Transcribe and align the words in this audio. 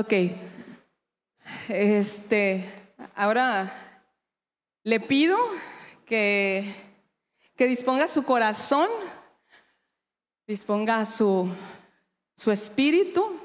Ok. 0.00 0.14
Este, 1.68 2.64
ahora 3.14 3.70
le 4.82 4.98
pido 4.98 5.36
que, 6.06 6.74
que 7.54 7.66
disponga 7.66 8.06
su 8.06 8.22
corazón, 8.22 8.88
disponga 10.46 11.04
su, 11.04 11.54
su 12.34 12.50
espíritu 12.50 13.38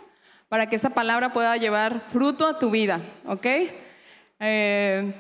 para 0.48 0.70
que 0.70 0.78
esa 0.78 0.92
palabra 0.92 1.34
pueda 1.34 1.58
llevar 1.58 2.06
fruto 2.10 2.48
a 2.48 2.58
tu 2.58 2.70
vida, 2.70 3.02
¿ok? 3.26 3.48
Eh, 4.40 5.14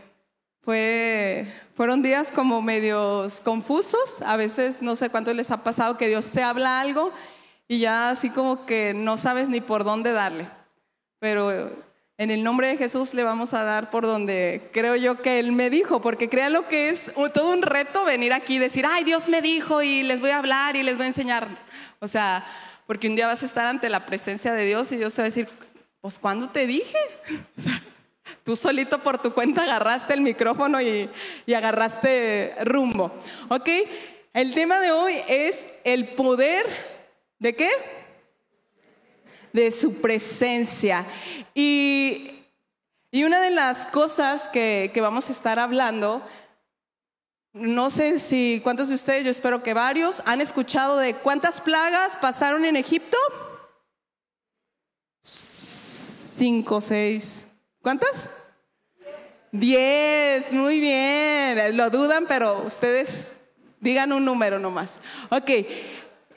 fue, 0.61 1.53
fueron 1.73 2.01
días 2.01 2.31
como 2.31 2.61
medios 2.61 3.41
confusos, 3.41 4.21
a 4.21 4.37
veces 4.37 4.81
no 4.81 4.95
sé 4.95 5.09
cuánto 5.09 5.33
les 5.33 5.51
ha 5.51 5.65
pasado 5.65 5.97
que 5.97 6.07
Dios 6.07 6.31
te 6.31 6.43
habla 6.43 6.79
algo 6.79 7.11
y 7.67 7.79
ya 7.79 8.07
así 8.07 8.29
como 8.29 8.65
que 8.65 8.93
no 8.93 9.17
sabes 9.17 9.49
ni 9.49 9.59
por 9.59 9.83
dónde 9.83 10.13
darle 10.13 10.47
pero 11.25 11.71
en 12.19 12.29
el 12.29 12.43
nombre 12.43 12.67
de 12.67 12.77
Jesús 12.77 13.15
le 13.15 13.23
vamos 13.23 13.55
a 13.55 13.63
dar 13.63 13.89
por 13.89 14.03
donde 14.03 14.69
creo 14.71 14.95
yo 14.95 15.23
que 15.23 15.39
Él 15.39 15.53
me 15.53 15.71
dijo, 15.71 15.99
porque 15.99 16.29
crea 16.29 16.51
lo 16.51 16.67
que 16.67 16.89
es 16.89 17.09
todo 17.33 17.49
un 17.49 17.63
reto 17.63 18.05
venir 18.05 18.31
aquí 18.31 18.57
y 18.57 18.59
decir, 18.59 18.85
ay, 18.87 19.03
Dios 19.03 19.27
me 19.27 19.41
dijo 19.41 19.81
y 19.81 20.03
les 20.03 20.21
voy 20.21 20.29
a 20.29 20.37
hablar 20.37 20.75
y 20.75 20.83
les 20.83 20.97
voy 20.97 21.05
a 21.05 21.07
enseñar. 21.07 21.47
O 21.99 22.07
sea, 22.07 22.45
porque 22.85 23.07
un 23.07 23.15
día 23.15 23.25
vas 23.25 23.41
a 23.41 23.47
estar 23.47 23.65
ante 23.65 23.89
la 23.89 24.05
presencia 24.05 24.53
de 24.53 24.67
Dios 24.67 24.91
y 24.91 24.97
Dios 24.97 25.15
te 25.15 25.23
va 25.23 25.25
a 25.25 25.29
decir, 25.29 25.49
pues 25.99 26.19
¿cuándo 26.19 26.47
te 26.47 26.67
dije? 26.67 26.99
Tú 28.43 28.55
solito 28.55 29.01
por 29.01 29.19
tu 29.19 29.33
cuenta 29.33 29.63
agarraste 29.63 30.13
el 30.13 30.21
micrófono 30.21 30.79
y, 30.79 31.09
y 31.47 31.53
agarraste 31.55 32.53
rumbo. 32.65 33.11
¿Ok? 33.49 33.67
El 34.31 34.53
tema 34.53 34.79
de 34.79 34.91
hoy 34.91 35.15
es 35.27 35.67
el 35.85 36.09
poder 36.09 36.67
de 37.39 37.55
qué? 37.55 37.71
De 39.55 39.71
su 39.71 40.01
presencia. 40.01 41.05
Y, 41.55 42.31
una 43.13 43.39
de 43.39 43.51
las 43.51 43.85
cosas 43.87 44.49
que, 44.49 44.91
vamos 44.97 45.29
a 45.29 45.31
estar 45.31 45.57
hablando, 45.57 46.21
no 47.53 47.89
sé 47.89 48.19
si 48.19 48.59
cuántos 48.61 48.89
de 48.89 48.95
ustedes, 48.95 49.23
yo 49.23 49.31
espero 49.31 49.63
que 49.63 49.73
varios, 49.73 50.21
han 50.25 50.41
escuchado 50.41 50.97
de 50.97 51.15
cuántas 51.15 51.61
plagas 51.61 52.17
pasaron 52.17 52.65
en 52.65 52.75
Egipto. 52.75 53.17
Cinco, 55.21 56.81
seis. 56.81 57.47
¿Cuántas? 57.81 58.29
Diez, 59.53 60.51
muy 60.51 60.81
bien. 60.81 61.77
Lo 61.77 61.89
dudan, 61.89 62.25
pero 62.27 62.63
ustedes 62.65 63.33
digan 63.79 64.11
un 64.11 64.25
número 64.25 64.59
nomás. 64.59 64.99
Ok, 65.29 65.51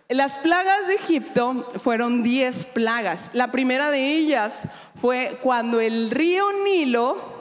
las 0.08 0.38
plagas 0.38 0.86
de 0.86 0.94
Egipto 0.94 1.68
fueron 1.78 2.22
diez 2.22 2.64
plagas. 2.64 3.30
La 3.34 3.50
primera 3.50 3.90
de 3.90 4.12
ellas 4.12 4.66
fue 4.94 5.38
cuando 5.42 5.80
el 5.80 6.10
río 6.10 6.46
Nilo 6.64 7.36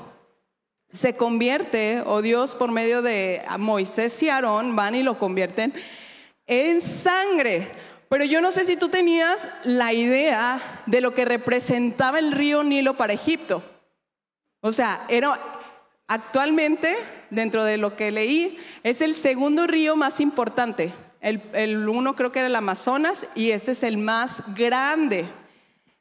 se 0.89 1.15
convierte, 1.15 2.01
o 2.05 2.21
Dios 2.21 2.55
por 2.55 2.71
medio 2.71 3.01
de 3.01 3.41
Moisés 3.57 4.21
y 4.23 4.29
Aarón 4.29 4.75
van 4.75 4.95
y 4.95 5.03
lo 5.03 5.17
convierten 5.17 5.73
en 6.45 6.81
sangre. 6.81 7.71
Pero 8.09 8.25
yo 8.25 8.41
no 8.41 8.51
sé 8.51 8.65
si 8.65 8.75
tú 8.75 8.89
tenías 8.89 9.49
la 9.63 9.93
idea 9.93 10.83
de 10.85 11.01
lo 11.01 11.13
que 11.13 11.23
representaba 11.23 12.19
el 12.19 12.33
río 12.33 12.63
Nilo 12.63 12.97
para 12.97 13.13
Egipto. 13.13 13.63
O 14.59 14.73
sea, 14.73 15.05
era 15.07 15.39
actualmente, 16.07 16.97
dentro 17.29 17.63
de 17.63 17.77
lo 17.77 17.95
que 17.95 18.11
leí, 18.11 18.57
es 18.83 19.01
el 19.01 19.15
segundo 19.15 19.67
río 19.67 19.95
más 19.95 20.19
importante 20.19 20.91
el, 21.21 21.87
uno 21.89 22.15
creo 22.15 22.31
que 22.31 22.39
era 22.39 22.47
el 22.47 22.55
Amazonas 22.55 23.27
y 23.35 23.51
este 23.51 23.71
es 23.71 23.83
el 23.83 23.97
más 23.97 24.41
grande. 24.55 25.25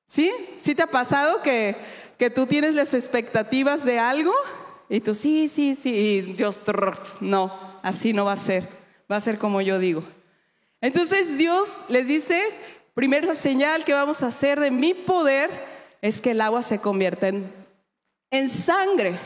¿Sí? 0.06 0.30
¿Sí 0.58 0.74
te 0.74 0.82
ha 0.82 0.88
pasado 0.88 1.40
que, 1.40 1.74
que 2.18 2.28
tú 2.28 2.46
tienes 2.46 2.74
las 2.74 2.92
expectativas 2.92 3.82
de 3.86 3.98
algo? 3.98 4.34
Y 4.92 5.00
tú, 5.00 5.14
sí, 5.14 5.48
sí, 5.48 5.74
sí. 5.74 5.88
Y 5.88 6.20
Dios, 6.20 6.60
no, 7.20 7.50
así 7.82 8.12
no 8.12 8.26
va 8.26 8.32
a 8.32 8.36
ser. 8.36 8.68
Va 9.10 9.16
a 9.16 9.20
ser 9.20 9.38
como 9.38 9.62
yo 9.62 9.78
digo. 9.78 10.04
Entonces 10.82 11.38
Dios 11.38 11.86
les 11.88 12.06
dice, 12.06 12.44
primera 12.92 13.34
señal 13.34 13.86
que 13.86 13.94
vamos 13.94 14.22
a 14.22 14.26
hacer 14.26 14.60
de 14.60 14.70
mi 14.70 14.92
poder 14.92 15.48
es 16.02 16.20
que 16.20 16.32
el 16.32 16.42
agua 16.42 16.62
se 16.62 16.78
convierta 16.78 17.28
en, 17.28 18.48
sangre. 18.50 19.18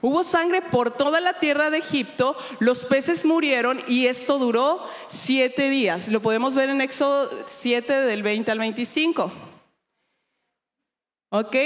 Hubo 0.00 0.24
sangre 0.24 0.62
por 0.62 0.90
toda 0.90 1.20
la 1.20 1.38
tierra 1.38 1.68
de 1.68 1.78
Egipto, 1.78 2.34
los 2.58 2.82
peces 2.84 3.26
murieron 3.26 3.82
y 3.86 4.06
esto 4.06 4.38
duró 4.38 4.88
siete 5.08 5.68
días. 5.68 6.08
Lo 6.08 6.22
podemos 6.22 6.54
ver 6.54 6.70
en 6.70 6.80
Éxodo 6.80 7.44
7 7.46 7.92
del 7.92 8.22
20 8.22 8.50
al 8.50 8.58
25. 8.58 9.30
¿Ok? 11.28 11.56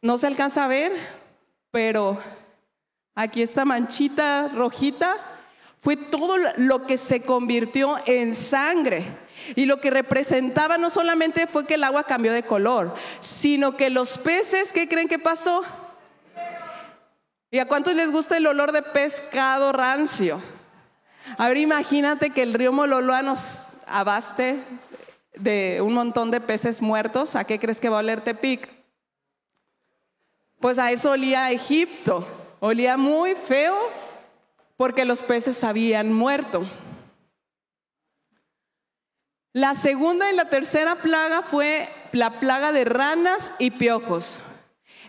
No 0.00 0.16
se 0.16 0.28
alcanza 0.28 0.64
a 0.64 0.68
ver, 0.68 0.92
pero 1.72 2.18
aquí 3.14 3.42
esta 3.42 3.64
manchita 3.64 4.48
rojita 4.54 5.16
fue 5.80 5.96
todo 5.96 6.36
lo 6.56 6.86
que 6.86 6.96
se 6.96 7.22
convirtió 7.22 7.96
en 8.06 8.34
sangre. 8.34 9.04
Y 9.56 9.66
lo 9.66 9.80
que 9.80 9.90
representaba 9.90 10.78
no 10.78 10.90
solamente 10.90 11.46
fue 11.46 11.66
que 11.66 11.74
el 11.74 11.84
agua 11.84 12.04
cambió 12.04 12.32
de 12.32 12.44
color, 12.44 12.94
sino 13.20 13.76
que 13.76 13.90
los 13.90 14.18
peces, 14.18 14.72
¿qué 14.72 14.88
creen 14.88 15.08
que 15.08 15.18
pasó? 15.18 15.64
¿Y 17.50 17.58
a 17.58 17.66
cuántos 17.66 17.94
les 17.94 18.12
gusta 18.12 18.36
el 18.36 18.46
olor 18.46 18.72
de 18.72 18.82
pescado 18.82 19.72
rancio? 19.72 20.40
A 21.38 21.48
ver, 21.48 21.56
imagínate 21.56 22.30
que 22.30 22.42
el 22.42 22.54
río 22.54 22.72
Mololoa 22.72 23.22
nos 23.22 23.80
abaste 23.86 24.62
de 25.34 25.80
un 25.82 25.94
montón 25.94 26.30
de 26.30 26.40
peces 26.40 26.82
muertos. 26.82 27.34
¿A 27.36 27.44
qué 27.44 27.58
crees 27.58 27.80
que 27.80 27.88
va 27.88 27.98
a 27.98 28.00
oler 28.00 28.20
Tepic? 28.20 28.77
Pues 30.60 30.78
a 30.78 30.90
eso 30.90 31.12
olía 31.12 31.50
Egipto. 31.50 32.26
Olía 32.60 32.96
muy 32.96 33.34
feo 33.34 33.76
porque 34.76 35.04
los 35.04 35.22
peces 35.22 35.62
habían 35.62 36.12
muerto. 36.12 36.68
La 39.52 39.74
segunda 39.74 40.30
y 40.30 40.36
la 40.36 40.50
tercera 40.50 40.96
plaga 40.96 41.42
fue 41.42 41.88
la 42.12 42.38
plaga 42.40 42.72
de 42.72 42.84
ranas 42.84 43.50
y 43.58 43.72
piojos. 43.72 44.40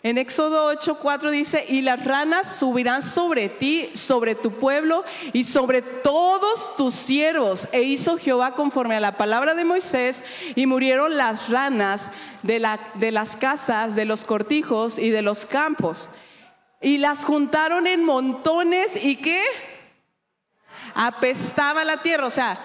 En 0.02 0.18
Éxodo 0.18 0.72
8:4 0.72 1.30
dice, 1.30 1.66
y 1.68 1.82
las 1.82 2.06
ranas 2.06 2.56
subirán 2.56 3.02
sobre 3.02 3.50
ti, 3.50 3.90
sobre 3.94 4.34
tu 4.34 4.52
pueblo 4.54 5.04
y 5.34 5.44
sobre 5.44 5.82
todos 5.82 6.76
tus 6.78 6.96
siervos. 6.96 7.68
E 7.74 7.82
hizo 7.82 8.18
Jehová 8.18 8.56
conforme 8.56 8.96
a 8.96 9.02
la 9.02 9.18
palabra 9.18 9.56
de 9.56 9.66
Moisés 9.66 10.24
y 10.56 10.68
murieron 10.68 11.18
las 11.18 11.50
ranas 11.50 12.12
de, 12.44 12.60
la, 12.60 12.80
de 12.96 13.12
las 13.12 13.36
casas, 13.36 13.96
de 13.96 14.06
los 14.06 14.24
cortijos 14.24 14.98
y 14.98 15.10
de 15.10 15.22
los 15.22 15.46
campos. 15.46 16.10
Y 16.82 16.98
las 16.98 17.26
juntaron 17.26 17.86
en 17.86 18.06
montones 18.06 19.04
y 19.04 19.18
qué? 19.18 19.44
Apestaba 20.96 21.84
la 21.84 22.02
tierra, 22.02 22.26
o 22.26 22.32
sea, 22.32 22.58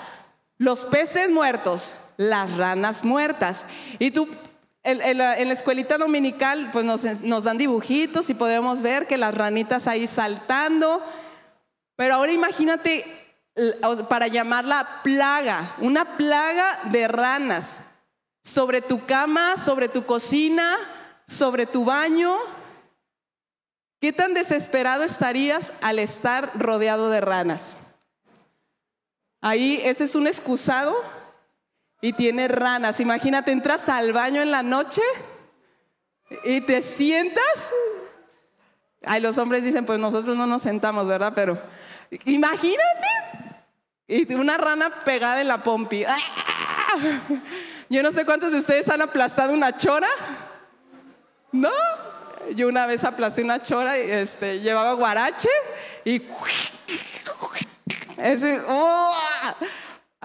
los 0.57 0.85
peces 0.85 1.33
muertos, 1.33 1.97
las 2.17 2.57
ranas 2.57 3.05
muertas. 3.05 3.67
Y 3.99 4.13
tú 4.13 4.29
en, 4.85 5.19
la, 5.19 5.37
escuelita 5.39 5.97
dominical 5.97 6.71
pues 6.71 6.85
nos, 6.85 7.45
dan 7.45 7.59
dibujitos 7.59 8.29
y 8.29 8.35
podemos 8.35 8.83
ver 8.83 9.07
que 9.07 9.17
las 9.17 9.35
ranitas 9.35 9.89
ahí 9.89 10.07
saltando. 10.07 11.03
Pero 11.97 12.15
ahora 12.15 12.33
imagínate 12.33 13.07
para 14.09 14.27
llamarla 14.27 15.01
plaga, 15.03 15.77
una 15.79 16.17
plaga 16.17 16.81
de 16.91 17.09
ranas 17.09 17.81
sobre 18.43 18.83
tu 18.83 19.07
cama, 19.07 19.57
sobre 19.57 19.89
tu 19.89 20.05
cocina, 20.05 20.77
sobre 21.27 21.65
tu 21.65 21.85
baño. 21.85 22.37
¿Qué 24.01 24.13
tan 24.13 24.35
desesperado 24.35 25.03
estarías 25.03 25.73
al 25.81 25.99
estar 25.99 26.51
rodeado 26.59 27.09
de 27.09 27.23
ranas? 27.23 27.77
Ahí 29.41 29.81
ese 29.83 30.05
es 30.05 30.15
un 30.15 30.27
excusado 30.27 30.95
y 32.05 32.13
tiene 32.13 32.49
ranas. 32.49 33.01
Imagínate, 33.01 33.51
entras 33.51 33.89
al 33.89 34.13
baño 34.13 34.43
en 34.43 34.51
la 34.51 34.63
noche 34.63 35.01
y 36.45 36.61
te 36.61 36.83
sientas. 36.83 37.73
Ay, 39.07 39.23
los 39.23 39.39
hombres 39.39 39.65
dicen, 39.65 39.87
pues 39.87 39.99
nosotros 39.99 40.37
no 40.37 40.47
nos 40.47 40.61
sentamos, 40.61 41.09
¿verdad? 41.09 41.33
Pero 41.35 41.59
imagínate. 42.27 43.09
Y 44.07 44.35
una 44.35 44.59
rana 44.59 45.03
pegada 45.03 45.41
en 45.41 45.49
la 45.49 45.63
pompi. 45.63 46.05
¡Ah! 46.05 46.19
Yo 47.89 48.03
no 48.03 48.13
sé 48.13 48.27
cuántos 48.27 48.53
de 48.53 48.59
ustedes 48.59 48.87
han 48.91 49.01
aplastado 49.01 49.55
una 49.55 49.75
chora. 49.75 50.09
¿No? 51.53 51.73
Yo 52.55 52.69
una 52.69 52.85
vez 52.85 53.03
aplasté 53.05 53.43
una 53.43 53.63
chora 53.63 53.99
y 53.99 54.11
este, 54.11 54.61
llevaba 54.61 54.93
guarache 54.93 55.49
y 56.05 56.23
ese, 58.19 58.61
¡oh! 58.69 59.11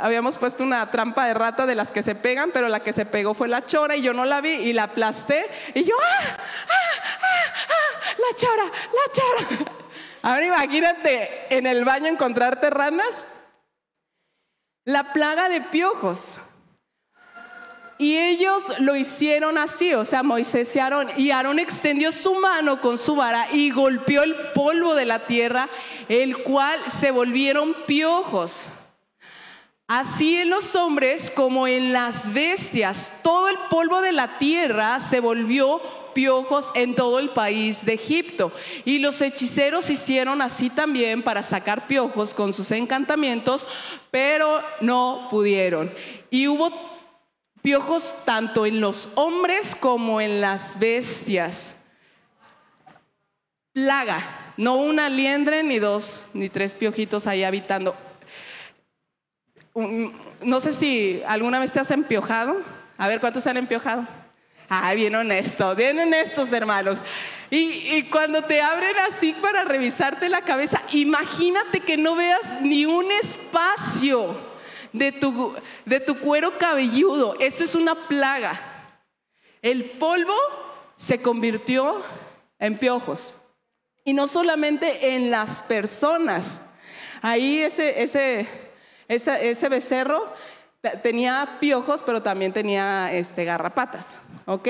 Habíamos 0.01 0.37
puesto 0.37 0.63
una 0.63 0.89
trampa 0.91 1.25
de 1.25 1.33
rata 1.33 1.65
de 1.65 1.75
las 1.75 1.91
que 1.91 2.03
se 2.03 2.15
pegan, 2.15 2.51
pero 2.51 2.69
la 2.69 2.81
que 2.81 2.93
se 2.93 3.05
pegó 3.05 3.33
fue 3.33 3.47
la 3.47 3.65
chora 3.65 3.95
y 3.95 4.01
yo 4.01 4.13
no 4.13 4.25
la 4.25 4.41
vi 4.41 4.49
y 4.49 4.73
la 4.73 4.83
aplasté 4.83 5.49
y 5.73 5.83
yo, 5.83 5.95
¡ah! 6.01 6.37
¡ah! 6.37 6.77
¡ah! 7.19 7.69
¡ah! 7.69 8.13
¡La 8.17 8.35
chora! 8.35 8.63
¡La 8.63 9.11
chora! 9.11 9.71
Ahora 10.21 10.45
imagínate 10.45 11.55
en 11.55 11.65
el 11.65 11.85
baño 11.85 12.07
encontrarte 12.07 12.69
ranas. 12.69 13.27
La 14.85 15.13
plaga 15.13 15.49
de 15.49 15.61
piojos. 15.61 16.39
Y 17.97 18.17
ellos 18.17 18.79
lo 18.79 18.95
hicieron 18.95 19.57
así, 19.57 19.93
o 19.93 20.05
sea, 20.05 20.23
Moisés 20.23 20.73
y 20.75 20.79
Aarón. 20.79 21.09
Y 21.17 21.31
Aarón 21.31 21.59
extendió 21.59 22.13
su 22.13 22.33
mano 22.35 22.79
con 22.79 22.97
su 22.97 23.15
vara 23.15 23.47
y 23.51 23.71
golpeó 23.71 24.23
el 24.23 24.51
polvo 24.53 24.95
de 24.95 25.05
la 25.05 25.25
tierra, 25.27 25.69
el 26.07 26.41
cual 26.43 26.79
se 26.89 27.11
volvieron 27.11 27.75
piojos. 27.85 28.67
Así 29.89 30.37
en 30.37 30.49
los 30.49 30.75
hombres 30.75 31.29
como 31.31 31.67
en 31.67 31.91
las 31.91 32.31
bestias, 32.31 33.11
todo 33.23 33.49
el 33.49 33.57
polvo 33.69 34.01
de 34.01 34.13
la 34.13 34.37
tierra 34.37 34.99
se 34.99 35.19
volvió 35.19 35.81
piojos 36.13 36.71
en 36.75 36.95
todo 36.95 37.19
el 37.19 37.31
país 37.31 37.85
de 37.85 37.95
Egipto. 37.95 38.53
Y 38.85 38.99
los 38.99 39.19
hechiceros 39.21 39.89
hicieron 39.89 40.41
así 40.41 40.69
también 40.69 41.23
para 41.23 41.43
sacar 41.43 41.87
piojos 41.87 42.33
con 42.33 42.53
sus 42.53 42.71
encantamientos, 42.71 43.67
pero 44.11 44.61
no 44.79 45.27
pudieron. 45.29 45.91
Y 46.29 46.47
hubo 46.47 46.71
Piojos 47.61 48.15
tanto 48.23 48.65
en 48.65 48.79
los 48.79 49.09
hombres 49.15 49.75
como 49.75 50.21
en 50.21 50.39
las 50.39 50.79
bestias. 50.79 51.75
Plaga, 53.73 54.53
no 54.55 54.77
una 54.77 55.09
liendre 55.09 55.61
ni 55.61 55.77
dos 55.77 56.25
ni 56.33 56.47
tres 56.47 56.73
piojitos 56.73 57.27
ahí 57.27 57.43
habitando. 57.43 57.95
No 60.41 60.59
sé 60.59 60.71
si 60.71 61.21
alguna 61.27 61.59
vez 61.59 61.71
te 61.71 61.79
has 61.79 61.91
empiojado. 61.91 62.61
A 62.97 63.07
ver, 63.07 63.19
¿cuántos 63.19 63.47
han 63.47 63.57
empiojado? 63.57 64.07
Ah, 64.69 64.93
bien 64.93 65.15
honesto, 65.15 65.75
bien 65.75 65.97
honestos 65.97 66.53
hermanos. 66.53 67.03
Y, 67.49 67.95
y, 67.95 68.03
cuando 68.03 68.43
te 68.43 68.61
abren 68.61 68.95
así 68.99 69.33
para 69.33 69.65
revisarte 69.65 70.29
la 70.29 70.41
cabeza, 70.41 70.83
imagínate 70.91 71.79
que 71.79 71.97
no 71.97 72.15
veas 72.15 72.61
ni 72.61 72.85
un 72.85 73.11
espacio 73.11 74.37
de 74.93 75.11
tu, 75.11 75.55
de 75.85 75.99
tu 75.99 76.19
cuero 76.19 76.57
cabelludo. 76.57 77.35
Eso 77.39 77.63
es 77.63 77.73
una 77.73 77.95
plaga. 78.07 78.61
El 79.61 79.91
polvo 79.91 80.35
se 80.97 81.21
convirtió 81.21 82.03
en 82.59 82.77
piojos. 82.77 83.35
Y 84.05 84.13
no 84.13 84.27
solamente 84.27 85.15
en 85.15 85.31
las 85.31 85.61
personas. 85.61 86.61
Ahí 87.21 87.61
ese, 87.61 88.01
ese, 88.01 88.47
ese, 89.09 89.69
becerro 89.69 90.31
tenía 91.03 91.57
piojos, 91.59 92.03
pero 92.03 92.21
también 92.21 92.53
tenía 92.53 93.11
este, 93.11 93.43
garrapatas. 93.43 94.19
¿Ok? 94.45 94.67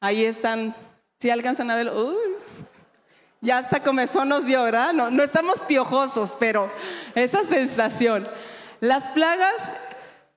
Ahí 0.00 0.24
están. 0.24 0.74
Si 1.18 1.30
alcanzan 1.30 1.70
a 1.70 1.76
ver, 1.76 1.90
uy, 1.90 2.16
ya 3.40 3.58
hasta 3.58 3.82
comezón 3.82 4.28
nos 4.28 4.44
dio, 4.44 4.62
¿verdad? 4.64 4.92
No, 4.92 5.10
no 5.10 5.22
estamos 5.22 5.60
piojosos, 5.62 6.34
pero 6.38 6.70
esa 7.14 7.44
sensación. 7.44 8.28
Las 8.80 9.08
plagas 9.10 9.70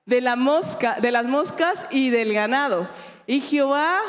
de 0.06 0.22
la 0.22 0.36
mosca, 0.36 1.00
de 1.00 1.12
las 1.12 1.26
moscas 1.26 1.88
y 1.92 2.10
del 2.10 2.34
ganado. 2.34 2.90
Y 3.26 3.42
Jehová 3.42 4.00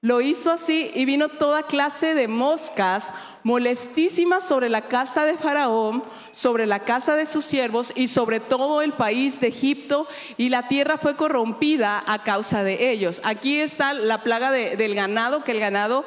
lo 0.00 0.20
hizo 0.20 0.52
así 0.52 0.90
y 0.94 1.04
vino 1.04 1.28
toda 1.28 1.64
clase 1.64 2.14
de 2.14 2.28
moscas 2.28 3.12
molestísimas 3.42 4.46
sobre 4.46 4.68
la 4.68 4.82
casa 4.82 5.24
de 5.24 5.36
Faraón, 5.36 6.04
sobre 6.30 6.66
la 6.66 6.80
casa 6.80 7.16
de 7.16 7.26
sus 7.26 7.44
siervos 7.44 7.92
y 7.96 8.06
sobre 8.06 8.38
todo 8.38 8.80
el 8.82 8.92
país 8.92 9.40
de 9.40 9.48
Egipto 9.48 10.06
y 10.36 10.50
la 10.50 10.68
tierra 10.68 10.98
fue 10.98 11.16
corrompida 11.16 12.00
a 12.06 12.22
causa 12.22 12.62
de 12.62 12.90
ellos. 12.90 13.20
Aquí 13.24 13.58
está 13.58 13.92
la 13.92 14.22
plaga 14.22 14.52
del 14.52 14.94
ganado, 14.94 15.42
que 15.42 15.52
el 15.52 15.60
ganado 15.60 16.04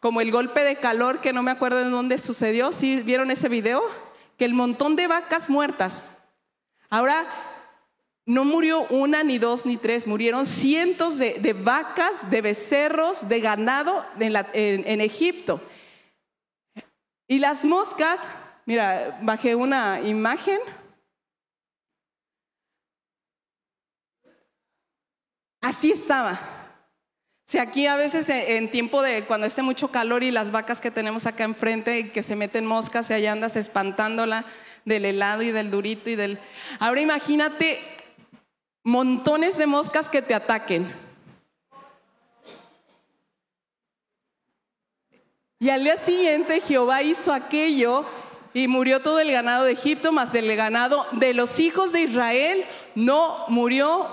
como 0.00 0.22
el 0.22 0.32
golpe 0.32 0.64
de 0.64 0.76
calor 0.76 1.20
que 1.20 1.34
no 1.34 1.42
me 1.42 1.50
acuerdo 1.50 1.78
de 1.78 1.90
dónde 1.90 2.18
sucedió, 2.18 2.72
¿sí 2.72 3.02
vieron 3.02 3.30
ese 3.30 3.50
video? 3.50 3.82
Que 4.38 4.46
el 4.46 4.54
montón 4.54 4.96
de 4.96 5.06
vacas 5.06 5.50
muertas. 5.50 6.10
Ahora, 6.88 7.26
no 8.26 8.44
murió 8.44 8.86
una, 8.88 9.22
ni 9.22 9.38
dos, 9.38 9.66
ni 9.66 9.76
tres, 9.76 10.06
murieron 10.06 10.46
cientos 10.46 11.18
de, 11.18 11.52
vacas, 11.52 12.30
de 12.30 12.40
becerros, 12.40 13.28
de 13.28 13.40
ganado 13.40 14.04
en, 14.18 15.00
Egipto. 15.00 15.60
Y 17.28 17.38
las 17.38 17.64
moscas, 17.64 18.28
mira, 18.64 19.18
bajé 19.22 19.54
una 19.54 20.00
imagen. 20.00 20.58
Así 25.60 25.90
estaba. 25.90 26.40
Si 27.46 27.58
aquí 27.58 27.86
a 27.86 27.96
veces 27.96 28.30
en 28.30 28.70
tiempo 28.70 29.02
de 29.02 29.26
cuando 29.26 29.46
esté 29.46 29.60
mucho 29.60 29.88
calor 29.88 30.22
y 30.22 30.30
las 30.30 30.50
vacas 30.50 30.80
que 30.80 30.90
tenemos 30.90 31.26
acá 31.26 31.44
enfrente 31.44 32.10
que 32.10 32.22
se 32.22 32.36
meten 32.36 32.64
moscas 32.64 33.10
y 33.10 33.12
allá 33.12 33.32
andas 33.32 33.56
espantándola 33.56 34.46
del 34.86 35.04
helado 35.04 35.42
y 35.42 35.52
del 35.52 35.70
durito 35.70 36.08
y 36.08 36.16
del... 36.16 36.38
Ahora 36.78 37.02
imagínate 37.02 37.93
montones 38.84 39.56
de 39.56 39.66
moscas 39.66 40.08
que 40.08 40.22
te 40.22 40.34
ataquen. 40.34 40.92
Y 45.58 45.70
al 45.70 45.82
día 45.82 45.96
siguiente 45.96 46.60
Jehová 46.60 47.02
hizo 47.02 47.32
aquello 47.32 48.04
y 48.52 48.68
murió 48.68 49.00
todo 49.00 49.18
el 49.18 49.32
ganado 49.32 49.64
de 49.64 49.72
Egipto, 49.72 50.12
más 50.12 50.34
el 50.34 50.54
ganado 50.54 51.06
de 51.12 51.32
los 51.32 51.58
hijos 51.58 51.90
de 51.90 52.02
Israel 52.02 52.66
no 52.94 53.46
murió 53.48 54.08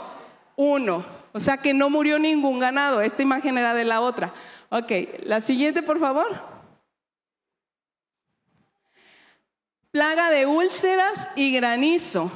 uno. 0.56 1.06
O 1.34 1.40
sea 1.40 1.58
que 1.58 1.74
no 1.74 1.90
murió 1.90 2.20
ningún 2.20 2.60
ganado. 2.60 3.02
Esta 3.02 3.22
imagen 3.22 3.58
era 3.58 3.74
de 3.74 3.84
la 3.84 4.02
otra. 4.02 4.34
Ok, 4.70 4.92
la 5.24 5.42
siguiente, 5.42 5.84
por 5.84 6.00
favor. 6.00 6.42
Plaga 9.92 10.30
de 10.30 10.46
úlceras 10.46 11.28
y 11.36 11.54
granizo. 11.54 12.32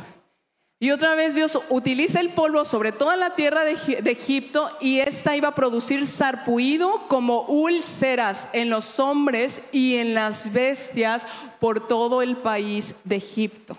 Y 0.86 0.92
otra 0.92 1.16
vez 1.16 1.34
Dios 1.34 1.60
utiliza 1.70 2.20
el 2.20 2.30
polvo 2.30 2.64
sobre 2.64 2.92
toda 2.92 3.16
la 3.16 3.34
tierra 3.34 3.64
de, 3.64 3.72
Egipto 3.72 4.70
y 4.80 5.00
esta 5.00 5.36
iba 5.36 5.48
a 5.48 5.56
producir 5.56 6.06
sarpuido 6.06 7.08
como 7.08 7.42
úlceras 7.48 8.50
en 8.54 8.70
los 8.70 9.00
hombres 9.00 9.64
y 9.72 9.96
en 9.96 10.14
las 10.14 10.54
bestias 10.54 11.26
por 11.60 11.88
todo 11.88 12.22
el 12.22 12.38
país 12.38 12.94
de 13.04 13.16
Egipto. 13.16 13.76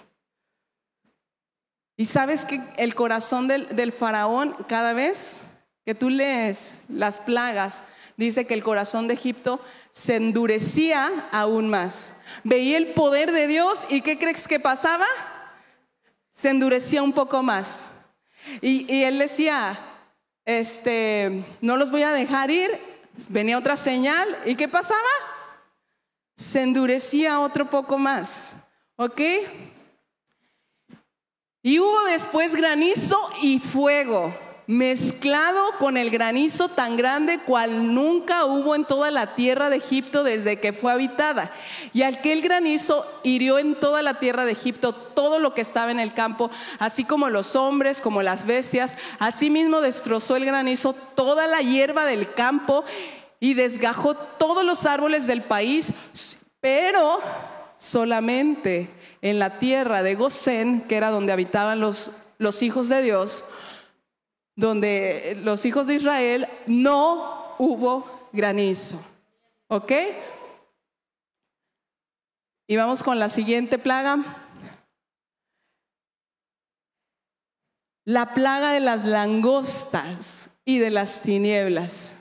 Y 1.96 2.06
sabes 2.06 2.44
que 2.44 2.60
el 2.76 2.96
corazón 2.96 3.46
del, 3.46 3.92
faraón, 3.92 4.56
cada 4.66 4.92
vez 4.92 5.44
que 5.84 5.94
tú 5.94 6.10
lees 6.10 6.80
las 6.88 7.20
plagas, 7.20 7.84
dice 8.16 8.48
que 8.48 8.54
el 8.54 8.64
corazón 8.64 9.06
de 9.06 9.14
Egipto 9.14 9.60
se 9.92 10.16
endurecía 10.16 11.28
aún 11.30 11.68
más. 11.68 12.14
Veía 12.42 12.76
el 12.76 12.94
poder 12.94 13.30
de 13.30 13.46
Dios 13.46 13.86
y 13.90 14.00
¿qué 14.00 14.18
crees 14.18 14.48
que 14.48 14.58
pasaba? 14.58 15.06
Se 16.36 16.50
endurecía 16.50 17.02
un 17.02 17.14
poco 17.14 17.42
más. 17.42 17.86
Y, 18.60 19.02
él 19.04 19.18
decía, 19.18 19.78
este, 20.44 21.46
no 21.62 21.78
los 21.78 21.90
voy 21.90 22.02
a 22.02 22.12
dejar 22.12 22.50
ir. 22.50 22.78
Venía 23.30 23.56
otra 23.56 23.74
señal 23.78 24.28
y 24.44 24.54
¿qué 24.54 24.68
pasaba? 24.68 25.00
Se 26.36 26.60
endurecía 26.60 27.40
otro 27.40 27.70
poco 27.70 27.96
más. 27.96 28.54
¿Ok? 28.96 29.18
Y 31.62 31.78
hubo 31.78 32.04
después 32.04 32.54
granizo 32.54 33.18
y 33.40 33.58
fuego, 33.58 34.36
mezclado 34.66 35.62
con 35.78 35.96
el 35.96 36.10
granizo 36.10 36.68
tan 36.68 36.96
grande 36.96 37.38
cual 37.38 37.94
nunca 37.94 38.44
hubo 38.46 38.74
en 38.74 38.84
toda 38.84 39.10
la 39.10 39.34
tierra 39.34 39.70
de 39.70 39.76
Egipto 39.76 40.24
desde 40.24 40.58
que 40.58 40.72
fue 40.72 40.92
habitada. 40.92 41.52
Y 41.92 42.02
aquel 42.02 42.42
granizo 42.42 43.06
hirió 43.22 43.58
en 43.58 43.78
toda 43.78 44.02
la 44.02 44.18
tierra 44.18 44.44
de 44.44 44.52
Egipto 44.52 44.92
todo 44.92 45.38
lo 45.38 45.54
que 45.54 45.60
estaba 45.60 45.90
en 45.90 46.00
el 46.00 46.14
campo, 46.14 46.50
así 46.78 47.04
como 47.04 47.30
los 47.30 47.54
hombres, 47.54 48.00
como 48.00 48.22
las 48.22 48.46
bestias. 48.46 48.96
Asimismo 49.18 49.80
destrozó 49.80 50.36
el 50.36 50.44
granizo 50.44 50.94
toda 51.14 51.46
la 51.46 51.62
hierba 51.62 52.04
del 52.04 52.32
campo 52.34 52.84
y 53.38 53.54
desgajó 53.54 54.14
todos 54.14 54.64
los 54.64 54.84
árboles 54.84 55.26
del 55.26 55.44
país, 55.44 55.92
pero 56.60 57.20
solamente 57.78 58.90
en 59.22 59.38
la 59.38 59.58
tierra 59.58 60.02
de 60.02 60.14
Gosén, 60.16 60.80
que 60.82 60.96
era 60.96 61.10
donde 61.10 61.32
habitaban 61.32 61.78
los, 61.78 62.12
los 62.38 62.62
hijos 62.62 62.88
de 62.88 63.02
Dios, 63.02 63.44
donde 64.56 65.38
los 65.42 65.64
hijos 65.66 65.86
de 65.86 65.96
Israel 65.96 66.48
no 66.66 67.54
hubo 67.58 68.28
granizo. 68.32 69.00
¿Ok? 69.68 69.92
Y 72.66 72.76
vamos 72.76 73.02
con 73.02 73.18
la 73.18 73.28
siguiente 73.28 73.78
plaga. 73.78 74.18
La 78.04 78.34
plaga 78.34 78.72
de 78.72 78.80
las 78.80 79.04
langostas 79.04 80.48
y 80.64 80.78
de 80.78 80.90
las 80.90 81.20
tinieblas. 81.20 82.16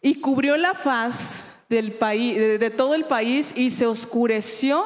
Y 0.00 0.20
cubrió 0.20 0.56
la 0.56 0.74
faz 0.74 1.50
del 1.68 1.94
país, 1.94 2.36
de 2.36 2.70
todo 2.70 2.94
el 2.94 3.04
país 3.04 3.52
y 3.56 3.70
se 3.70 3.86
oscureció. 3.86 4.84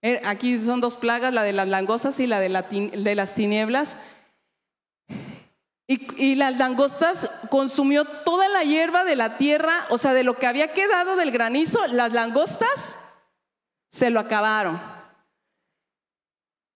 Eh, 0.00 0.20
aquí 0.24 0.58
son 0.58 0.80
dos 0.80 0.96
plagas, 0.96 1.34
la 1.34 1.42
de 1.42 1.52
las 1.52 1.68
langostas 1.68 2.18
y 2.20 2.26
la 2.26 2.40
de, 2.40 2.48
de 2.48 3.14
las 3.14 3.34
tinieblas. 3.34 3.96
Y, 5.90 6.34
las 6.34 6.54
langostas 6.58 7.30
consumió 7.48 8.04
toda 8.04 8.46
la 8.50 8.62
hierba 8.62 9.04
de 9.04 9.16
la 9.16 9.38
tierra, 9.38 9.86
o 9.88 9.96
sea, 9.96 10.12
de 10.12 10.22
lo 10.22 10.36
que 10.36 10.46
había 10.46 10.74
quedado 10.74 11.16
del 11.16 11.30
granizo, 11.30 11.86
las 11.86 12.12
langostas 12.12 12.98
se 13.90 14.10
lo 14.10 14.20
acabaron. 14.20 14.78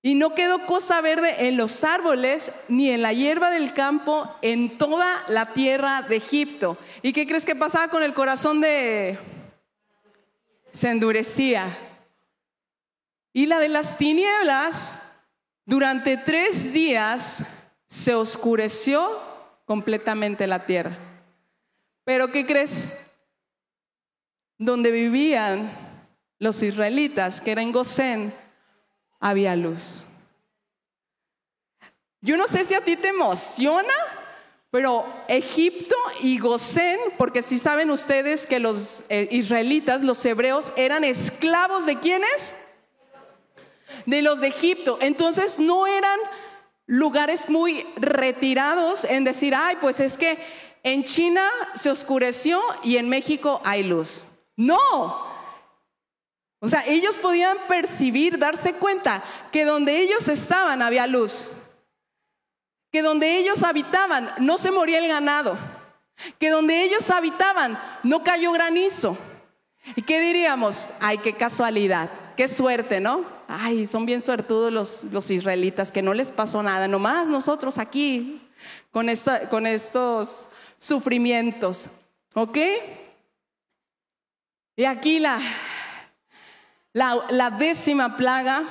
Y 0.00 0.14
no 0.14 0.34
quedó 0.34 0.64
cosa 0.64 1.02
verde 1.02 1.46
en 1.46 1.58
los 1.58 1.84
árboles, 1.84 2.52
ni 2.68 2.88
en 2.88 3.02
la 3.02 3.12
hierba 3.12 3.50
del 3.50 3.74
campo, 3.74 4.34
en 4.40 4.78
toda 4.78 5.24
la 5.28 5.52
tierra 5.52 6.00
de 6.00 6.16
Egipto. 6.16 6.78
¿Y 7.02 7.12
qué 7.12 7.26
crees 7.26 7.44
que 7.44 7.54
pasaba 7.54 7.88
con 7.88 8.02
el 8.02 8.14
corazón 8.14 8.62
de... 8.62 9.18
Se 10.72 10.88
endurecía. 10.88 11.78
Y 13.34 13.44
la 13.44 13.58
de 13.58 13.68
las 13.68 13.98
tinieblas, 13.98 14.98
durante 15.66 16.16
tres 16.16 16.72
días 16.72 17.44
se 17.92 18.14
oscureció 18.14 19.20
completamente 19.66 20.46
la 20.46 20.64
tierra. 20.64 20.96
Pero 22.04 22.32
¿qué 22.32 22.46
crees? 22.46 22.94
Donde 24.56 24.90
vivían 24.90 25.70
los 26.38 26.62
israelitas, 26.62 27.42
que 27.42 27.52
era 27.52 27.60
en 27.60 27.70
Gosén, 27.70 28.32
había 29.20 29.54
luz. 29.56 30.06
Yo 32.22 32.38
no 32.38 32.48
sé 32.48 32.64
si 32.64 32.72
a 32.72 32.82
ti 32.82 32.96
te 32.96 33.08
emociona, 33.08 33.92
pero 34.70 35.04
Egipto 35.28 35.94
y 36.20 36.38
Gosén, 36.38 36.98
porque 37.18 37.42
si 37.42 37.58
saben 37.58 37.90
ustedes 37.90 38.46
que 38.46 38.58
los 38.58 39.04
eh, 39.10 39.28
israelitas, 39.30 40.00
los 40.00 40.24
hebreos, 40.24 40.72
eran 40.76 41.04
esclavos 41.04 41.84
de 41.84 41.98
quiénes? 41.98 42.56
De 44.06 44.22
los 44.22 44.40
de 44.40 44.48
Egipto. 44.48 44.96
Entonces 45.02 45.58
no 45.58 45.86
eran 45.86 46.18
lugares 46.86 47.48
muy 47.48 47.86
retirados 47.96 49.04
en 49.04 49.24
decir, 49.24 49.54
ay, 49.54 49.76
pues 49.80 50.00
es 50.00 50.18
que 50.18 50.38
en 50.82 51.04
China 51.04 51.48
se 51.74 51.90
oscureció 51.90 52.60
y 52.82 52.96
en 52.96 53.08
México 53.08 53.60
hay 53.64 53.82
luz. 53.82 54.24
No, 54.56 55.32
o 56.64 56.68
sea, 56.68 56.84
ellos 56.86 57.18
podían 57.18 57.58
percibir, 57.66 58.38
darse 58.38 58.74
cuenta 58.74 59.24
que 59.50 59.64
donde 59.64 59.98
ellos 59.98 60.28
estaban 60.28 60.80
había 60.80 61.08
luz, 61.08 61.50
que 62.92 63.02
donde 63.02 63.36
ellos 63.36 63.64
habitaban 63.64 64.32
no 64.38 64.58
se 64.58 64.70
moría 64.70 65.00
el 65.00 65.08
ganado, 65.08 65.58
que 66.38 66.50
donde 66.50 66.84
ellos 66.84 67.10
habitaban 67.10 67.76
no 68.04 68.22
cayó 68.22 68.52
granizo. 68.52 69.18
¿Y 69.96 70.02
qué 70.02 70.20
diríamos? 70.20 70.90
Ay, 71.00 71.18
qué 71.18 71.32
casualidad, 71.32 72.10
qué 72.36 72.46
suerte, 72.46 73.00
¿no? 73.00 73.24
Ay, 73.54 73.86
son 73.86 74.06
bien 74.06 74.22
suertudos 74.22 74.72
los, 74.72 75.04
los 75.12 75.30
israelitas, 75.30 75.92
que 75.92 76.00
no 76.00 76.14
les 76.14 76.30
pasó 76.30 76.62
nada, 76.62 76.88
nomás 76.88 77.28
nosotros 77.28 77.76
aquí 77.76 78.40
con, 78.90 79.10
esta, 79.10 79.50
con 79.50 79.66
estos 79.66 80.48
sufrimientos, 80.78 81.90
¿ok? 82.34 82.58
Y 84.74 84.84
aquí 84.84 85.18
la, 85.18 85.38
la, 86.94 87.50
décima 87.50 88.16
plaga, 88.16 88.62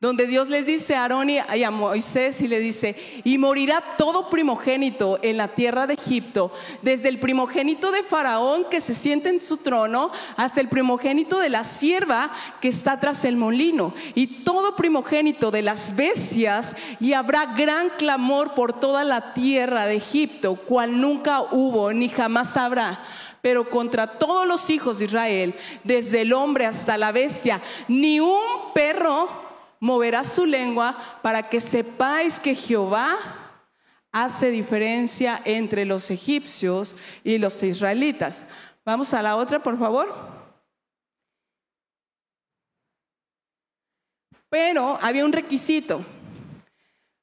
donde 0.00 0.26
Dios 0.26 0.48
les 0.48 0.64
dice 0.64 0.96
a 0.96 1.02
Aarón 1.02 1.28
y 1.28 1.38
a 1.38 1.70
Moisés 1.70 2.40
y 2.40 2.48
le 2.48 2.58
dice, 2.58 2.96
y 3.22 3.36
morirá 3.36 3.96
todo 3.98 4.30
primogénito 4.30 5.18
en 5.20 5.36
la 5.36 5.48
tierra 5.48 5.86
de 5.86 5.92
Egipto, 5.92 6.50
desde 6.80 7.10
el 7.10 7.20
primogénito 7.20 7.92
de 7.92 8.02
Faraón 8.02 8.64
que 8.70 8.80
se 8.80 8.94
siente 8.94 9.28
en 9.28 9.40
su 9.40 9.58
trono, 9.58 10.10
hasta 10.38 10.62
el 10.62 10.70
primogénito 10.70 11.38
de 11.38 11.50
la 11.50 11.64
sierva 11.64 12.32
que 12.62 12.68
está 12.68 12.98
tras 12.98 13.26
el 13.26 13.36
molino, 13.36 13.92
y 14.14 14.42
todo 14.42 14.74
primogénito 14.74 15.50
de 15.50 15.60
las 15.60 15.94
bestias, 15.94 16.74
y 16.98 17.12
habrá 17.12 17.54
gran 17.54 17.90
clamor 17.98 18.54
por 18.54 18.72
toda 18.72 19.04
la 19.04 19.34
tierra 19.34 19.84
de 19.84 19.96
Egipto, 19.96 20.56
cual 20.56 20.98
nunca 20.98 21.42
hubo 21.42 21.92
ni 21.92 22.08
jamás 22.08 22.56
habrá. 22.56 23.04
Pero 23.42 23.68
contra 23.68 24.18
todos 24.18 24.46
los 24.46 24.70
hijos 24.70 24.98
de 24.98 25.04
Israel, 25.04 25.54
desde 25.84 26.22
el 26.22 26.32
hombre 26.32 26.64
hasta 26.64 26.96
la 26.96 27.12
bestia, 27.12 27.60
ni 27.86 28.18
un 28.18 28.72
perro 28.74 29.49
moverá 29.80 30.22
su 30.22 30.46
lengua 30.46 30.96
para 31.22 31.48
que 31.48 31.58
sepáis 31.58 32.38
que 32.38 32.54
Jehová 32.54 33.16
hace 34.12 34.50
diferencia 34.50 35.40
entre 35.44 35.84
los 35.84 36.10
egipcios 36.10 36.94
y 37.24 37.38
los 37.38 37.62
israelitas. 37.62 38.44
Vamos 38.84 39.14
a 39.14 39.22
la 39.22 39.36
otra, 39.36 39.62
por 39.62 39.78
favor. 39.78 40.40
Pero 44.48 44.98
había 45.00 45.24
un 45.24 45.32
requisito. 45.32 46.04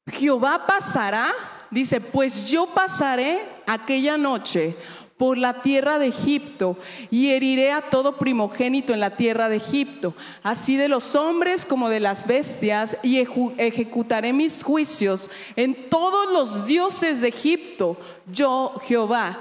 Jehová 0.08 0.66
pasará, 0.66 1.34
dice, 1.70 2.00
pues 2.00 2.46
yo 2.50 2.68
pasaré 2.68 3.42
aquella 3.68 4.18
noche 4.18 4.78
por 5.18 5.38
la 5.38 5.62
tierra 5.62 5.98
de 5.98 6.08
Egipto 6.08 6.78
y 7.10 7.32
heriré 7.32 7.72
a 7.72 7.90
todo 7.90 8.18
primogénito 8.18 8.94
en 8.94 9.00
la 9.00 9.18
tierra 9.18 9.50
de 9.50 9.58
Egipto, 9.58 10.14
así 10.44 10.78
de 10.78 10.88
los 10.88 11.16
hombres 11.16 11.66
como 11.66 11.90
de 11.90 12.00
las 12.00 12.28
bestias, 12.28 12.98
y 13.02 13.18
ejecutaré 13.18 14.32
mis 14.32 14.64
juicios 14.64 15.32
en 15.56 15.90
todos 15.90 16.32
los 16.32 16.68
dioses 16.68 17.20
de 17.20 17.30
Egipto, 17.30 17.98
yo 18.32 18.74
Jehová. 18.84 19.40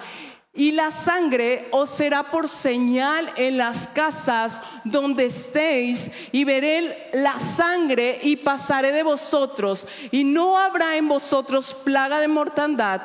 Y 0.55 0.73
la 0.73 0.91
sangre 0.91 1.69
os 1.71 1.91
será 1.91 2.31
por 2.31 2.49
señal 2.49 3.31
en 3.37 3.59
las 3.59 3.89
casas 3.89 4.63
donde 4.85 5.27
estéis, 5.27 6.11
y 6.33 6.45
veré 6.45 7.11
la 7.13 7.39
sangre 7.39 8.19
y 8.23 8.37
pasaré 8.37 8.93
de 8.93 9.03
vosotros, 9.03 9.87
y 10.11 10.25
no 10.25 10.57
habrá 10.57 10.97
en 10.97 11.09
vosotros 11.09 11.75
plaga 11.75 12.21
de 12.21 12.29
mortandad 12.29 13.03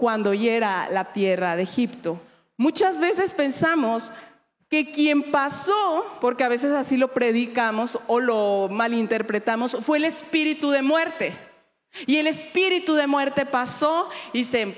cuando 0.00 0.32
hiera 0.32 0.88
la 0.90 1.12
tierra 1.12 1.56
de 1.56 1.64
Egipto. 1.64 2.18
Muchas 2.56 2.98
veces 3.00 3.34
pensamos 3.34 4.10
que 4.70 4.90
quien 4.90 5.30
pasó, 5.30 6.16
porque 6.22 6.42
a 6.42 6.48
veces 6.48 6.72
así 6.72 6.96
lo 6.96 7.12
predicamos 7.12 7.98
o 8.06 8.18
lo 8.18 8.68
malinterpretamos, 8.70 9.76
fue 9.82 9.98
el 9.98 10.04
espíritu 10.04 10.70
de 10.70 10.80
muerte. 10.80 11.36
Y 12.06 12.16
el 12.16 12.28
espíritu 12.28 12.94
de 12.94 13.06
muerte 13.06 13.44
pasó 13.44 14.08
y 14.32 14.44
se 14.44 14.74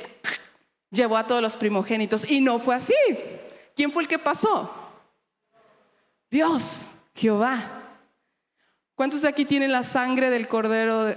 llevó 0.91 1.17
a 1.17 1.27
todos 1.29 1.41
los 1.41 1.57
primogénitos. 1.57 2.29
Y 2.29 2.41
no 2.41 2.59
fue 2.59 2.75
así. 2.75 2.95
¿Quién 3.77 3.93
fue 3.93 4.03
el 4.03 4.09
que 4.09 4.19
pasó? 4.19 4.75
Dios, 6.33 6.91
Jehová. 7.15 7.81
¿Cuántos 8.97 9.23
de 9.23 9.29
aquí 9.29 9.45
tienen 9.45 9.71
la 9.71 9.85
sangre 9.85 10.31
del 10.31 10.49
cordero 10.49 11.15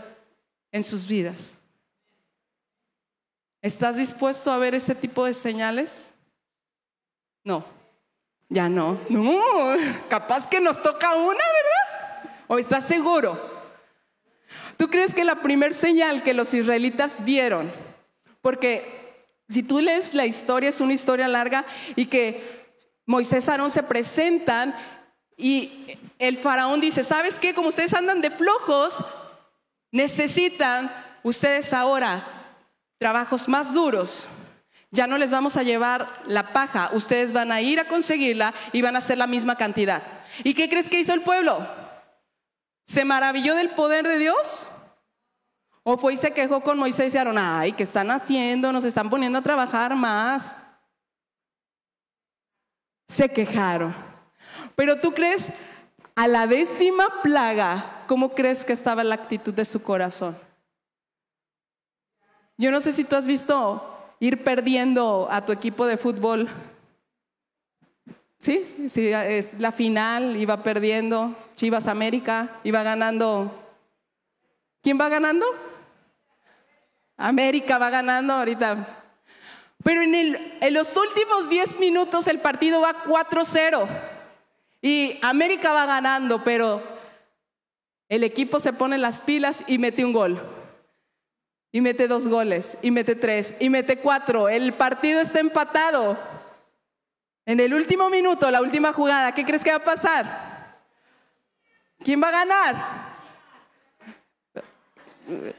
en 0.71 0.83
sus 0.83 1.07
vidas? 1.07 1.55
¿Estás 3.65 3.95
dispuesto 3.95 4.51
a 4.51 4.60
ver 4.60 4.75
ese 4.75 4.93
tipo 4.93 5.25
de 5.25 5.34
señales? 5.34 6.13
No, 7.43 7.65
ya 8.48 8.69
no. 8.69 9.00
No, 9.10 9.41
capaz 10.07 10.48
que 10.48 10.62
nos 10.62 10.79
toca 10.84 11.15
una, 11.15 11.25
¿verdad? 11.34 12.36
¿O 12.45 12.60
estás 12.60 12.86
seguro? 12.86 13.41
¿Tú 14.77 14.88
crees 14.88 15.15
que 15.15 15.24
la 15.24 15.41
primer 15.41 15.74
señal 15.74 16.22
que 16.22 16.36
los 16.36 16.53
israelitas 16.53 17.25
vieron, 17.25 17.74
porque 18.39 19.25
si 19.50 19.63
tú 19.63 19.79
lees 19.79 20.13
la 20.13 20.27
historia, 20.27 20.69
es 20.69 20.79
una 20.79 20.93
historia 20.93 21.27
larga, 21.27 21.65
y 21.95 22.05
que 22.05 22.67
Moisés 23.07 23.48
y 23.48 23.50
Aarón 23.50 23.72
se 23.72 23.81
presentan 23.81 24.75
y 25.38 25.88
el 26.19 26.38
faraón 26.38 26.81
dice, 26.81 27.03
¿sabes 27.03 27.39
qué? 27.39 27.55
Como 27.55 27.69
ustedes 27.69 27.95
andan 27.95 28.22
de 28.22 28.29
flojos, 28.29 29.03
necesitan 29.91 30.93
ustedes 31.24 31.74
ahora 31.74 32.34
trabajos 33.05 33.47
más 33.47 33.71
duros, 33.71 34.25
ya 34.89 35.05
no 35.05 35.19
les 35.19 35.29
vamos 35.29 35.57
a 35.57 35.62
llevar 35.62 36.24
la 36.25 36.51
paja, 36.53 36.89
ustedes 36.91 37.31
van 37.31 37.51
a 37.51 37.62
ir 37.62 37.79
a 37.79 37.88
conseguirla 37.88 38.51
y 38.74 38.81
van 38.81 38.95
a 38.95 38.97
hacer 38.97 39.19
la 39.19 39.27
misma 39.27 39.55
cantidad. 39.55 40.01
¿Y 40.43 40.55
qué 40.55 40.67
crees 40.67 40.89
que 40.89 41.00
hizo 41.00 41.13
el 41.13 41.21
pueblo? 41.21 41.67
¿Se 42.88 43.05
maravilló 43.05 43.53
del 43.53 43.69
poder 43.75 44.07
de 44.07 44.17
Dios? 44.17 44.67
¿O 45.83 46.00
fue 46.00 46.13
y 46.13 46.17
se 46.17 46.31
quejó 46.31 46.62
con 46.62 46.79
Moisés 46.79 47.13
y 47.13 47.17
Aaron? 47.19 47.38
Ay, 47.38 47.74
¿qué 47.74 47.83
están 47.83 48.09
haciendo? 48.09 48.71
Nos 48.71 48.85
están 48.85 49.07
poniendo 49.07 49.38
a 49.38 49.43
trabajar 49.43 49.95
más. 49.95 50.57
Se 53.07 53.29
quejaron. 53.29 53.95
Pero 54.75 55.00
tú 55.00 55.13
crees, 55.13 55.51
A 56.15 56.27
la 56.27 56.47
décima 56.47 57.21
plaga, 57.21 58.03
¿cómo 58.07 58.33
crees 58.33 58.65
que 58.65 58.74
estaba 58.74 59.03
la 59.03 59.13
actitud 59.13 59.53
de 59.53 59.65
su 59.65 59.83
corazón? 59.83 60.44
Yo 62.57 62.71
no 62.71 62.79
sé 62.79 62.93
si 62.93 63.03
tú 63.03 63.15
has 63.15 63.27
visto 63.27 63.83
ir 64.19 64.43
perdiendo 64.43 65.27
a 65.29 65.45
tu 65.45 65.51
equipo 65.51 65.85
de 65.85 65.97
fútbol. 65.97 66.50
Sí, 68.39 68.63
sí, 68.88 69.07
es 69.09 69.59
la 69.59 69.71
final, 69.71 70.38
iba 70.38 70.63
perdiendo. 70.63 71.35
Chivas 71.55 71.88
América, 71.88 72.59
iba 72.63 72.83
ganando. 72.83 73.51
¿Quién 74.81 75.00
va 75.00 75.09
ganando? 75.09 75.45
América 77.17 77.77
va 77.77 77.89
ganando 77.89 78.33
ahorita. 78.33 79.03
Pero 79.83 80.01
en, 80.01 80.13
en 80.15 80.74
los 80.74 80.95
últimos 80.95 81.50
10 81.50 81.79
minutos 81.79 82.27
el 82.27 82.39
partido 82.39 82.81
va 82.81 83.03
4-0. 83.03 83.88
Y 84.81 85.19
América 85.21 85.74
va 85.74 85.85
ganando, 85.85 86.43
pero 86.43 86.81
el 88.07 88.24
equipo 88.24 88.59
se 88.59 88.71
pone 88.71 88.97
las 88.97 89.19
pilas 89.19 89.63
y 89.67 89.77
mete 89.77 90.05
un 90.05 90.13
gol. 90.13 90.64
Y 91.75 91.82
mete 91.82 92.08
dos 92.08 92.29
goles, 92.29 92.77
y 92.82 92.89
mete 92.89 93.15
tres, 93.15 93.53
y 93.60 93.70
mete 93.70 93.98
cuatro. 93.98 94.48
El 94.48 94.75
partido 94.75 95.20
está 95.20 95.41
empatado. 95.41 96.17
En 97.46 97.60
el 97.60 97.74
último 97.74 98.10
minuto, 98.10 98.50
la 98.50 98.62
última 98.62 98.94
jugada, 98.94 99.34
¿qué 99.34 99.44
crees 99.44 99.62
que 99.62 99.72
va 99.72 99.75
a 99.75 99.84
pasar? 99.84 100.77
¿Quién 102.01 102.24
va 102.24 102.29
a 102.29 102.32
ganar? 102.32 102.75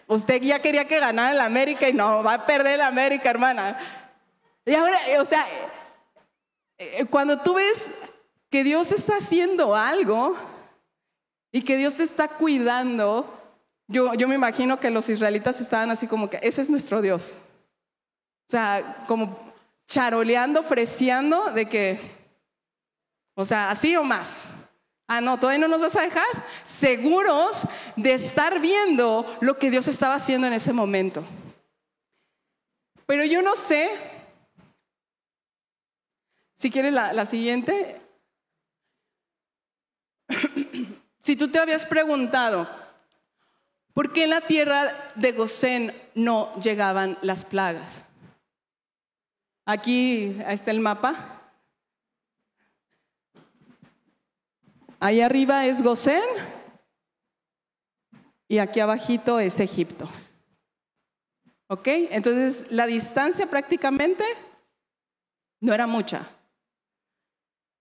Usted 0.06 0.40
ya 0.40 0.62
quería 0.62 0.88
que 0.88 1.00
ganara 1.00 1.32
el 1.32 1.40
América 1.40 1.86
y 1.86 1.92
no, 1.92 2.22
va 2.22 2.32
a 2.32 2.46
perder 2.46 2.76
el 2.76 2.80
América, 2.80 3.28
hermana. 3.28 3.78
Y 4.64 4.74
ahora, 4.74 4.98
o 5.20 5.24
sea, 5.26 5.46
eh, 6.78 7.04
cuando 7.10 7.40
tú 7.40 7.56
ves 7.56 7.90
que 8.48 8.64
Dios 8.64 8.90
está 8.90 9.16
haciendo 9.16 9.76
algo 9.76 10.34
y 11.52 11.60
que 11.60 11.76
Dios 11.76 11.96
te 11.96 12.04
está 12.04 12.28
cuidando, 12.28 13.35
yo, 13.88 14.14
yo 14.14 14.26
me 14.26 14.34
imagino 14.34 14.80
que 14.80 14.90
los 14.90 15.08
israelitas 15.08 15.60
estaban 15.60 15.90
así 15.90 16.06
como 16.06 16.28
que, 16.28 16.38
ese 16.42 16.62
es 16.62 16.70
nuestro 16.70 17.00
Dios. 17.00 17.40
O 18.48 18.50
sea, 18.50 19.04
como 19.06 19.52
charoleando, 19.86 20.62
freseando 20.62 21.50
de 21.52 21.68
que, 21.68 22.00
o 23.34 23.44
sea, 23.44 23.70
así 23.70 23.94
o 23.96 24.02
más. 24.02 24.52
Ah, 25.08 25.20
no, 25.20 25.38
todavía 25.38 25.60
no 25.60 25.68
nos 25.68 25.82
vas 25.82 25.94
a 25.94 26.02
dejar. 26.02 26.26
Seguros 26.64 27.62
de 27.94 28.14
estar 28.14 28.60
viendo 28.60 29.38
lo 29.40 29.56
que 29.58 29.70
Dios 29.70 29.86
estaba 29.86 30.16
haciendo 30.16 30.48
en 30.48 30.52
ese 30.52 30.72
momento. 30.72 31.24
Pero 33.06 33.24
yo 33.24 33.40
no 33.40 33.54
sé, 33.54 33.88
si 36.56 36.70
quieres 36.70 36.92
la, 36.92 37.12
la 37.12 37.24
siguiente, 37.24 38.00
si 41.20 41.36
tú 41.36 41.48
te 41.48 41.60
habías 41.60 41.86
preguntado, 41.86 42.68
¿por 43.96 44.12
qué 44.12 44.24
en 44.24 44.30
la 44.30 44.42
tierra 44.42 44.92
de 45.14 45.32
Gosén 45.32 45.94
no 46.14 46.54
llegaban 46.60 47.16
las 47.22 47.46
plagas? 47.46 48.04
Aquí 49.64 50.36
está 50.46 50.70
el 50.70 50.80
mapa. 50.80 51.40
Ahí 55.00 55.22
arriba 55.22 55.64
es 55.64 55.80
Gosén 55.80 56.22
y 58.48 58.58
aquí 58.58 58.80
abajito 58.80 59.40
es 59.40 59.58
Egipto. 59.60 60.10
¿Ok? 61.68 61.88
Entonces 61.88 62.70
la 62.70 62.86
distancia 62.86 63.48
prácticamente 63.48 64.24
no 65.58 65.72
era 65.72 65.86
mucha. 65.86 66.28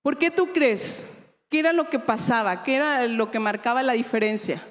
¿Por 0.01 0.17
qué 0.17 0.31
tú 0.31 0.53
crees? 0.53 1.05
¿Qué 1.49 1.59
era 1.59 1.73
lo 1.73 1.89
que 1.89 1.99
pasaba? 1.99 2.63
¿Qué 2.63 2.77
era 2.77 3.05
lo 3.05 3.29
que 3.29 3.39
marcaba 3.39 3.83
la 3.83 3.93
diferencia? 3.93 4.65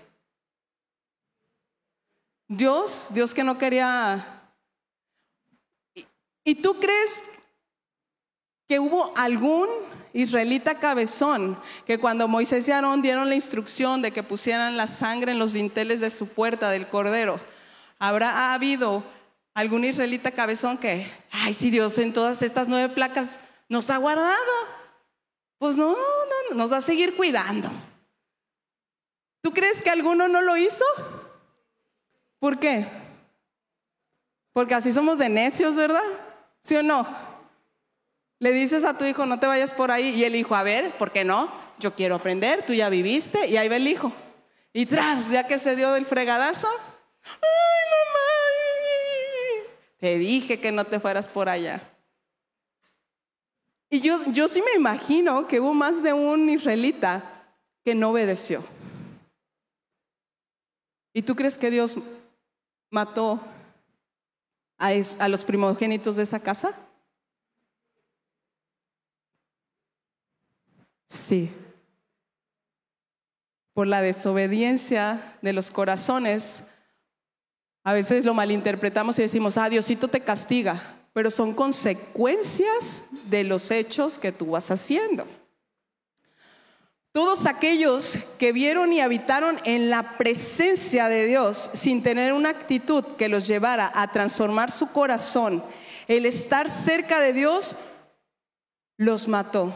Dios, 2.49 3.09
Dios 3.13 3.35
que 3.35 3.45
no 3.45 3.59
quería... 3.59 4.53
¿Y 6.45 6.57
tú 6.57 6.79
crees 6.79 7.25
que 8.69 8.79
hubo 8.79 9.17
algún 9.17 9.69
israelita 10.13 10.79
cabezón 10.79 11.59
que 11.87 11.99
cuando 11.99 12.29
Moisés 12.29 12.69
y 12.69 12.73
Aarón 12.73 13.03
dieron 13.03 13.29
la 13.29 13.35
instrucción 13.35 14.03
de 14.03 14.13
que 14.13 14.23
pusieran 14.23 14.77
la 14.77 14.87
sangre 14.87 15.33
en 15.33 15.39
los 15.39 15.53
dinteles 15.55 16.01
de 16.01 16.11
su 16.11 16.29
puerta 16.29 16.71
del 16.71 16.89
cordero, 16.89 17.41
habrá 17.99 18.53
habido 18.53 19.05
algún 19.55 19.85
israelita 19.85 20.33
cabezón 20.33 20.79
que, 20.79 21.11
ay, 21.31 21.55
si 21.55 21.71
Dios 21.71 21.99
en 21.99 22.13
todas 22.13 22.43
estas 22.43 22.69
nueve 22.69 22.93
placas 22.93 23.39
nos 23.69 23.89
ha 23.91 23.97
guardado? 23.97 24.53
Pues 25.59 25.77
no, 25.77 25.93
no, 25.93 26.57
nos 26.57 26.73
va 26.73 26.79
a 26.79 26.83
seguir 26.83 27.17
cuidando. 27.17 27.71
¿Tú 29.43 29.53
crees 29.53 29.81
que 29.81 29.91
alguno 29.91 30.29
no 30.29 30.43
lo 30.43 30.57
hizo? 30.57 30.85
¿Por 32.45 32.59
qué? 32.59 32.87
Porque 34.53 34.75
así 34.75 34.93
somos 34.93 35.17
de 35.17 35.31
necios, 35.31 35.77
¿verdad? 35.77 36.05
¿Sí 36.61 36.77
o 36.77 36.83
no? 36.83 37.09
Le 38.39 38.53
dices 38.53 38.85
a 38.85 38.99
tu 38.99 39.07
hijo, 39.07 39.25
no 39.25 39.41
te 39.41 39.47
vayas 39.47 39.73
por 39.73 39.91
ahí, 39.91 40.11
y 40.11 40.25
el 40.25 40.37
hijo, 40.37 40.55
a 40.55 40.63
ver, 40.63 40.95
¿por 40.99 41.11
qué 41.11 41.25
no? 41.25 41.51
Yo 41.79 41.95
quiero 41.95 42.17
aprender, 42.17 42.67
tú 42.67 42.75
ya 42.75 42.91
viviste, 42.91 43.47
y 43.47 43.57
ahí 43.57 43.67
va 43.71 43.77
el 43.77 43.89
hijo. 43.89 44.13
Y 44.75 44.85
tras, 44.85 45.31
ya 45.31 45.47
que 45.47 45.59
se 45.59 45.75
dio 45.75 45.93
del 45.93 46.05
fregadazo, 46.05 46.69
¡ay, 47.25 47.41
mamá! 47.95 48.21
Te 49.97 50.19
dije 50.19 50.61
que 50.61 50.71
no 50.71 50.85
te 50.85 51.01
fueras 51.01 51.31
por 51.31 51.49
allá. 51.49 51.81
Y 53.89 54.03
yo, 54.03 54.19
yo 54.33 54.49
sí 54.49 54.61
me 54.61 54.75
imagino 54.75 55.47
que 55.47 55.61
hubo 55.61 55.73
más 55.73 56.03
de 56.03 56.13
un 56.13 56.51
israelita 56.51 57.57
que 57.83 57.95
no 57.95 58.11
obedeció. 58.11 58.63
¿Y 61.15 61.23
tú 61.23 61.35
crees 61.35 61.57
que 61.57 61.71
Dios 61.71 61.97
mató 62.95 63.39
a, 64.79 65.29
los 65.29 65.45
primogénitos 65.45 66.17
de 66.17 66.23
esa 66.23 66.41
casa? 66.41 66.75
Sí. 71.07 71.51
Por 73.75 73.87
la 73.87 74.01
desobediencia 74.01 75.37
de 75.43 75.53
los 75.53 75.71
corazones, 75.71 76.65
a 77.83 77.93
veces 77.93 78.25
lo 78.25 78.33
malinterpretamos 78.33 79.19
y 79.19 79.23
decimos, 79.23 79.59
ah, 79.59 79.69
Diosito 79.69 80.09
te 80.09 80.21
castiga 80.21 80.95
pero 81.15 81.31
son 81.31 81.55
consecuencias 81.55 83.05
de 83.31 83.45
los 83.45 83.71
hechos 83.71 84.19
que 84.19 84.33
tú 84.33 84.51
vas 84.51 84.71
haciendo. 84.71 85.27
Todos 87.15 87.47
aquellos 87.47 88.19
que 88.41 88.51
vieron 88.51 88.93
y 88.93 89.01
habitaron 89.01 89.61
en 89.65 89.89
la 89.89 90.19
presencia 90.19 91.07
de 91.07 91.27
Dios 91.27 91.71
sin 91.73 92.03
tener 92.03 92.33
una 92.33 92.49
actitud 92.49 93.05
que 93.17 93.29
los 93.29 93.47
llevara 93.47 93.93
a 93.95 94.11
transformar 94.11 94.73
su 94.73 94.91
corazón, 94.91 95.63
el 96.09 96.27
estar 96.27 96.69
cerca 96.69 97.21
de 97.21 97.33
Dios, 97.33 97.77
los 98.97 99.29
mató, 99.29 99.73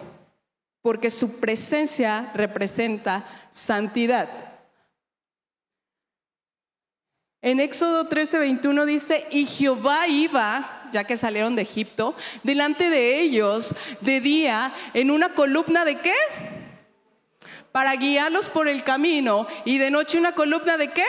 porque 0.83 1.13
su 1.13 1.39
presencia 1.39 2.33
representa 2.35 3.25
santidad. 3.53 4.29
En 7.41 7.61
Éxodo 7.61 8.09
13, 8.09 8.41
21 8.41 8.85
dice, 8.85 9.29
y 9.31 9.47
Jehová 9.47 10.09
iba 10.09 10.89
ya 10.91 11.05
que 11.05 11.17
salieron 11.17 11.55
de 11.55 11.63
Egipto, 11.63 12.17
delante 12.43 12.91
de 12.91 13.21
ellos 13.21 13.77
de 14.01 14.21
día 14.21 14.75
en 14.93 15.13
una 15.13 15.35
columna 15.35 15.85
de 15.85 16.01
qué? 16.01 16.58
Para 17.73 17.95
guiarlos 17.97 18.49
por 18.49 18.69
el 18.69 18.83
camino 18.83 19.47
y 19.65 19.79
de 19.79 19.91
noche 19.91 20.19
una 20.19 20.33
columna 20.33 20.77
de 20.77 20.91
qué? 20.91 21.05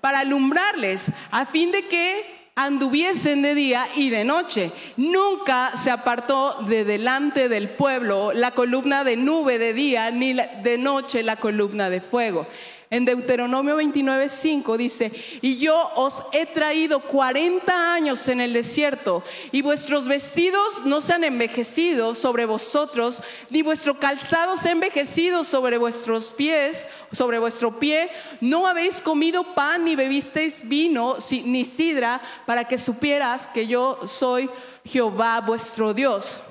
Para 0.00 0.20
alumbrarles, 0.20 1.10
a 1.30 1.46
fin 1.46 1.70
de 1.70 1.86
que 1.86 2.42
anduviesen 2.54 3.42
de 3.42 3.54
día 3.54 3.86
y 3.96 4.10
de 4.10 4.24
noche. 4.24 4.72
Nunca 4.96 5.76
se 5.76 5.90
apartó 5.90 6.62
de 6.62 6.84
delante 6.84 7.48
del 7.48 7.70
pueblo 7.70 8.32
la 8.32 8.52
columna 8.52 9.04
de 9.04 9.16
nube 9.16 9.58
de 9.58 9.72
día, 9.72 10.10
ni 10.10 10.34
de 10.34 10.78
noche 10.78 11.22
la 11.22 11.36
columna 11.36 11.88
de 11.88 12.00
fuego. 12.00 12.46
En 12.92 13.06
Deuteronomio 13.06 13.76
29, 13.76 14.28
5 14.28 14.76
dice, 14.76 15.10
y 15.40 15.56
yo 15.56 15.92
os 15.96 16.24
he 16.30 16.44
traído 16.44 17.00
40 17.00 17.94
años 17.94 18.28
en 18.28 18.42
el 18.42 18.52
desierto, 18.52 19.24
y 19.50 19.62
vuestros 19.62 20.06
vestidos 20.06 20.84
no 20.84 21.00
se 21.00 21.14
han 21.14 21.24
envejecido 21.24 22.14
sobre 22.14 22.44
vosotros, 22.44 23.22
ni 23.48 23.62
vuestro 23.62 23.98
calzado 23.98 24.58
se 24.58 24.68
ha 24.68 24.72
envejecido 24.72 25.42
sobre 25.42 25.78
vuestros 25.78 26.28
pies, 26.28 26.86
sobre 27.12 27.38
vuestro 27.38 27.78
pie, 27.78 28.10
no 28.42 28.66
habéis 28.66 29.00
comido 29.00 29.54
pan, 29.54 29.86
ni 29.86 29.96
bebisteis 29.96 30.68
vino, 30.68 31.16
ni 31.46 31.64
sidra, 31.64 32.20
para 32.44 32.68
que 32.68 32.76
supieras 32.76 33.48
que 33.48 33.66
yo 33.66 34.06
soy 34.06 34.50
Jehová 34.84 35.40
vuestro 35.40 35.94
Dios. 35.94 36.42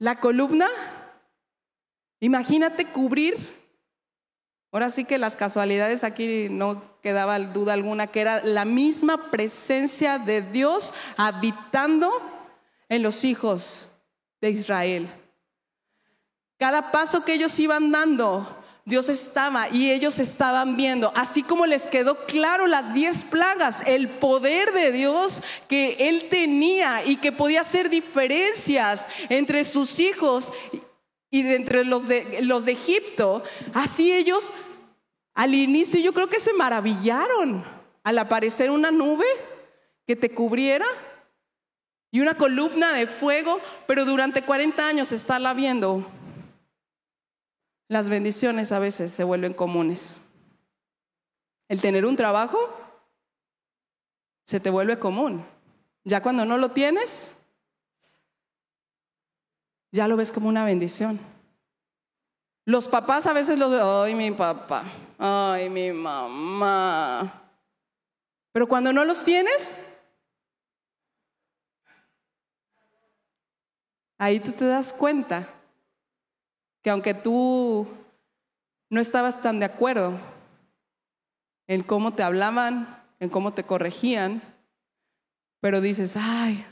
La 0.00 0.18
columna 0.18 0.66
Imagínate 2.26 2.86
cubrir, 2.86 3.36
ahora 4.72 4.90
sí 4.90 5.04
que 5.04 5.16
las 5.16 5.36
casualidades 5.36 6.02
aquí 6.02 6.48
no 6.50 6.98
quedaba 7.00 7.38
duda 7.38 7.72
alguna, 7.72 8.08
que 8.08 8.20
era 8.20 8.42
la 8.42 8.64
misma 8.64 9.30
presencia 9.30 10.18
de 10.18 10.42
Dios 10.42 10.92
habitando 11.16 12.10
en 12.88 13.04
los 13.04 13.22
hijos 13.22 13.92
de 14.40 14.50
Israel. 14.50 15.08
Cada 16.58 16.90
paso 16.90 17.24
que 17.24 17.34
ellos 17.34 17.56
iban 17.60 17.92
dando, 17.92 18.60
Dios 18.84 19.08
estaba 19.08 19.68
y 19.68 19.92
ellos 19.92 20.18
estaban 20.18 20.76
viendo, 20.76 21.12
así 21.14 21.44
como 21.44 21.64
les 21.64 21.86
quedó 21.86 22.26
claro 22.26 22.66
las 22.66 22.92
diez 22.92 23.24
plagas, 23.24 23.86
el 23.86 24.18
poder 24.18 24.72
de 24.72 24.90
Dios 24.90 25.44
que 25.68 26.08
Él 26.08 26.28
tenía 26.28 27.04
y 27.04 27.18
que 27.18 27.30
podía 27.30 27.60
hacer 27.60 27.88
diferencias 27.88 29.06
entre 29.28 29.62
sus 29.62 30.00
hijos 30.00 30.50
y 31.30 31.42
de 31.42 31.56
entre 31.56 31.84
los 31.84 32.08
de, 32.08 32.42
los 32.42 32.64
de 32.64 32.72
Egipto, 32.72 33.42
así 33.74 34.12
ellos 34.12 34.52
al 35.34 35.54
inicio 35.54 36.00
yo 36.00 36.12
creo 36.12 36.28
que 36.28 36.40
se 36.40 36.52
maravillaron 36.52 37.64
al 38.02 38.18
aparecer 38.18 38.70
una 38.70 38.90
nube 38.90 39.26
que 40.06 40.16
te 40.16 40.30
cubriera 40.30 40.86
y 42.10 42.20
una 42.20 42.38
columna 42.38 42.92
de 42.94 43.06
fuego, 43.06 43.60
pero 43.86 44.04
durante 44.04 44.42
40 44.42 44.86
años 44.86 45.12
estarla 45.12 45.52
viendo 45.52 46.06
las 47.88 48.08
bendiciones 48.08 48.72
a 48.72 48.78
veces 48.78 49.12
se 49.12 49.24
vuelven 49.24 49.52
comunes. 49.52 50.20
El 51.68 51.80
tener 51.80 52.04
un 52.04 52.16
trabajo 52.16 52.58
se 54.44 54.60
te 54.60 54.70
vuelve 54.70 54.98
común. 54.98 55.44
Ya 56.04 56.22
cuando 56.22 56.44
no 56.44 56.58
lo 56.58 56.70
tienes, 56.70 57.36
ya 59.92 60.08
lo 60.08 60.16
ves 60.16 60.32
como 60.32 60.48
una 60.48 60.64
bendición. 60.64 61.18
Los 62.64 62.88
papás 62.88 63.26
a 63.26 63.32
veces 63.32 63.58
lo 63.58 64.02
ay 64.02 64.14
mi 64.14 64.30
papá, 64.32 64.84
ay 65.18 65.70
mi 65.70 65.92
mamá. 65.92 67.42
Pero 68.52 68.66
cuando 68.66 68.92
no 68.92 69.04
los 69.04 69.24
tienes, 69.24 69.78
ahí 74.18 74.40
tú 74.40 74.52
te 74.52 74.66
das 74.66 74.92
cuenta 74.92 75.48
que 76.82 76.90
aunque 76.90 77.14
tú 77.14 77.86
no 78.88 79.00
estabas 79.00 79.40
tan 79.40 79.60
de 79.60 79.66
acuerdo 79.66 80.12
en 81.66 81.82
cómo 81.82 82.14
te 82.14 82.22
hablaban, 82.22 83.02
en 83.20 83.28
cómo 83.28 83.52
te 83.52 83.64
corregían, 83.64 84.42
pero 85.60 85.80
dices, 85.80 86.16
ay, 86.16 86.64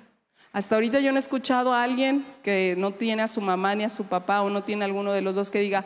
hasta 0.55 0.77
ahorita 0.77 1.01
yo 1.01 1.11
no 1.11 1.19
he 1.19 1.21
escuchado 1.21 1.75
a 1.75 1.83
alguien 1.83 2.25
que 2.45 2.77
no 2.79 2.93
tiene 2.93 3.23
a 3.23 3.29
su 3.29 3.41
mamá 3.41 3.75
ni 3.75 3.83
a 3.83 3.89
su 3.89 4.05
papá 4.05 4.41
o 4.41 4.51
no 4.51 4.63
tiene 4.63 4.85
alguno 4.85 5.11
de 5.11 5.21
los 5.21 5.35
dos 5.35 5.51
que 5.51 5.59
diga, 5.59 5.85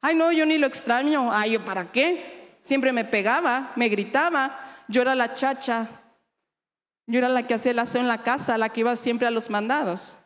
ay, 0.00 0.14
no, 0.14 0.30
yo 0.30 0.46
ni 0.46 0.56
lo 0.56 0.68
extraño, 0.68 1.32
ay, 1.32 1.54
¿yo 1.54 1.64
para 1.64 1.90
qué? 1.90 2.56
Siempre 2.60 2.92
me 2.92 3.04
pegaba, 3.04 3.72
me 3.74 3.88
gritaba, 3.88 4.84
yo 4.86 5.02
era 5.02 5.16
la 5.16 5.34
chacha, 5.34 5.88
yo 7.08 7.18
era 7.18 7.28
la 7.28 7.44
que 7.48 7.54
hacía 7.54 7.72
el 7.72 7.78
aseo 7.80 8.02
en 8.02 8.06
la 8.06 8.22
casa, 8.22 8.56
la 8.56 8.68
que 8.68 8.80
iba 8.80 8.94
siempre 8.94 9.26
a 9.26 9.32
los 9.32 9.50
mandados. 9.50 10.16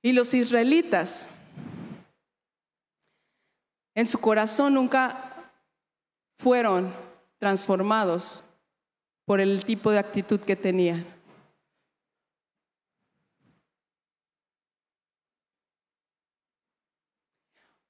Y 0.00 0.12
los 0.12 0.32
israelitas, 0.32 1.28
en 3.94 4.06
su 4.06 4.18
corazón 4.18 4.72
nunca 4.72 5.52
fueron 6.38 6.90
transformados 7.36 8.42
por 9.26 9.42
el 9.42 9.66
tipo 9.66 9.90
de 9.90 9.98
actitud 9.98 10.40
que 10.40 10.56
tenían. 10.56 11.17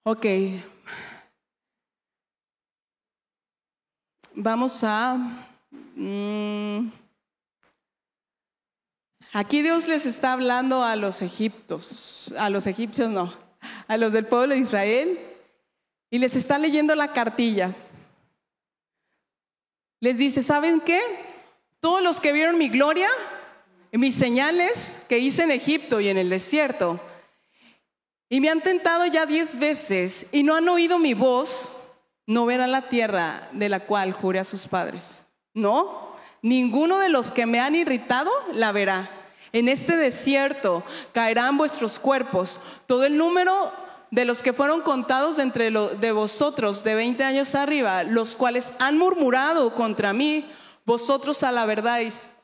Ok. 0.05 0.27
Vamos 4.35 4.83
a... 4.85 5.17
Mm, 5.95 6.91
Aquí 9.33 9.61
Dios 9.63 9.87
les 9.87 10.07
está 10.07 10.33
hablando 10.33 10.83
a 10.83 10.97
los 10.97 11.21
egiptos, 11.21 12.33
a 12.39 12.49
los 12.49 12.67
egipcios 12.67 13.11
no, 13.11 13.35
a 13.87 13.97
los 13.99 14.13
del 14.15 14.27
pueblo 14.27 14.55
de 14.55 14.61
Israel, 14.61 15.19
y 16.11 16.19
les 16.19 16.35
está 16.35 16.59
leyendo 16.59 16.95
la 16.95 17.13
cartilla. 17.13 17.77
Les 20.01 20.17
dice, 20.17 20.41
¿saben 20.41 20.81
qué? 20.81 21.01
Todos 21.81 22.03
los 22.03 22.21
que 22.21 22.33
vieron 22.33 22.57
mi 22.57 22.71
gloria, 22.71 23.11
mis 23.93 24.15
señales 24.15 25.03
que 25.09 25.19
hice 25.19 25.43
en 25.43 25.51
Egipto 25.51 26.01
y 26.01 26.09
en 26.09 26.17
el 26.17 26.31
desierto, 26.31 26.99
y 28.29 28.41
me 28.41 28.51
han 28.51 28.61
tentado 28.61 29.07
ya 29.07 29.27
diez 29.27 29.59
veces 29.59 30.27
y 30.33 30.43
no 30.43 30.55
han 30.55 30.69
oído 30.69 30.99
mi 30.99 31.15
voz, 31.15 31.77
no 32.27 32.45
verán 32.45 32.73
la 32.73 32.89
tierra 32.89 33.49
de 33.53 33.69
la 33.69 33.81
cual 33.81 34.13
juré 34.13 34.39
a 34.39 34.45
sus 34.45 34.69
padres. 34.69 35.25
No, 35.55 36.15
ninguno 36.43 36.99
de 36.99 37.09
los 37.09 37.31
que 37.31 37.47
me 37.47 37.61
han 37.61 37.75
irritado 37.75 38.31
la 38.53 38.71
verá. 38.73 39.11
En 39.53 39.69
este 39.69 39.97
desierto 39.97 40.85
caerán 41.13 41.57
vuestros 41.57 41.99
cuerpos. 41.99 42.61
Todo 42.87 43.07
el 43.07 43.17
número 43.17 43.73
de 44.11 44.27
los 44.27 44.43
que 44.43 44.53
fueron 44.53 44.83
contados 44.83 45.39
entre 45.39 45.71
de 45.71 46.13
vosotros 46.13 46.85
de 46.85 46.95
20 46.95 47.25
años 47.25 47.55
arriba, 47.55 48.03
los 48.03 48.35
cuales 48.35 48.75
han 48.79 48.99
murmurado 48.99 49.75
contra 49.75 50.13
mí, 50.13 50.51
vosotros 50.85 51.43
a 51.43 51.53
la 51.53 51.65
verdad, 51.65 52.01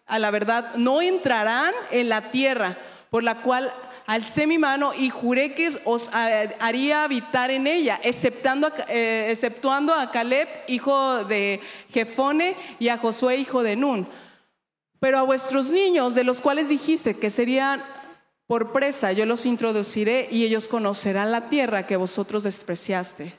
a 0.07 0.19
la 0.19 0.31
verdad 0.31 0.75
no 0.77 1.03
entrarán 1.03 1.75
en 1.91 2.09
la 2.09 2.31
tierra 2.31 2.79
por 3.11 3.23
la 3.23 3.43
cual 3.43 3.73
alcé 4.07 4.47
mi 4.47 4.59
mano 4.59 4.93
y 4.95 5.11
juré 5.11 5.55
que 5.55 5.71
os 5.85 6.11
haría 6.13 7.05
habitar 7.05 7.51
en 7.51 7.67
ella, 7.67 8.01
exceptuando, 8.03 8.71
eh, 8.89 9.29
exceptuando 9.31 9.95
a 9.95 10.11
Caleb, 10.11 10.49
hijo 10.69 11.25
de 11.25 11.61
Jefone, 11.93 12.57
y 12.79 12.89
a 12.89 12.99
Josué, 12.99 13.37
hijo 13.37 13.63
de 13.63 13.77
Nun 13.77 14.07
pero 15.05 15.19
a 15.19 15.23
vuestros 15.23 15.71
niños, 15.71 16.15
de 16.15 16.25
los 16.25 16.41
cuales 16.41 16.71
dijiste 16.71 17.19
que 17.19 17.29
serían 17.29 17.85
por 18.47 18.73
presa, 18.73 19.13
yo 19.13 19.27
los 19.27 19.45
introduciré 19.45 20.29
y 20.31 20.45
ellos 20.45 20.67
conocerán 20.67 21.31
la 21.31 21.51
tierra 21.51 21.87
que 21.87 21.99
vosotros 21.99 22.43
despreciaste. 22.45 23.35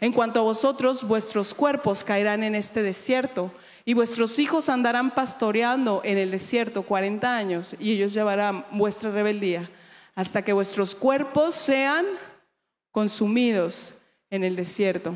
En 0.00 0.14
cuanto 0.14 0.40
a 0.40 0.44
vosotros, 0.44 1.06
vuestros 1.06 1.52
cuerpos 1.52 2.04
caerán 2.04 2.42
en 2.42 2.54
este 2.54 2.82
desierto 2.82 3.52
y 3.84 3.92
vuestros 3.92 4.38
hijos 4.38 4.70
andarán 4.70 5.10
pastoreando 5.14 6.00
en 6.04 6.16
el 6.16 6.30
desierto 6.30 6.82
cuarenta 6.84 7.36
años 7.36 7.76
y 7.78 7.92
ellos 7.92 8.14
llevarán 8.14 8.64
vuestra 8.70 9.10
rebeldía 9.10 9.68
hasta 10.18 10.42
que 10.42 10.52
vuestros 10.52 10.96
cuerpos 10.96 11.54
sean 11.54 12.04
consumidos 12.90 13.94
en 14.30 14.42
el 14.42 14.56
desierto. 14.56 15.14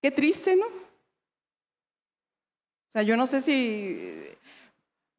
Qué 0.00 0.10
triste, 0.10 0.56
¿no? 0.56 0.64
O 0.64 0.70
sea, 2.90 3.02
yo 3.02 3.18
no 3.18 3.26
sé 3.26 3.42
si 3.42 4.34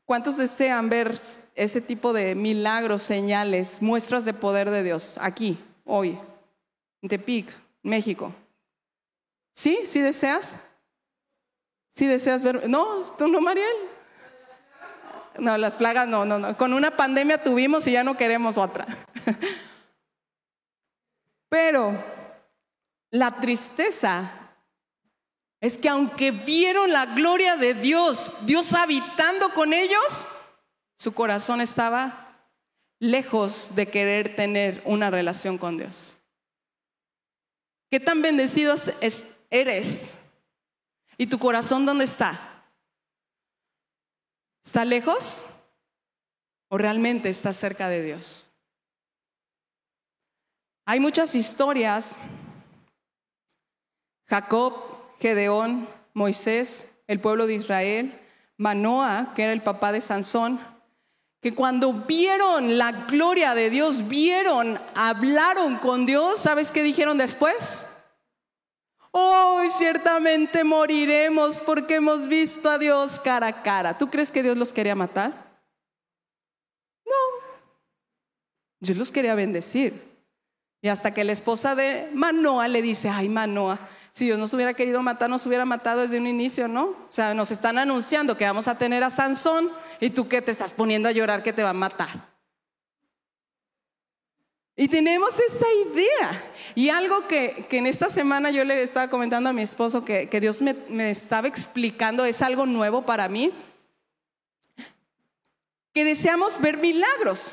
cuántos 0.06 0.38
desean 0.38 0.90
ver 0.90 1.16
ese 1.54 1.82
tipo 1.82 2.12
de 2.12 2.34
milagros, 2.34 3.04
señales, 3.04 3.84
muestras 3.84 4.26
de 4.26 4.34
poder 4.34 4.72
de 4.72 4.82
Dios 4.82 5.20
aquí, 5.22 5.60
hoy, 5.86 6.18
en 7.04 7.10
Tepic, 7.10 7.54
México. 7.84 8.34
¿Sí? 9.54 9.82
¿Sí 9.86 10.02
deseas? 10.02 10.56
¿Sí 11.92 12.08
deseas 12.08 12.44
ver? 12.44 12.68
No, 12.68 13.04
tú 13.20 13.28
no, 13.28 13.40
Mariel. 13.40 13.99
No, 15.40 15.58
las 15.58 15.76
plagas 15.76 16.08
no, 16.08 16.26
no, 16.26 16.40
no. 16.40 16.58
Con 16.58 16.74
una 16.74 16.92
pandemia 16.92 17.44
tuvimos 17.44 17.88
y 17.88 17.92
ya 17.92 18.04
no 18.04 18.18
queremos 18.18 18.58
otra. 18.58 18.86
Pero 21.50 22.04
la 23.12 23.40
tristeza 23.40 24.32
es 25.62 25.78
que 25.78 25.90
aunque 25.90 26.32
vieron 26.32 26.92
la 26.92 27.08
gloria 27.08 27.58
de 27.58 27.74
Dios, 27.74 28.32
Dios 28.46 28.74
habitando 28.74 29.54
con 29.54 29.74
ellos, 29.74 30.28
su 30.98 31.14
corazón 31.14 31.62
estaba 31.62 32.30
lejos 33.00 33.74
de 33.76 33.88
querer 33.88 34.36
tener 34.36 34.82
una 34.86 35.10
relación 35.10 35.58
con 35.58 35.78
Dios. 35.78 36.18
¿Qué 37.90 38.00
tan 38.00 38.22
bendecidos 38.22 38.92
eres? 39.50 40.14
¿Y 41.18 41.28
tu 41.28 41.40
corazón 41.40 41.86
dónde 41.86 42.06
está? 42.06 42.49
¿Está 44.66 44.86
lejos? 44.86 45.44
¿O 46.70 46.78
realmente 46.78 47.30
está 47.30 47.54
cerca 47.54 47.90
de 47.90 48.04
Dios? 48.04 48.46
Hay 50.86 51.00
muchas 51.00 51.36
historias. 51.36 52.18
Jacob 54.28 54.74
Gedeón, 55.20 55.88
Moisés, 56.14 56.90
el 57.08 57.20
pueblo 57.20 57.48
de 57.48 57.56
Israel, 57.56 58.20
Manoa, 58.58 59.34
que 59.36 59.44
era 59.44 59.54
el 59.54 59.62
papá 59.62 59.92
de 59.92 60.02
Sansón, 60.02 60.60
que 61.42 61.56
cuando 61.56 61.94
vieron 61.94 62.78
la 62.78 62.92
gloria 62.92 63.56
de 63.56 63.70
Dios, 63.70 64.08
vieron, 64.08 64.80
hablaron 64.96 65.78
con 65.78 66.06
Dios, 66.06 66.40
¿sabes 66.42 66.72
qué 66.72 66.84
dijeron 66.84 67.18
después? 67.18 67.86
Hoy 69.12 69.70
ciertamente 69.70 70.64
moriremos 70.64 71.60
porque 71.62 71.96
hemos 71.96 72.28
visto 72.28 72.70
a 72.70 72.78
Dios 72.78 73.20
cara 73.20 73.48
a 73.48 73.64
cara. 73.64 73.98
¿Tú 73.98 74.10
crees 74.10 74.32
que 74.32 74.44
Dios 74.44 74.56
los 74.56 74.72
quería 74.72 74.96
matar? 74.96 75.32
No. 77.06 77.14
Dios 78.80 78.98
los 78.98 79.12
quería 79.12 79.34
bendecir. 79.34 80.10
Y 80.82 80.88
hasta 80.88 81.14
que 81.14 81.24
la 81.24 81.32
esposa 81.32 81.76
de 81.76 82.10
Manoa 82.14 82.68
le 82.68 82.82
dice, 82.82 83.10
ay 83.10 83.28
Manoa, 83.28 83.80
Si 84.12 84.26
Dios 84.26 84.40
nos 84.40 84.54
hubiera 84.54 84.74
querido 84.74 85.02
matar, 85.02 85.30
nos 85.30 85.46
hubiera 85.46 85.66
matado 85.66 86.02
desde 86.02 86.18
un 86.18 86.28
inicio, 86.28 86.68
¿no? 86.68 86.86
O 86.86 87.08
sea, 87.10 87.34
nos 87.34 87.52
están 87.52 87.78
anunciando 87.78 88.38
que 88.38 88.46
vamos 88.46 88.68
a 88.68 88.78
tener 88.78 89.04
a 89.04 89.10
Sansón 89.10 89.72
y 90.00 90.12
tú 90.12 90.28
que 90.28 90.42
te 90.42 90.52
estás 90.52 90.74
poniendo 90.74 91.10
a 91.10 91.12
llorar 91.12 91.44
que 91.44 91.54
te 91.54 91.64
va 91.64 91.72
a 91.72 91.74
matar. 91.74 92.39
Y 94.80 94.88
tenemos 94.88 95.38
esa 95.38 95.66
idea. 95.74 96.42
Y 96.74 96.88
algo 96.88 97.28
que, 97.28 97.68
en 97.70 97.86
esta 97.86 98.10
semana 98.10 98.50
yo 98.50 98.64
le 98.64 98.82
estaba 98.82 99.10
comentando 99.10 99.50
a 99.50 99.54
mi 99.54 99.62
esposo 99.62 100.06
que, 100.06 100.30
Dios 100.40 100.62
me, 100.62 100.74
me 100.88 101.10
estaba 101.10 101.50
explicando, 101.50 102.24
es 102.24 102.42
algo 102.42 102.66
nuevo 102.66 103.02
para 103.02 103.28
mí, 103.28 103.52
que 105.94 106.06
deseamos 106.06 106.62
ver 106.62 106.78
milagros. 106.78 107.52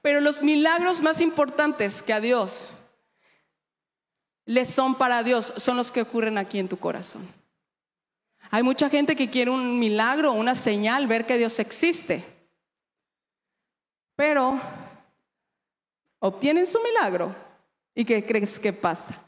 Pero 0.00 0.22
los 0.22 0.40
milagros 0.42 1.02
más 1.02 1.20
importantes 1.20 2.02
que 2.02 2.14
a 2.14 2.20
Dios 2.22 2.70
le 4.46 4.64
son 4.64 4.94
para 4.94 5.22
Dios 5.22 5.52
son 5.58 5.76
los 5.76 5.92
que 5.92 6.00
ocurren 6.00 6.38
aquí 6.38 6.58
en 6.58 6.68
tu 6.70 6.78
corazón. 6.78 7.28
Hay 8.50 8.62
mucha 8.62 8.88
gente 8.88 9.16
que 9.16 9.28
quiere 9.28 9.50
un 9.50 9.78
milagro, 9.78 10.32
una 10.32 10.54
señal, 10.54 11.06
ver 11.06 11.26
que 11.26 11.36
Dios 11.36 11.58
existe. 11.58 12.24
Pero 14.16 14.58
obtienen 16.22 16.66
su 16.66 16.80
milagro. 16.80 17.34
¿Y 17.94 18.04
qué 18.04 18.24
crees 18.24 18.58
que 18.58 18.72
pasa? 18.72 19.20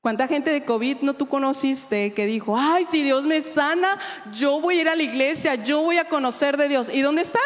¿Cuánta 0.00 0.28
gente 0.28 0.50
de 0.50 0.64
COVID 0.64 0.98
no 1.00 1.14
tú 1.14 1.28
conociste 1.28 2.14
que 2.14 2.24
dijo, 2.24 2.56
ay, 2.56 2.84
si 2.84 3.02
Dios 3.02 3.26
me 3.26 3.42
sana, 3.42 3.98
yo 4.32 4.60
voy 4.60 4.78
a 4.78 4.80
ir 4.82 4.88
a 4.88 4.96
la 4.96 5.02
iglesia, 5.02 5.56
yo 5.56 5.82
voy 5.82 5.98
a 5.98 6.08
conocer 6.08 6.56
de 6.56 6.68
Dios? 6.68 6.88
¿Y 6.88 7.02
dónde 7.02 7.22
está? 7.22 7.40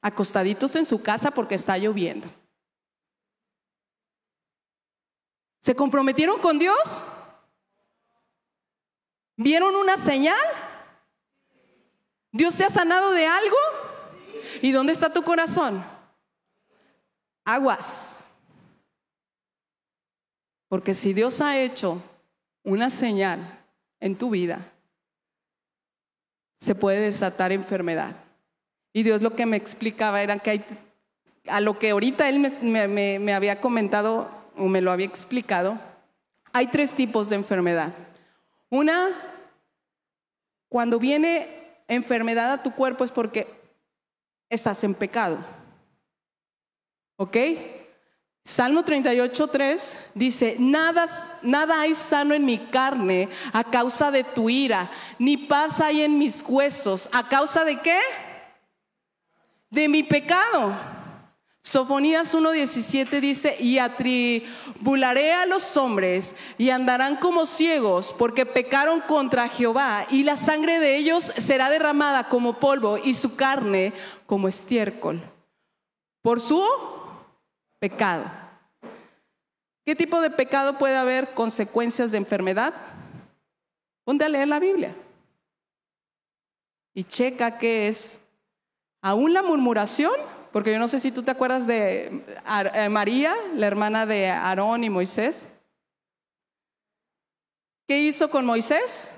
Acostaditos 0.00 0.74
en 0.74 0.86
su 0.86 1.02
casa 1.02 1.30
porque 1.30 1.54
está 1.54 1.76
lloviendo. 1.76 2.28
¿Se 5.60 5.76
comprometieron 5.76 6.40
con 6.40 6.58
Dios? 6.58 7.04
¿Vieron 9.36 9.76
una 9.76 9.98
señal? 9.98 10.40
¿Dios 12.32 12.56
te 12.56 12.64
ha 12.64 12.70
sanado 12.70 13.12
de 13.12 13.26
algo? 13.26 13.56
¿Y 14.62 14.72
dónde 14.72 14.92
está 14.92 15.12
tu 15.12 15.22
corazón? 15.22 15.84
Aguas. 17.44 18.26
Porque 20.68 20.94
si 20.94 21.12
Dios 21.12 21.40
ha 21.40 21.58
hecho 21.58 22.02
una 22.62 22.90
señal 22.90 23.60
en 24.00 24.16
tu 24.16 24.30
vida, 24.30 24.72
se 26.58 26.74
puede 26.74 27.00
desatar 27.00 27.52
enfermedad. 27.52 28.16
Y 28.92 29.02
Dios 29.02 29.22
lo 29.22 29.34
que 29.34 29.46
me 29.46 29.56
explicaba 29.56 30.22
era 30.22 30.38
que 30.38 30.50
hay, 30.50 30.64
a 31.48 31.60
lo 31.60 31.78
que 31.78 31.90
ahorita 31.90 32.28
Él 32.28 32.38
me, 32.62 33.18
me 33.18 33.34
había 33.34 33.60
comentado 33.60 34.30
o 34.56 34.68
me 34.68 34.80
lo 34.80 34.92
había 34.92 35.06
explicado, 35.06 35.78
hay 36.52 36.68
tres 36.68 36.92
tipos 36.92 37.28
de 37.28 37.36
enfermedad. 37.36 37.92
Una, 38.70 39.10
cuando 40.68 40.98
viene 40.98 41.48
enfermedad 41.88 42.52
a 42.52 42.62
tu 42.62 42.72
cuerpo 42.72 43.04
es 43.04 43.10
porque 43.10 43.63
estás 44.54 44.82
en 44.84 44.94
pecado. 44.94 45.38
¿Ok? 47.16 47.36
Salmo 48.46 48.84
38, 48.84 49.46
3 49.46 50.00
dice, 50.14 50.56
nada, 50.58 51.06
nada 51.40 51.80
hay 51.80 51.94
sano 51.94 52.34
en 52.34 52.44
mi 52.44 52.58
carne 52.58 53.30
a 53.54 53.64
causa 53.64 54.10
de 54.10 54.22
tu 54.22 54.50
ira, 54.50 54.90
ni 55.18 55.38
paz 55.38 55.80
hay 55.80 56.02
en 56.02 56.18
mis 56.18 56.44
huesos. 56.46 57.08
¿A 57.12 57.26
causa 57.26 57.64
de 57.64 57.80
qué? 57.80 57.98
De 59.70 59.88
mi 59.88 60.02
pecado. 60.02 60.93
Sofonías 61.66 62.34
1.17 62.34 63.20
dice, 63.20 63.56
y 63.58 63.78
atribularé 63.78 65.32
a 65.32 65.46
los 65.46 65.78
hombres 65.78 66.34
y 66.58 66.68
andarán 66.68 67.16
como 67.16 67.46
ciegos 67.46 68.14
porque 68.18 68.44
pecaron 68.44 69.00
contra 69.00 69.48
Jehová 69.48 70.04
y 70.10 70.24
la 70.24 70.36
sangre 70.36 70.78
de 70.78 70.98
ellos 70.98 71.24
será 71.24 71.70
derramada 71.70 72.28
como 72.28 72.60
polvo 72.60 72.98
y 72.98 73.14
su 73.14 73.34
carne 73.34 73.94
como 74.26 74.46
estiércol 74.46 75.22
por 76.20 76.38
su 76.38 76.62
pecado. 77.78 78.26
¿Qué 79.86 79.96
tipo 79.96 80.20
de 80.20 80.28
pecado 80.28 80.76
puede 80.76 80.96
haber 80.96 81.32
consecuencias 81.32 82.12
de 82.12 82.18
enfermedad? 82.18 82.74
Ponte 84.04 84.26
a 84.26 84.28
leer 84.28 84.48
la 84.48 84.60
Biblia 84.60 84.94
y 86.92 87.04
checa 87.04 87.56
qué 87.56 87.88
es 87.88 88.20
aún 89.00 89.32
la 89.32 89.42
murmuración 89.42 90.12
porque 90.54 90.70
yo 90.70 90.78
no 90.78 90.86
sé 90.86 91.00
si 91.00 91.10
tú 91.10 91.24
te 91.24 91.32
acuerdas 91.32 91.66
de 91.66 92.22
eh, 92.74 92.88
María, 92.88 93.34
la 93.54 93.66
hermana 93.66 94.06
de 94.06 94.28
Aarón 94.28 94.84
y 94.84 94.88
Moisés. 94.88 95.48
¿Qué 97.88 97.98
hizo 97.98 98.30
con 98.30 98.46
Moisés? 98.46 99.10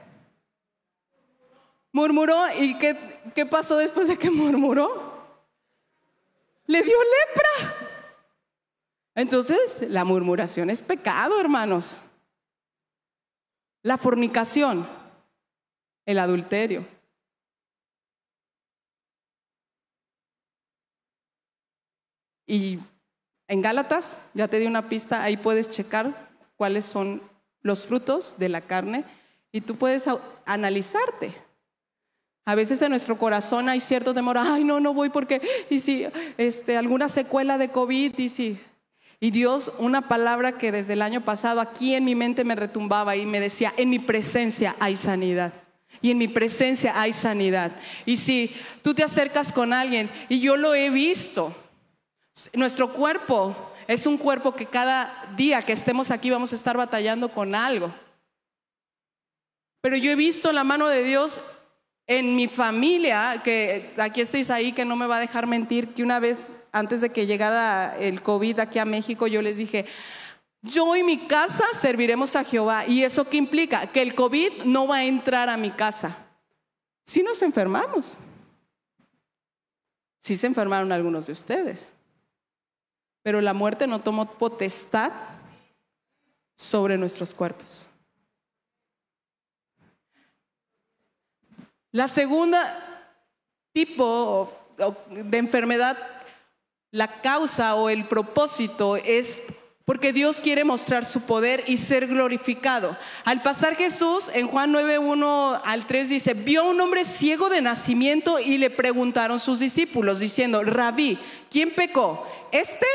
Murmuró. 1.92 2.42
¿Y 2.58 2.78
qué, 2.78 2.96
qué 3.34 3.44
pasó 3.44 3.76
después 3.76 4.08
de 4.08 4.16
que 4.16 4.30
murmuró? 4.30 5.12
Le 6.64 6.82
dio 6.82 6.96
lepra. 6.96 7.74
Entonces, 9.14 9.84
la 9.90 10.06
murmuración 10.06 10.70
es 10.70 10.80
pecado, 10.80 11.38
hermanos. 11.38 12.00
La 13.82 13.98
fornicación, 13.98 14.88
el 16.06 16.18
adulterio, 16.18 16.86
Y 22.46 22.78
en 23.48 23.62
Gálatas, 23.62 24.20
ya 24.34 24.48
te 24.48 24.58
di 24.58 24.66
una 24.66 24.88
pista, 24.88 25.22
ahí 25.22 25.36
puedes 25.36 25.68
checar 25.68 26.30
cuáles 26.56 26.84
son 26.84 27.22
los 27.62 27.86
frutos 27.86 28.36
de 28.38 28.48
la 28.48 28.60
carne 28.60 29.04
y 29.52 29.60
tú 29.60 29.76
puedes 29.76 30.04
analizarte. 30.44 31.32
A 32.44 32.54
veces 32.54 32.80
en 32.82 32.90
nuestro 32.90 33.18
corazón 33.18 33.68
hay 33.68 33.80
cierto 33.80 34.14
temor, 34.14 34.38
ay, 34.38 34.62
no, 34.62 34.78
no 34.78 34.94
voy 34.94 35.10
porque, 35.10 35.40
y 35.68 35.80
si 35.80 36.06
este, 36.38 36.76
alguna 36.76 37.08
secuela 37.08 37.58
de 37.58 37.70
COVID, 37.70 38.18
y 38.18 38.28
si, 38.28 38.60
y 39.18 39.32
Dios, 39.32 39.72
una 39.78 40.08
palabra 40.08 40.52
que 40.52 40.70
desde 40.70 40.92
el 40.92 41.02
año 41.02 41.22
pasado 41.24 41.60
aquí 41.60 41.94
en 41.94 42.04
mi 42.04 42.14
mente 42.14 42.44
me 42.44 42.54
retumbaba 42.54 43.16
y 43.16 43.26
me 43.26 43.40
decía, 43.40 43.72
en 43.76 43.90
mi 43.90 43.98
presencia 43.98 44.76
hay 44.78 44.94
sanidad. 44.94 45.52
Y 46.02 46.10
en 46.10 46.18
mi 46.18 46.28
presencia 46.28 47.00
hay 47.00 47.12
sanidad. 47.12 47.72
Y 48.04 48.18
si 48.18 48.54
tú 48.82 48.94
te 48.94 49.02
acercas 49.02 49.52
con 49.52 49.72
alguien 49.72 50.10
y 50.28 50.38
yo 50.38 50.56
lo 50.56 50.74
he 50.74 50.90
visto, 50.90 51.52
nuestro 52.52 52.92
cuerpo 52.92 53.56
es 53.86 54.06
un 54.06 54.18
cuerpo 54.18 54.54
que 54.54 54.66
cada 54.66 55.32
día 55.36 55.62
que 55.62 55.72
estemos 55.72 56.10
aquí 56.10 56.30
vamos 56.30 56.52
a 56.52 56.56
estar 56.56 56.76
batallando 56.76 57.30
con 57.30 57.54
algo. 57.54 57.94
Pero 59.80 59.96
yo 59.96 60.10
he 60.10 60.16
visto 60.16 60.52
la 60.52 60.64
mano 60.64 60.88
de 60.88 61.04
Dios 61.04 61.40
en 62.08 62.36
mi 62.36 62.48
familia, 62.48 63.40
que 63.42 63.92
aquí 63.96 64.20
estáis 64.20 64.50
ahí, 64.50 64.72
que 64.72 64.84
no 64.84 64.96
me 64.96 65.06
va 65.06 65.16
a 65.16 65.20
dejar 65.20 65.46
mentir, 65.46 65.94
que 65.94 66.02
una 66.02 66.18
vez 66.18 66.56
antes 66.72 67.00
de 67.00 67.10
que 67.10 67.26
llegara 67.26 67.96
el 67.98 68.22
COVID 68.22 68.60
aquí 68.60 68.78
a 68.78 68.84
México, 68.84 69.26
yo 69.26 69.42
les 69.42 69.56
dije, 69.56 69.86
yo 70.62 70.94
y 70.96 71.02
mi 71.02 71.26
casa 71.26 71.64
serviremos 71.72 72.36
a 72.36 72.44
Jehová. 72.44 72.86
¿Y 72.86 73.02
eso 73.02 73.28
qué 73.28 73.36
implica? 73.36 73.86
Que 73.88 74.02
el 74.02 74.14
COVID 74.14 74.64
no 74.64 74.86
va 74.86 74.96
a 74.96 75.04
entrar 75.04 75.48
a 75.48 75.56
mi 75.56 75.70
casa. 75.70 76.16
Si 77.04 77.22
nos 77.22 77.40
enfermamos. 77.42 78.16
Si 80.20 80.36
se 80.36 80.48
enfermaron 80.48 80.90
algunos 80.90 81.26
de 81.26 81.32
ustedes 81.32 81.95
pero 83.26 83.40
la 83.40 83.54
muerte 83.54 83.88
no 83.88 83.98
tomó 83.98 84.24
potestad 84.24 85.10
sobre 86.56 86.96
nuestros 86.96 87.34
cuerpos. 87.34 87.88
La 91.90 92.06
segunda 92.06 93.12
tipo 93.72 94.52
de 95.10 95.38
enfermedad, 95.38 95.98
la 96.92 97.20
causa 97.20 97.74
o 97.74 97.88
el 97.88 98.06
propósito 98.06 98.94
es 98.94 99.42
porque 99.84 100.12
Dios 100.12 100.40
quiere 100.40 100.62
mostrar 100.62 101.04
su 101.04 101.22
poder 101.22 101.64
y 101.66 101.78
ser 101.78 102.06
glorificado. 102.06 102.96
Al 103.24 103.42
pasar 103.42 103.74
Jesús, 103.74 104.30
en 104.34 104.46
Juan 104.46 104.70
9, 104.70 105.00
1 105.00 105.62
al 105.64 105.86
3 105.88 106.08
dice, 106.10 106.34
vio 106.34 106.64
un 106.64 106.80
hombre 106.80 107.02
ciego 107.02 107.48
de 107.48 107.60
nacimiento 107.60 108.38
y 108.38 108.58
le 108.58 108.70
preguntaron 108.70 109.40
sus 109.40 109.58
discípulos 109.58 110.20
diciendo, 110.20 110.62
rabí, 110.62 111.18
¿quién 111.50 111.74
pecó? 111.74 112.24
¿Este 112.52 112.86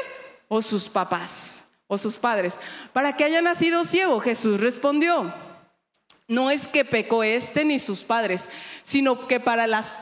o 0.54 0.62
sus 0.62 0.90
papás 0.90 1.64
o 1.88 1.98
sus 1.98 2.18
padres, 2.18 2.58
para 2.92 3.16
que 3.16 3.24
haya 3.24 3.42
nacido 3.42 3.86
ciego. 3.86 4.20
Jesús 4.20 4.60
respondió, 4.60 5.34
no 6.28 6.52
es 6.52 6.68
que 6.68 6.84
pecó 6.84 7.24
este 7.24 7.64
ni 7.64 7.80
sus 7.80 8.04
padres, 8.04 8.50
sino 8.84 9.30
que 9.30 9.40
para 9.40 9.66
las, 9.66 9.98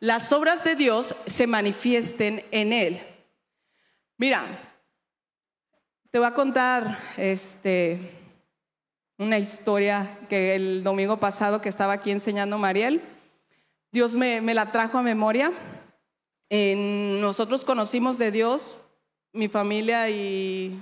las 0.00 0.30
obras 0.32 0.62
de 0.62 0.74
Dios 0.74 1.14
se 1.24 1.46
manifiesten 1.46 2.44
en 2.50 2.74
él. 2.74 3.02
Mira, 4.18 4.44
te 6.10 6.18
voy 6.18 6.28
a 6.28 6.34
contar 6.34 6.98
este, 7.16 8.10
una 9.16 9.38
historia 9.38 10.18
que 10.28 10.54
el 10.54 10.84
domingo 10.84 11.16
pasado 11.16 11.62
que 11.62 11.70
estaba 11.70 11.94
aquí 11.94 12.10
enseñando 12.10 12.58
Mariel, 12.58 13.00
Dios 13.90 14.14
me, 14.16 14.42
me 14.42 14.52
la 14.52 14.70
trajo 14.70 14.98
a 14.98 15.02
memoria. 15.02 15.50
En, 16.50 17.22
nosotros 17.22 17.64
conocimos 17.64 18.18
de 18.18 18.30
Dios 18.30 18.76
mi 19.34 19.48
familia 19.48 20.08
y 20.08 20.80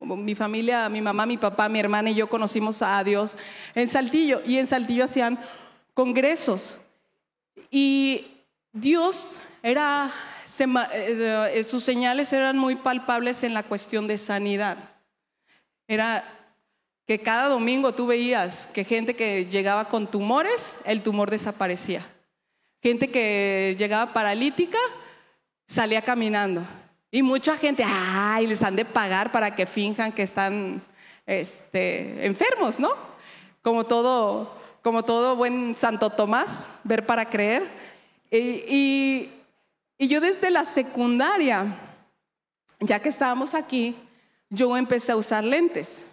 mi 0.00 0.34
familia, 0.34 0.88
mi 0.88 1.02
mamá, 1.02 1.26
mi 1.26 1.36
papá, 1.36 1.68
mi 1.68 1.78
hermana 1.78 2.10
y 2.10 2.14
yo 2.14 2.28
conocimos 2.28 2.80
a 2.80 3.04
Dios 3.04 3.36
en 3.74 3.86
Saltillo 3.86 4.40
y 4.46 4.56
en 4.56 4.66
Saltillo 4.66 5.04
hacían 5.04 5.38
congresos. 5.92 6.78
Y 7.70 8.26
Dios 8.72 9.42
era, 9.62 10.10
eh, 10.58 11.50
eh, 11.54 11.64
sus 11.64 11.84
señales 11.84 12.32
eran 12.32 12.56
muy 12.56 12.76
palpables 12.76 13.42
en 13.42 13.52
la 13.52 13.62
cuestión 13.62 14.06
de 14.06 14.16
sanidad. 14.16 14.78
Era 15.86 16.24
que 17.06 17.20
cada 17.20 17.48
domingo 17.48 17.92
tú 17.92 18.06
veías 18.06 18.66
que 18.68 18.84
gente 18.84 19.14
que 19.14 19.46
llegaba 19.46 19.88
con 19.88 20.10
tumores, 20.10 20.78
el 20.84 21.02
tumor 21.02 21.30
desaparecía. 21.30 22.06
Gente 22.82 23.10
que 23.10 23.76
llegaba 23.78 24.14
paralítica, 24.14 24.78
salía 25.66 26.00
caminando. 26.00 26.62
Y 27.10 27.22
mucha 27.22 27.56
gente, 27.56 27.84
ay, 27.84 28.46
les 28.46 28.62
han 28.62 28.76
de 28.76 28.84
pagar 28.84 29.32
para 29.32 29.54
que 29.54 29.66
finjan 29.66 30.12
que 30.12 30.22
están 30.22 30.82
este, 31.26 32.24
enfermos, 32.24 32.78
¿no? 32.78 32.94
Como 33.62 33.84
todo, 33.84 34.56
como 34.82 35.04
todo 35.04 35.34
buen 35.36 35.74
Santo 35.76 36.10
Tomás, 36.10 36.68
ver 36.84 37.04
para 37.04 37.28
creer. 37.28 37.68
Y, 38.30 39.28
y 39.98 40.08
yo 40.08 40.20
desde 40.20 40.50
la 40.50 40.64
secundaria, 40.64 41.66
ya 42.78 43.00
que 43.00 43.08
estábamos 43.08 43.54
aquí, 43.54 43.96
yo 44.48 44.76
empecé 44.76 45.12
a 45.12 45.16
usar 45.16 45.42
lentes. 45.42 46.06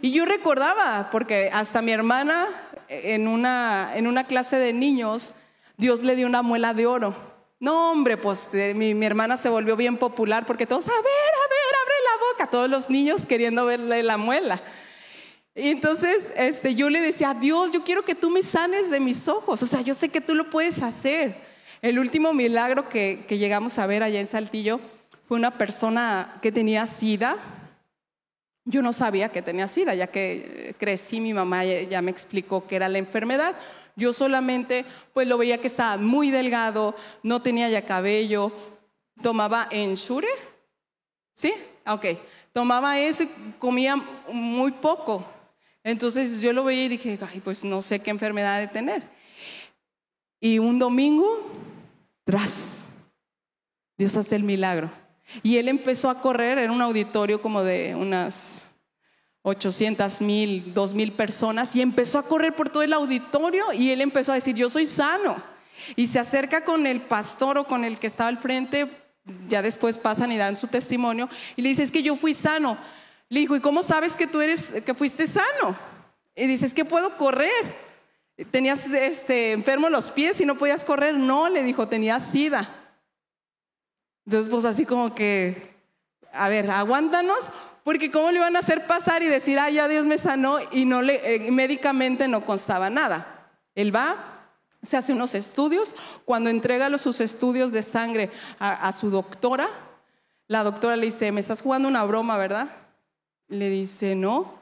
Y 0.00 0.12
yo 0.12 0.24
recordaba, 0.24 1.08
porque 1.10 1.50
hasta 1.52 1.82
mi 1.82 1.92
hermana 1.92 2.48
en 2.88 3.28
una, 3.28 3.92
en 3.94 4.06
una 4.06 4.24
clase 4.24 4.56
de 4.56 4.72
niños, 4.72 5.34
Dios 5.76 6.02
le 6.02 6.16
dio 6.16 6.26
una 6.26 6.42
muela 6.42 6.74
de 6.74 6.86
oro. 6.86 7.14
No, 7.60 7.90
hombre, 7.90 8.16
pues 8.16 8.54
eh, 8.54 8.72
mi, 8.72 9.04
hermana 9.04 9.36
se 9.36 9.48
volvió 9.48 9.74
bien 9.74 9.96
popular 9.96 10.46
porque 10.46 10.64
todos, 10.64 10.86
a 10.86 10.92
ver, 10.92 10.98
a 11.00 11.02
ver, 11.02 11.74
abre 11.82 11.94
la 12.04 12.32
boca, 12.32 12.50
todos 12.50 12.70
los 12.70 12.88
niños 12.88 13.26
queriendo 13.26 13.66
verle 13.66 14.02
la 14.04 14.16
muela. 14.16 14.62
Y 15.56 15.70
entonces 15.70 16.32
este, 16.36 16.76
yo 16.76 16.88
le 16.88 17.00
decía, 17.00 17.34
Dios, 17.34 17.72
yo 17.72 17.82
quiero 17.82 18.04
que 18.04 18.14
tú 18.14 18.30
me 18.30 18.44
sanes 18.44 18.90
de 18.90 19.00
mis 19.00 19.26
ojos, 19.26 19.60
o 19.60 19.66
sea, 19.66 19.80
yo 19.80 19.94
sé 19.94 20.08
que 20.08 20.20
tú 20.20 20.36
lo 20.36 20.50
puedes 20.50 20.82
hacer. 20.82 21.48
El 21.82 21.98
último 21.98 22.32
milagro 22.32 22.88
que, 22.88 23.24
llegamos 23.28 23.78
a 23.78 23.86
ver 23.86 24.04
allá 24.04 24.20
en 24.20 24.28
Saltillo 24.28 24.78
fue 25.26 25.36
una 25.36 25.58
persona 25.58 26.38
que 26.40 26.52
tenía 26.52 26.86
sida. 26.86 27.38
Yo 28.66 28.82
no 28.82 28.92
sabía 28.92 29.30
que 29.30 29.42
tenía 29.42 29.66
sida, 29.66 29.96
ya 29.96 30.06
que 30.06 30.76
crecí, 30.78 31.20
mi 31.20 31.34
mamá 31.34 31.64
ya 31.64 32.02
me 32.02 32.10
explicó 32.12 32.68
que 32.68 32.76
era 32.76 32.88
la 32.88 32.98
enfermedad. 32.98 33.56
Yo 33.98 34.12
solamente 34.12 34.86
pues 35.12 35.26
lo 35.26 35.36
veía 35.36 35.58
que 35.58 35.66
estaba 35.66 35.96
muy 35.96 36.30
delgado, 36.30 36.94
no 37.24 37.42
tenía 37.42 37.68
ya 37.68 37.84
cabello, 37.84 38.52
tomaba 39.20 39.66
ensure, 39.72 40.28
¿sí? 41.34 41.52
Ok, 41.84 42.06
tomaba 42.52 42.98
eso 42.98 43.24
y 43.24 43.30
comía 43.58 43.96
muy 44.32 44.70
poco. 44.70 45.26
Entonces 45.82 46.40
yo 46.40 46.52
lo 46.52 46.62
veía 46.62 46.84
y 46.84 46.88
dije, 46.88 47.18
ay, 47.28 47.40
pues 47.40 47.64
no 47.64 47.82
sé 47.82 47.98
qué 48.00 48.10
enfermedad 48.10 48.60
de 48.60 48.68
tener. 48.68 49.02
Y 50.40 50.60
un 50.60 50.78
domingo, 50.78 51.50
tras, 52.24 52.84
Dios 53.96 54.16
hace 54.16 54.36
el 54.36 54.44
milagro. 54.44 54.90
Y 55.42 55.56
él 55.56 55.66
empezó 55.66 56.08
a 56.08 56.20
correr 56.20 56.58
en 56.58 56.70
un 56.70 56.82
auditorio 56.82 57.42
como 57.42 57.64
de 57.64 57.96
unas 57.96 58.67
800 59.48 60.20
mil, 60.20 60.72
2 60.74 60.94
mil 60.94 61.12
personas 61.12 61.74
y 61.74 61.82
empezó 61.82 62.18
a 62.18 62.22
correr 62.22 62.54
por 62.54 62.68
todo 62.68 62.82
el 62.82 62.92
auditorio 62.92 63.72
y 63.72 63.90
él 63.90 64.00
empezó 64.00 64.32
a 64.32 64.36
decir, 64.36 64.54
yo 64.54 64.70
soy 64.70 64.86
sano. 64.86 65.42
Y 65.96 66.08
se 66.08 66.18
acerca 66.18 66.64
con 66.64 66.86
el 66.86 67.02
pastor 67.02 67.58
o 67.58 67.64
con 67.64 67.84
el 67.84 67.98
que 67.98 68.06
estaba 68.06 68.28
al 68.28 68.38
frente, 68.38 68.90
ya 69.48 69.62
después 69.62 69.98
pasan 69.98 70.32
y 70.32 70.36
dan 70.36 70.56
su 70.56 70.66
testimonio, 70.66 71.28
y 71.56 71.62
le 71.62 71.68
dice, 71.68 71.82
es 71.82 71.92
que 71.92 72.02
yo 72.02 72.16
fui 72.16 72.34
sano. 72.34 72.76
Le 73.28 73.40
dijo, 73.40 73.54
¿y 73.56 73.60
cómo 73.60 73.82
sabes 73.82 74.16
que 74.16 74.26
tú 74.26 74.40
eres, 74.40 74.72
que 74.84 74.94
fuiste 74.94 75.26
sano? 75.26 75.76
Y 76.34 76.46
dice, 76.46 76.66
es 76.66 76.74
que 76.74 76.84
puedo 76.84 77.16
correr. 77.16 77.88
¿Tenías 78.50 78.86
este, 78.88 79.52
enfermo 79.52 79.88
los 79.88 80.10
pies 80.10 80.40
y 80.40 80.46
no 80.46 80.56
podías 80.56 80.84
correr? 80.84 81.14
No, 81.14 81.48
le 81.48 81.62
dijo, 81.62 81.88
tenía 81.88 82.20
sida. 82.20 82.74
Entonces, 84.24 84.50
pues 84.50 84.64
así 84.64 84.84
como 84.84 85.14
que, 85.14 85.74
a 86.32 86.48
ver, 86.48 86.70
aguántanos 86.70 87.50
porque 87.88 88.10
cómo 88.10 88.30
le 88.30 88.36
iban 88.36 88.54
a 88.54 88.58
hacer 88.58 88.86
pasar 88.86 89.22
y 89.22 89.28
decir, 89.28 89.58
ah, 89.58 89.70
ya 89.70 89.88
Dios 89.88 90.04
me 90.04 90.18
sanó 90.18 90.58
y 90.72 90.84
no 90.84 91.00
le, 91.00 91.36
eh, 91.36 91.50
médicamente 91.50 92.28
no 92.28 92.44
constaba 92.44 92.90
nada. 92.90 93.48
Él 93.74 93.96
va, 93.96 94.42
se 94.82 94.98
hace 94.98 95.14
unos 95.14 95.34
estudios, 95.34 95.94
cuando 96.26 96.50
entrega 96.50 96.90
los, 96.90 97.00
sus 97.00 97.18
estudios 97.22 97.72
de 97.72 97.82
sangre 97.82 98.30
a, 98.58 98.92
su 98.92 99.08
doctora, 99.08 99.70
la 100.48 100.64
doctora 100.64 100.96
le 100.96 101.06
dice, 101.06 101.32
me 101.32 101.40
estás 101.40 101.62
jugando 101.62 101.88
una 101.88 102.04
broma, 102.04 102.36
¿verdad? 102.36 102.68
Le 103.48 103.70
dice, 103.70 104.14
no, 104.14 104.52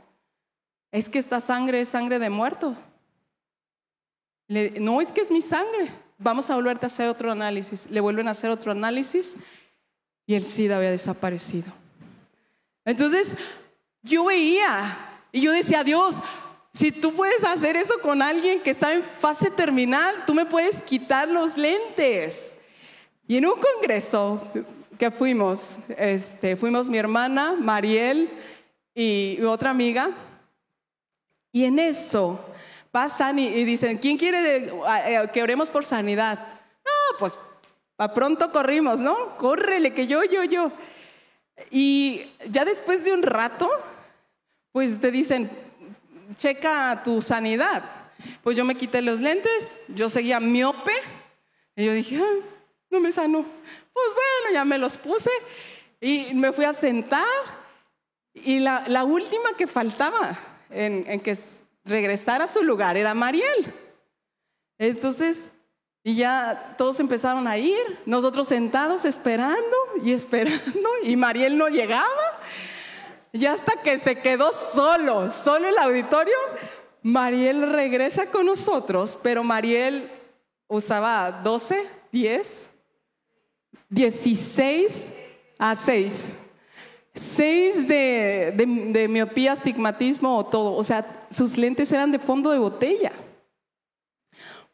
es 0.92 1.08
que 1.08 1.18
esta 1.18 1.40
sangre 1.40 1.80
es 1.80 1.88
sangre 1.88 2.20
de 2.20 2.30
muerto. 2.30 2.76
no, 4.46 5.00
es 5.00 5.10
que 5.10 5.22
es 5.22 5.32
mi 5.32 5.42
sangre. 5.42 5.90
Vamos 6.16 6.48
a 6.48 6.54
volverte 6.54 6.86
a 6.86 6.90
hacer 6.94 7.08
otro 7.08 7.32
análisis. 7.32 7.90
Le 7.90 7.98
vuelven 7.98 8.28
a 8.28 8.30
hacer 8.30 8.52
otro 8.52 8.70
análisis 8.70 9.34
y 10.26 10.34
el 10.34 10.44
SIDA 10.44 10.76
había 10.76 10.92
desaparecido. 10.92 11.85
Entonces, 12.86 13.34
yo 14.02 14.24
veía 14.24 14.96
y 15.32 15.42
yo 15.42 15.52
decía, 15.52 15.84
Dios, 15.84 16.16
si 16.72 16.92
tú 16.92 17.12
puedes 17.12 17.44
hacer 17.44 17.76
eso 17.76 17.98
con 18.00 18.22
alguien 18.22 18.60
que 18.60 18.70
está 18.70 18.94
en 18.94 19.02
fase 19.02 19.50
terminal, 19.50 20.24
tú 20.26 20.32
me 20.32 20.46
puedes 20.46 20.80
quitar 20.80 21.28
los 21.28 21.58
lentes. 21.58 22.56
Y 23.26 23.36
en 23.36 23.46
un 23.46 23.60
congreso 23.60 24.48
que 24.98 25.10
fuimos, 25.10 25.78
este, 25.98 26.56
fuimos 26.56 26.88
mi 26.88 26.96
hermana, 26.96 27.56
Mariel 27.58 28.30
y 28.94 29.42
otra 29.42 29.70
amiga, 29.70 30.10
y 31.52 31.64
en 31.64 31.78
eso 31.78 32.42
pasan 32.92 33.38
y, 33.38 33.64
dicen, 33.64 33.98
¿quién 33.98 34.16
quiere 34.16 34.68
eh, 34.68 35.30
que 35.32 35.42
oremos 35.42 35.70
por 35.70 35.84
sanidad? 35.84 36.38
No, 36.84 37.18
pues 37.18 37.38
a 37.98 38.14
pronto 38.14 38.52
corrimos, 38.52 39.00
¿no? 39.00 39.36
Córrele, 39.38 39.92
que 39.92 40.06
yo, 40.06 40.22
yo, 40.24 40.44
yo. 40.44 40.70
Y 41.70 42.26
ya 42.50 42.64
después 42.64 43.04
de 43.04 43.12
un 43.12 43.22
rato, 43.22 43.70
pues 44.72 45.00
te 45.00 45.10
dicen, 45.10 45.50
checa 46.36 47.02
tu 47.04 47.22
sanidad. 47.22 47.84
Pues 48.42 48.56
yo 48.56 48.64
me 48.64 48.74
quité 48.74 49.02
los 49.02 49.20
lentes, 49.20 49.78
yo 49.88 50.10
seguía 50.10 50.40
miope, 50.40 50.92
y 51.74 51.84
yo 51.84 51.92
dije, 51.92 52.18
ah, 52.18 52.44
no 52.90 53.00
me 53.00 53.12
sano. 53.12 53.44
Pues 53.92 54.06
bueno, 54.14 54.54
ya 54.54 54.64
me 54.64 54.78
los 54.78 54.96
puse 54.96 55.30
y 56.00 56.34
me 56.34 56.52
fui 56.52 56.64
a 56.64 56.72
sentar. 56.72 57.24
Y 58.32 58.60
la, 58.60 59.04
última 59.04 59.54
que 59.56 59.66
faltaba 59.66 60.38
en, 60.70 61.04
en 61.06 61.20
que 61.20 61.34
regresara 61.84 62.44
a 62.44 62.48
su 62.48 62.62
lugar 62.62 62.96
era 62.96 63.14
Mariel. 63.14 63.72
Entonces 64.78 65.52
y 66.06 66.14
ya 66.14 66.76
todos 66.78 67.00
empezaron 67.00 67.48
a 67.48 67.58
ir, 67.58 67.98
nosotros 68.06 68.46
sentados 68.46 69.04
esperando 69.04 69.76
y 70.04 70.12
esperando, 70.12 70.88
y 71.02 71.16
Mariel 71.16 71.58
no 71.58 71.66
llegaba. 71.66 72.06
Y 73.32 73.44
hasta 73.46 73.82
que 73.82 73.98
se 73.98 74.20
quedó 74.20 74.52
solo, 74.52 75.32
solo 75.32 75.66
el 75.66 75.76
auditorio, 75.76 76.36
Mariel 77.02 77.72
regresa 77.72 78.26
con 78.30 78.46
nosotros, 78.46 79.18
pero 79.20 79.42
Mariel 79.42 80.08
usaba 80.68 81.32
12, 81.42 81.84
10, 82.12 82.70
16 83.88 85.10
a 85.58 85.74
6. 85.74 86.34
6 87.14 87.88
de, 87.88 88.54
de 88.92 89.08
miopía, 89.08 89.54
astigmatismo 89.54 90.38
o 90.38 90.46
todo. 90.46 90.74
O 90.74 90.84
sea, 90.84 91.26
sus 91.32 91.58
lentes 91.58 91.90
eran 91.90 92.12
de 92.12 92.20
fondo 92.20 92.52
de 92.52 92.58
botella. 92.58 93.10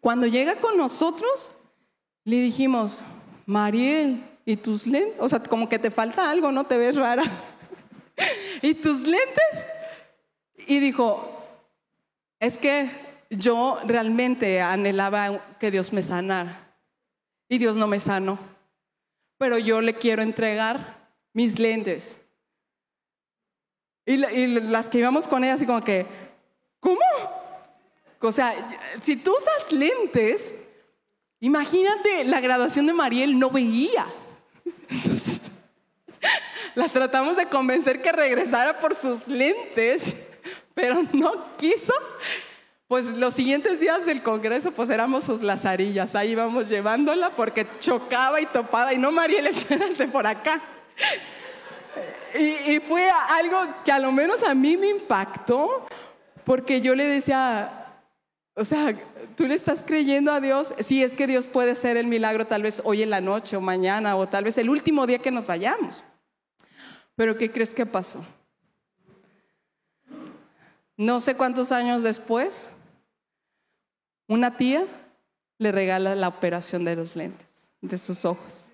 Cuando 0.02 0.26
llega 0.26 0.56
con 0.56 0.76
nosotros, 0.76 1.52
le 2.24 2.40
dijimos, 2.40 2.98
Mariel, 3.46 4.20
¿y 4.44 4.56
tus 4.56 4.84
lentes? 4.84 5.14
O 5.20 5.28
sea, 5.28 5.38
como 5.38 5.68
que 5.68 5.78
te 5.78 5.92
falta 5.92 6.28
algo, 6.28 6.50
¿no? 6.50 6.64
Te 6.64 6.76
ves 6.76 6.96
rara. 6.96 7.22
¿Y 8.62 8.74
tus 8.74 9.02
lentes? 9.02 9.68
Y 10.66 10.80
dijo, 10.80 11.40
es 12.40 12.58
que 12.58 12.90
yo 13.30 13.78
realmente 13.86 14.60
anhelaba 14.60 15.40
que 15.60 15.70
Dios 15.70 15.92
me 15.92 16.02
sanara. 16.02 16.74
Y 17.48 17.58
Dios 17.58 17.76
no 17.76 17.86
me 17.86 18.00
sanó. 18.00 18.40
Pero 19.38 19.56
yo 19.56 19.80
le 19.80 19.94
quiero 19.94 20.22
entregar 20.22 21.12
mis 21.32 21.60
lentes. 21.60 22.20
Y, 24.04 24.16
las 24.16 24.88
que 24.88 24.98
íbamos 24.98 25.28
con 25.28 25.44
ella 25.44 25.54
así 25.54 25.64
como 25.64 25.84
que, 25.84 26.06
¿cómo? 26.80 26.98
O 28.22 28.32
sea, 28.32 28.54
si 29.02 29.16
tú 29.16 29.34
usas 29.36 29.72
lentes, 29.72 30.54
imagínate 31.40 32.24
la 32.24 32.40
graduación 32.40 32.86
de 32.86 32.92
Mariel, 32.92 33.38
no 33.38 33.50
veía. 33.50 34.06
Entonces, 34.88 35.42
la 36.74 36.88
tratamos 36.88 37.36
de 37.36 37.46
convencer 37.46 38.00
que 38.00 38.12
regresara 38.12 38.78
por 38.78 38.94
sus 38.94 39.26
lentes, 39.26 40.16
pero 40.74 41.02
no 41.12 41.56
quiso. 41.56 41.94
Pues 42.86 43.06
los 43.10 43.34
siguientes 43.34 43.80
días 43.80 44.04
del 44.04 44.22
Congreso, 44.22 44.70
pues 44.70 44.90
éramos 44.90 45.24
sus 45.24 45.42
lazarillas, 45.42 46.14
ahí 46.14 46.32
íbamos 46.32 46.68
llevándola 46.68 47.34
porque 47.34 47.66
chocaba 47.80 48.40
y 48.40 48.46
topaba 48.46 48.92
y 48.92 48.98
no, 48.98 49.10
Mariel, 49.10 49.46
espérate 49.48 50.06
por 50.08 50.26
acá. 50.26 50.62
Y, 52.38 52.72
y 52.72 52.80
fue 52.80 53.10
algo 53.10 53.66
que 53.84 53.90
a 53.90 53.98
lo 53.98 54.12
menos 54.12 54.42
a 54.42 54.54
mí 54.54 54.76
me 54.76 54.88
impactó, 54.88 55.86
porque 56.44 56.80
yo 56.80 56.94
le 56.94 57.06
decía, 57.06 57.81
o 58.54 58.64
sea, 58.64 58.94
tú 59.36 59.46
le 59.46 59.54
estás 59.54 59.82
creyendo 59.82 60.30
a 60.30 60.40
Dios, 60.40 60.74
sí 60.80 61.02
es 61.02 61.16
que 61.16 61.26
Dios 61.26 61.46
puede 61.46 61.74
ser 61.74 61.96
el 61.96 62.06
milagro 62.06 62.46
tal 62.46 62.62
vez 62.62 62.82
hoy 62.84 63.02
en 63.02 63.10
la 63.10 63.20
noche 63.20 63.56
o 63.56 63.60
mañana 63.60 64.14
o 64.16 64.28
tal 64.28 64.44
vez 64.44 64.58
el 64.58 64.68
último 64.68 65.06
día 65.06 65.18
que 65.18 65.30
nos 65.30 65.46
vayamos. 65.46 66.04
Pero 67.16 67.38
¿qué 67.38 67.50
crees 67.50 67.74
que 67.74 67.86
pasó? 67.86 68.24
No 70.96 71.20
sé 71.20 71.34
cuántos 71.34 71.72
años 71.72 72.02
después, 72.02 72.70
una 74.28 74.56
tía 74.56 74.86
le 75.58 75.72
regala 75.72 76.14
la 76.14 76.28
operación 76.28 76.84
de 76.84 76.96
los 76.96 77.16
lentes, 77.16 77.70
de 77.80 77.96
sus 77.96 78.24
ojos. 78.24 78.70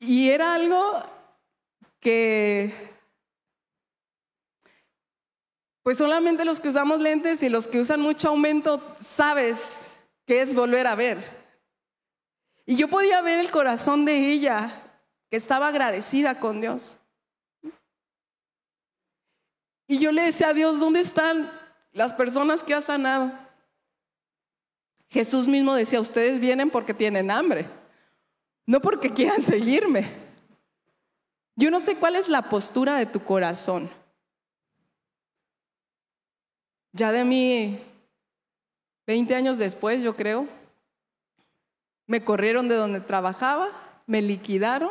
Y 0.00 0.30
era 0.30 0.54
algo 0.54 1.04
que, 2.00 2.89
pues 5.82 5.98
solamente 5.98 6.44
los 6.44 6.60
que 6.60 6.68
usamos 6.68 7.00
lentes 7.00 7.42
y 7.42 7.48
los 7.48 7.66
que 7.66 7.80
usan 7.80 8.00
mucho 8.00 8.28
aumento, 8.28 8.82
sabes 8.96 10.04
que 10.26 10.42
es 10.42 10.54
volver 10.54 10.86
a 10.86 10.94
ver. 10.94 11.40
Y 12.66 12.76
yo 12.76 12.88
podía 12.88 13.20
ver 13.22 13.38
el 13.38 13.50
corazón 13.50 14.04
de 14.04 14.30
ella, 14.30 14.70
que 15.30 15.36
estaba 15.36 15.68
agradecida 15.68 16.38
con 16.38 16.60
Dios. 16.60 16.96
Y 19.86 19.98
yo 19.98 20.12
le 20.12 20.22
decía 20.22 20.48
a 20.48 20.54
Dios, 20.54 20.78
¿dónde 20.78 21.00
están 21.00 21.50
las 21.92 22.12
personas 22.12 22.62
que 22.62 22.74
ha 22.74 22.82
sanado? 22.82 23.32
Jesús 25.08 25.48
mismo 25.48 25.74
decía, 25.74 26.00
ustedes 26.00 26.38
vienen 26.38 26.70
porque 26.70 26.94
tienen 26.94 27.30
hambre, 27.30 27.68
no 28.66 28.80
porque 28.80 29.10
quieran 29.10 29.42
seguirme. 29.42 30.12
Yo 31.56 31.70
no 31.70 31.80
sé 31.80 31.96
cuál 31.96 32.14
es 32.14 32.28
la 32.28 32.42
postura 32.42 32.94
de 32.96 33.06
tu 33.06 33.24
corazón. 33.24 33.90
Ya 36.92 37.12
de 37.12 37.24
mí, 37.24 37.80
20 39.06 39.34
años 39.34 39.58
después, 39.58 40.02
yo 40.02 40.16
creo, 40.16 40.48
me 42.06 42.24
corrieron 42.24 42.68
de 42.68 42.74
donde 42.74 43.00
trabajaba, 43.00 43.68
me 44.06 44.22
liquidaron 44.22 44.90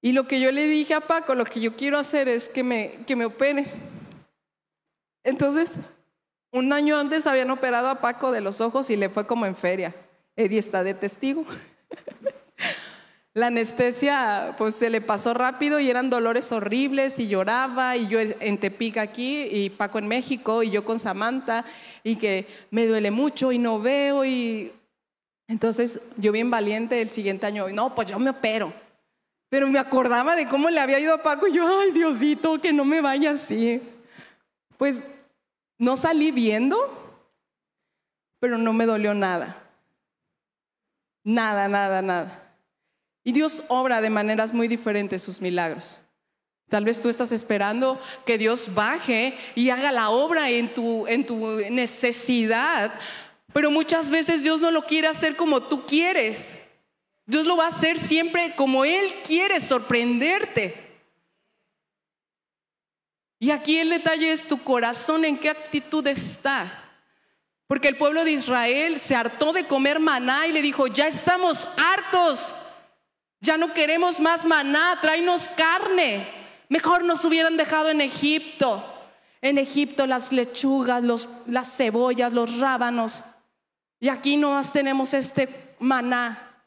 y 0.00 0.12
lo 0.12 0.28
que 0.28 0.40
yo 0.40 0.52
le 0.52 0.64
dije 0.64 0.94
a 0.94 1.00
Paco, 1.00 1.34
lo 1.34 1.44
que 1.44 1.60
yo 1.60 1.74
quiero 1.74 1.98
hacer 1.98 2.28
es 2.28 2.48
que 2.48 2.62
me, 2.62 3.04
que 3.06 3.16
me 3.16 3.24
opere. 3.24 3.66
Entonces, 5.24 5.76
un 6.52 6.72
año 6.72 6.96
antes 6.96 7.26
habían 7.26 7.50
operado 7.50 7.88
a 7.88 8.00
Paco 8.00 8.30
de 8.30 8.40
los 8.40 8.60
ojos 8.60 8.90
y 8.90 8.96
le 8.96 9.08
fue 9.08 9.26
como 9.26 9.44
en 9.44 9.56
feria. 9.56 9.94
Eddie 10.36 10.60
está 10.60 10.84
de 10.84 10.94
testigo. 10.94 11.44
La 13.38 13.46
anestesia 13.46 14.56
pues 14.58 14.74
se 14.74 14.90
le 14.90 15.00
pasó 15.00 15.32
rápido 15.32 15.78
y 15.78 15.88
eran 15.88 16.10
dolores 16.10 16.50
horribles 16.50 17.20
y 17.20 17.28
lloraba 17.28 17.96
y 17.96 18.08
yo 18.08 18.18
en 18.18 18.58
Tepic 18.58 18.96
aquí 18.96 19.42
y 19.42 19.70
Paco 19.70 20.00
en 20.00 20.08
México 20.08 20.64
y 20.64 20.70
yo 20.70 20.84
con 20.84 20.98
Samantha 20.98 21.64
y 22.02 22.16
que 22.16 22.48
me 22.72 22.84
duele 22.88 23.12
mucho 23.12 23.52
y 23.52 23.58
no 23.60 23.78
veo 23.78 24.24
y 24.24 24.72
entonces 25.46 26.00
yo 26.16 26.32
bien 26.32 26.50
valiente 26.50 27.00
el 27.00 27.10
siguiente 27.10 27.46
año, 27.46 27.68
no, 27.68 27.94
pues 27.94 28.08
yo 28.08 28.18
me 28.18 28.30
opero. 28.30 28.72
Pero 29.48 29.68
me 29.68 29.78
acordaba 29.78 30.34
de 30.34 30.48
cómo 30.48 30.68
le 30.68 30.80
había 30.80 30.98
ido 30.98 31.14
a 31.14 31.22
Paco 31.22 31.46
y 31.46 31.52
yo, 31.52 31.80
ay 31.80 31.92
Diosito, 31.92 32.60
que 32.60 32.72
no 32.72 32.84
me 32.84 33.00
vaya 33.00 33.30
así. 33.30 33.80
Pues 34.76 35.06
no 35.78 35.96
salí 35.96 36.32
viendo, 36.32 36.76
pero 38.40 38.58
no 38.58 38.72
me 38.72 38.84
dolió 38.84 39.14
nada. 39.14 39.62
Nada, 41.22 41.68
nada, 41.68 42.02
nada. 42.02 42.47
Y 43.24 43.32
Dios 43.32 43.62
obra 43.68 44.00
de 44.00 44.10
maneras 44.10 44.52
muy 44.52 44.68
diferentes 44.68 45.22
sus 45.22 45.40
milagros. 45.40 46.00
Tal 46.68 46.84
vez 46.84 47.00
tú 47.00 47.08
estás 47.08 47.32
esperando 47.32 48.00
que 48.26 48.36
Dios 48.36 48.74
baje 48.74 49.36
y 49.54 49.70
haga 49.70 49.90
la 49.90 50.10
obra 50.10 50.50
en 50.50 50.72
tu, 50.74 51.06
en 51.06 51.24
tu 51.24 51.60
necesidad, 51.70 52.92
pero 53.52 53.70
muchas 53.70 54.10
veces 54.10 54.42
Dios 54.42 54.60
no 54.60 54.70
lo 54.70 54.84
quiere 54.84 55.08
hacer 55.08 55.34
como 55.36 55.62
tú 55.62 55.86
quieres. 55.86 56.58
Dios 57.24 57.46
lo 57.46 57.56
va 57.56 57.66
a 57.66 57.68
hacer 57.68 57.98
siempre 57.98 58.54
como 58.54 58.84
Él 58.84 59.14
quiere 59.24 59.60
sorprenderte. 59.60 60.88
Y 63.38 63.50
aquí 63.50 63.78
el 63.78 63.90
detalle 63.90 64.32
es 64.32 64.46
tu 64.46 64.62
corazón, 64.62 65.24
en 65.24 65.38
qué 65.38 65.48
actitud 65.48 66.06
está. 66.06 66.84
Porque 67.66 67.88
el 67.88 67.96
pueblo 67.96 68.24
de 68.24 68.32
Israel 68.32 68.98
se 68.98 69.14
hartó 69.14 69.52
de 69.52 69.66
comer 69.66 70.00
maná 70.00 70.46
y 70.46 70.52
le 70.52 70.62
dijo, 70.62 70.86
ya 70.86 71.06
estamos 71.06 71.68
hartos, 71.76 72.54
ya 73.40 73.56
no 73.56 73.72
queremos 73.72 74.20
más 74.20 74.44
maná, 74.44 74.98
tráenos 75.00 75.48
carne. 75.50 76.28
Mejor 76.68 77.04
nos 77.04 77.24
hubieran 77.24 77.56
dejado 77.56 77.88
en 77.88 78.00
Egipto. 78.00 78.84
En 79.40 79.58
Egipto 79.58 80.06
las 80.06 80.32
lechugas, 80.32 81.02
las 81.46 81.76
cebollas, 81.76 82.32
los 82.32 82.58
rábanos. 82.58 83.24
Y 84.00 84.08
aquí 84.08 84.36
nomás 84.36 84.72
tenemos 84.72 85.14
este 85.14 85.76
maná. 85.78 86.64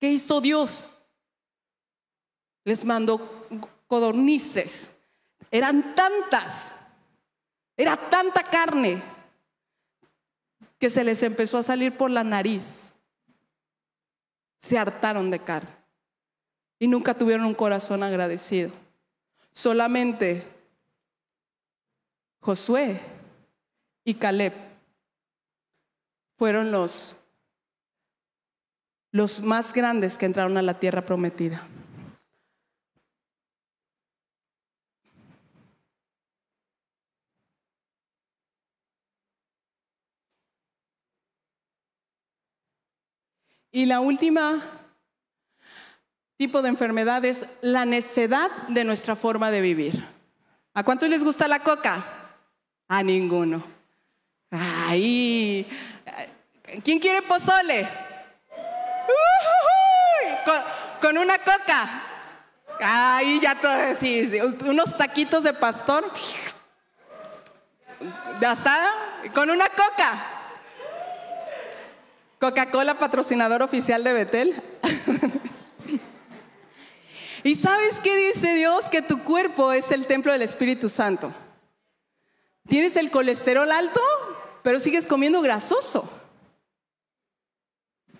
¿Qué 0.00 0.10
hizo 0.10 0.40
Dios? 0.40 0.84
Les 2.64 2.84
mandó 2.84 3.46
codornices. 3.86 4.92
Eran 5.50 5.94
tantas, 5.94 6.74
era 7.76 7.96
tanta 7.96 8.42
carne 8.42 9.02
que 10.78 10.90
se 10.90 11.04
les 11.04 11.22
empezó 11.22 11.58
a 11.58 11.62
salir 11.62 11.96
por 11.96 12.10
la 12.10 12.22
nariz. 12.22 12.92
Se 14.60 14.76
hartaron 14.76 15.30
de 15.30 15.38
carne 15.38 15.77
y 16.78 16.86
nunca 16.86 17.14
tuvieron 17.14 17.46
un 17.46 17.54
corazón 17.54 18.02
agradecido. 18.02 18.70
Solamente 19.52 20.46
Josué 22.40 23.00
y 24.04 24.14
Caleb 24.14 24.54
fueron 26.36 26.70
los 26.70 27.16
los 29.10 29.40
más 29.40 29.72
grandes 29.72 30.18
que 30.18 30.26
entraron 30.26 30.56
a 30.58 30.62
la 30.62 30.78
tierra 30.78 31.04
prometida. 31.04 31.66
Y 43.70 43.86
la 43.86 44.00
última 44.00 44.77
tipo 46.38 46.62
de 46.62 46.68
enfermedad 46.68 47.24
es 47.24 47.46
la 47.60 47.84
necedad 47.84 48.50
de 48.68 48.84
nuestra 48.84 49.16
forma 49.16 49.50
de 49.50 49.60
vivir. 49.60 50.06
¿A 50.72 50.84
cuánto 50.84 51.08
les 51.08 51.24
gusta 51.24 51.48
la 51.48 51.58
coca? 51.58 52.04
A 52.86 53.02
ninguno. 53.02 53.62
Ay, 54.50 55.66
¿quién 56.84 57.00
quiere 57.00 57.22
pozole? 57.22 57.88
con, 61.00 61.18
una 61.18 61.38
coca. 61.38 62.02
Ahí 62.80 63.40
ya 63.40 63.60
todo, 63.60 63.94
sí, 63.94 64.30
unos 64.64 64.96
taquitos 64.96 65.42
de 65.42 65.52
pastor, 65.52 66.10
de 68.38 68.46
asada, 68.46 68.92
con 69.34 69.50
una 69.50 69.68
coca. 69.68 70.24
Coca-Cola, 72.38 72.96
patrocinador 72.96 73.62
oficial 73.62 74.04
de 74.04 74.12
Betel. 74.12 74.62
¿Y 77.48 77.54
sabes 77.54 77.98
qué 78.00 78.14
dice 78.14 78.56
Dios? 78.56 78.90
Que 78.90 79.00
tu 79.00 79.24
cuerpo 79.24 79.72
es 79.72 79.90
el 79.90 80.04
templo 80.04 80.32
del 80.32 80.42
Espíritu 80.42 80.90
Santo. 80.90 81.32
Tienes 82.68 82.94
el 82.96 83.10
colesterol 83.10 83.72
alto, 83.72 84.02
pero 84.62 84.78
sigues 84.80 85.06
comiendo 85.06 85.40
grasoso. 85.40 86.12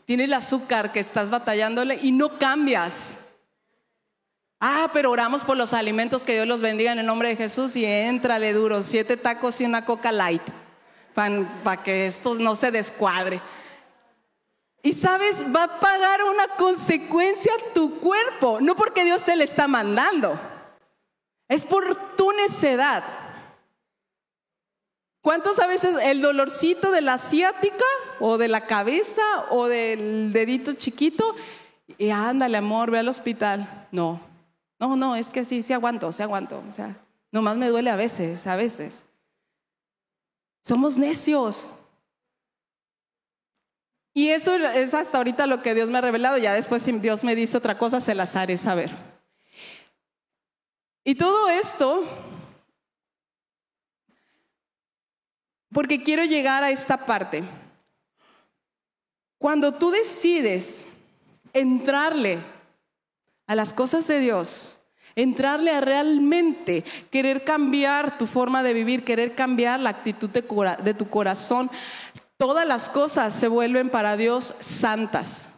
Tienes 0.07 0.29
el 0.29 0.33
azúcar 0.33 0.93
que 0.93 1.01
estás 1.01 1.29
batallándole 1.29 1.99
y 2.03 2.11
no 2.11 2.39
cambias. 2.39 3.19
Ah, 4.61 4.89
pero 4.95 5.11
oramos 5.11 5.45
por 5.45 5.59
los 5.59 5.75
alimentos, 5.75 6.25
que 6.25 6.33
Dios 6.33 6.47
los 6.47 6.63
bendiga 6.63 6.93
en 6.93 7.01
el 7.01 7.05
nombre 7.05 7.29
de 7.29 7.37
Jesús 7.37 7.77
y 7.77 7.85
entrale 7.85 8.55
duro, 8.55 8.83
siete 8.83 9.19
tacos 9.19 9.61
y 9.61 9.67
una 9.67 9.85
coca 9.85 10.11
light, 10.11 10.43
para 11.13 11.83
que 11.83 12.07
esto 12.07 12.35
no 12.37 12.55
se 12.55 12.71
descuadre. 12.71 13.43
Y 14.89 14.95
sabes, 14.95 15.45
va 15.55 15.65
a 15.65 15.81
pagar 15.81 16.25
una 16.25 16.49
consecuencia 16.57 17.53
tu 17.75 18.01
cuerpo, 18.01 18.59
no 18.63 18.75
porque 18.75 19.05
Dios 19.05 19.23
te 19.23 19.37
le 19.37 19.45
está 19.45 19.69
mandando, 19.69 20.41
es 21.47 21.67
por 21.67 22.17
tu 22.17 22.33
necedad. 22.33 23.05
¿Cuántos 25.21 25.59
a 25.59 25.67
veces 25.67 25.95
el 26.03 26.23
dolorcito 26.23 26.91
de 26.91 27.03
la 27.03 27.13
asiática 27.15 27.85
o 28.19 28.39
de 28.39 28.49
la 28.49 28.67
cabeza 28.67 29.21
o 29.51 29.69
del 29.69 30.33
dedito 30.33 30.73
chiquito? 30.73 31.37
Y 31.99 32.09
ándale, 32.09 32.57
amor, 32.57 32.91
ve 32.91 33.01
al 33.01 33.09
hospital. 33.09 33.89
No, 33.93 34.19
no, 34.81 34.97
no, 34.97 35.17
es 35.17 35.31
que 35.31 35.45
sí, 35.45 35.61
sí 35.61 35.75
aguanto, 35.75 36.13
sí 36.13 36.23
aguanto. 36.23 36.65
O 36.67 36.73
sea, 36.73 36.97
nomás 37.31 37.59
me 37.59 37.69
duele 37.69 37.91
a 37.91 37.97
veces, 37.97 38.47
a 38.47 38.57
veces. 38.57 39.05
Somos 40.65 40.97
necios. 40.97 41.69
Y 44.19 44.31
eso 44.31 44.57
es 44.57 44.95
hasta 44.95 45.19
ahorita 45.19 45.47
lo 45.47 45.63
que 45.63 45.77
Dios 45.77 45.91
me 45.91 45.99
ha 45.99 46.01
revelado. 46.01 46.39
Ya 46.39 46.53
después, 46.53 46.83
si 46.83 46.91
Dios 46.91 47.23
me 47.23 47.37
dice 47.37 47.57
otra 47.57 47.79
cosa, 47.79 48.01
se 48.01 48.17
las 48.17 48.35
haré 48.35 48.57
saber. 48.59 48.91
Y 51.05 51.15
todo 51.15 51.49
esto, 51.49 52.03
porque 55.73 56.03
quiero 56.03 56.25
llegar 56.25 56.65
a 56.65 56.73
esta 56.73 57.07
parte. 57.07 57.45
Cuando 59.39 59.75
tú 59.75 59.93
decides 59.93 60.89
entrarle 61.53 62.41
a 63.47 63.55
las 63.55 63.73
cosas 63.73 64.09
de 64.09 64.19
Dios, 64.19 64.79
entrarle 65.19 65.73
a 65.73 65.81
realmente 65.81 66.85
querer 67.11 67.43
cambiar 67.43 68.17
tu 68.17 68.27
forma 68.29 68.63
de 68.63 68.73
vivir, 68.73 69.05
querer 69.05 69.35
cambiar 69.35 69.81
la 69.81 69.91
actitud 69.91 70.31
de, 70.31 70.95
tu 70.95 71.11
corazón, 71.11 71.69
todas 72.39 72.67
las 72.67 72.89
cosas 72.89 73.35
se 73.35 73.49
vuelven 73.49 73.91
para 73.91 74.17
Dios 74.17 74.55
santas. 74.61 75.51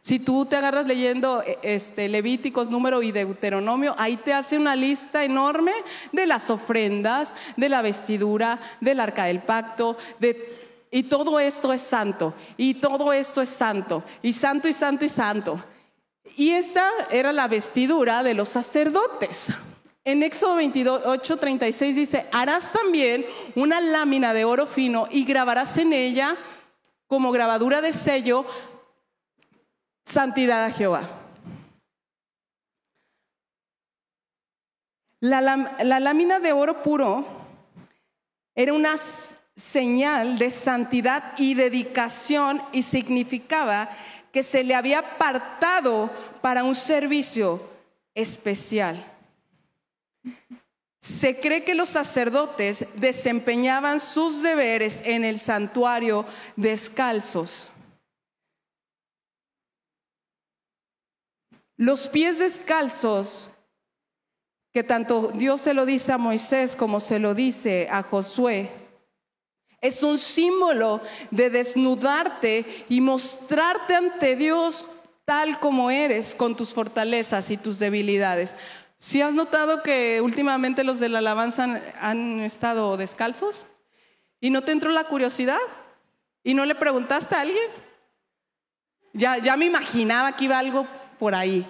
Si 0.00 0.18
tú 0.18 0.46
te 0.46 0.56
agarras 0.56 0.86
leyendo 0.86 1.42
eh, 1.42 1.58
este, 1.62 2.08
Levíticos, 2.08 2.70
Número 2.70 3.02
y 3.02 3.12
Deuteronomio, 3.12 3.94
ahí 3.98 4.16
te 4.16 4.32
hace 4.32 4.56
una 4.56 4.74
lista 4.74 5.22
enorme 5.24 5.72
de 6.10 6.26
las 6.26 6.48
ofrendas, 6.50 7.34
de 7.56 7.68
la 7.68 7.82
vestidura, 7.82 8.60
del 8.80 8.98
arca 8.98 9.24
del 9.24 9.42
pacto, 9.42 9.96
de 10.18 10.60
y 10.94 11.04
todo 11.04 11.40
esto 11.40 11.72
es 11.72 11.80
santo, 11.80 12.34
y 12.58 12.74
todo 12.74 13.14
esto 13.14 13.40
es 13.40 13.48
santo, 13.48 14.04
y 14.20 14.34
santo 14.34 14.68
y 14.68 14.74
santo 14.74 15.06
y 15.06 15.08
santo. 15.08 15.64
Y 16.36 16.50
esta 16.50 16.86
era 17.10 17.32
la 17.32 17.48
vestidura 17.48 18.22
de 18.22 18.34
los 18.34 18.50
sacerdotes. 18.50 19.54
En 20.04 20.22
Éxodo 20.24 20.56
28, 20.56 21.36
36 21.36 21.94
dice, 21.94 22.26
harás 22.32 22.72
también 22.72 23.24
una 23.54 23.80
lámina 23.80 24.34
de 24.34 24.44
oro 24.44 24.66
fino 24.66 25.06
y 25.10 25.24
grabarás 25.24 25.76
en 25.78 25.92
ella 25.92 26.36
como 27.06 27.30
grabadura 27.30 27.80
de 27.80 27.92
sello 27.92 28.44
santidad 30.04 30.64
a 30.64 30.70
Jehová. 30.70 31.08
La, 35.20 35.40
la 35.40 36.00
lámina 36.00 36.40
de 36.40 36.52
oro 36.52 36.82
puro 36.82 37.24
era 38.56 38.72
una 38.72 38.96
señal 39.54 40.36
de 40.36 40.50
santidad 40.50 41.34
y 41.38 41.54
dedicación 41.54 42.60
y 42.72 42.82
significaba 42.82 43.88
que 44.32 44.42
se 44.42 44.64
le 44.64 44.74
había 44.74 44.98
apartado 44.98 46.10
para 46.40 46.64
un 46.64 46.74
servicio 46.74 47.62
especial. 48.14 49.11
Se 51.00 51.40
cree 51.40 51.64
que 51.64 51.74
los 51.74 51.88
sacerdotes 51.88 52.86
desempeñaban 52.94 53.98
sus 53.98 54.42
deberes 54.42 55.02
en 55.04 55.24
el 55.24 55.40
santuario 55.40 56.24
descalzos. 56.56 57.70
Los 61.76 62.08
pies 62.08 62.38
descalzos, 62.38 63.50
que 64.72 64.84
tanto 64.84 65.32
Dios 65.34 65.60
se 65.60 65.74
lo 65.74 65.84
dice 65.84 66.12
a 66.12 66.18
Moisés 66.18 66.76
como 66.76 67.00
se 67.00 67.18
lo 67.18 67.34
dice 67.34 67.88
a 67.90 68.04
Josué, 68.04 68.70
es 69.80 70.04
un 70.04 70.16
símbolo 70.16 71.00
de 71.32 71.50
desnudarte 71.50 72.86
y 72.88 73.00
mostrarte 73.00 73.96
ante 73.96 74.36
Dios 74.36 74.86
tal 75.24 75.58
como 75.58 75.90
eres 75.90 76.36
con 76.36 76.56
tus 76.56 76.72
fortalezas 76.72 77.50
y 77.50 77.56
tus 77.56 77.80
debilidades. 77.80 78.54
Si 79.02 79.20
has 79.20 79.34
notado 79.34 79.82
que 79.82 80.20
últimamente 80.20 80.84
los 80.84 81.00
de 81.00 81.08
la 81.08 81.18
alabanza 81.18 81.82
han, 81.98 82.38
estado 82.38 82.96
descalzos 82.96 83.66
y 84.38 84.50
no 84.50 84.62
te 84.62 84.70
entró 84.70 84.90
la 84.90 85.02
curiosidad 85.08 85.58
y 86.44 86.54
no 86.54 86.64
le 86.64 86.76
preguntaste 86.76 87.34
a 87.34 87.40
alguien? 87.40 87.68
Ya, 89.12 89.38
ya 89.38 89.56
me 89.56 89.64
imaginaba 89.64 90.36
que 90.36 90.44
iba 90.44 90.56
algo 90.56 90.86
por 91.18 91.34
ahí. 91.34 91.66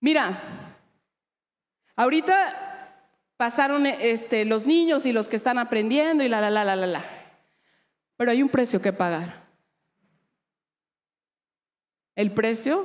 Mira, 0.00 0.36
ahorita 1.94 2.90
pasaron 3.36 3.86
este, 3.86 4.44
los 4.44 4.66
niños 4.66 5.06
y 5.06 5.12
los 5.12 5.28
que 5.28 5.36
están 5.36 5.58
aprendiendo 5.58 6.24
y 6.24 6.28
la, 6.28 6.40
la, 6.40 6.50
la, 6.50 6.64
la, 6.64 6.74
la, 6.74 6.86
la. 6.88 7.04
Pero 8.16 8.32
hay 8.32 8.42
un 8.42 8.48
precio 8.48 8.82
que 8.82 8.92
pagar. 8.92 9.44
El 12.16 12.32
precio 12.32 12.84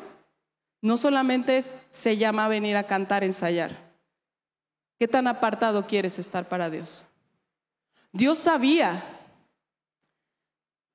no 0.82 0.97
solamente 0.97 1.63
se 1.89 2.17
llama 2.17 2.47
venir 2.47 2.77
a 2.77 2.88
cantar, 2.88 3.23
ensayar. 3.23 3.71
¿Qué 4.97 5.07
tan 5.07 5.27
apartado 5.27 5.88
quieres 5.88 6.19
estar 6.19 6.47
para 6.47 6.69
Dios? 6.69 7.05
Dios 8.11 8.38
sabía 8.38 9.03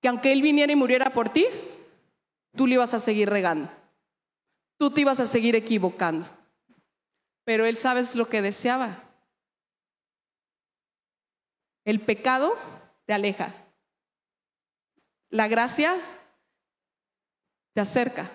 que 0.01 0.09
aunque 0.09 0.33
Él 0.33 0.43
viniera 0.43 0.73
y 0.73 0.77
muriera 0.77 1.11
por 1.11 1.29
ti, 1.29 1.47
tú 2.57 2.67
le 2.67 2.75
ibas 2.75 2.95
a 2.95 2.99
seguir 2.99 3.31
regando 3.31 3.71
tú 4.85 4.91
te 4.91 5.01
ibas 5.01 5.21
a 5.21 5.27
seguir 5.27 5.55
equivocando. 5.57 6.27
Pero 7.45 7.67
él 7.67 7.77
sabes 7.77 8.15
lo 8.15 8.29
que 8.29 8.43
deseaba. 8.43 9.03
El 11.85 12.01
pecado 12.01 12.55
te 13.07 13.13
aleja. 13.13 13.55
La 15.31 15.49
gracia 15.49 15.97
te 17.75 17.81
acerca. 17.81 18.31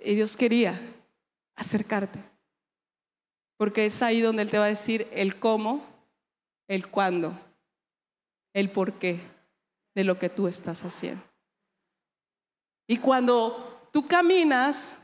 Y 0.00 0.14
Dios 0.14 0.36
quería 0.36 0.80
acercarte. 1.54 2.18
Porque 3.56 3.86
es 3.86 4.02
ahí 4.02 4.20
donde 4.20 4.42
Él 4.42 4.50
te 4.50 4.58
va 4.58 4.64
a 4.64 4.68
decir 4.68 5.06
el 5.12 5.38
cómo, 5.38 5.84
el 6.66 6.88
cuándo, 6.88 7.38
el 8.54 8.70
por 8.70 8.94
qué 8.94 9.20
de 9.94 10.04
lo 10.04 10.18
que 10.18 10.28
tú 10.28 10.48
estás 10.48 10.84
haciendo. 10.84 11.22
Y 12.86 12.96
cuando 12.96 13.88
tú 13.92 14.06
caminas, 14.06 14.96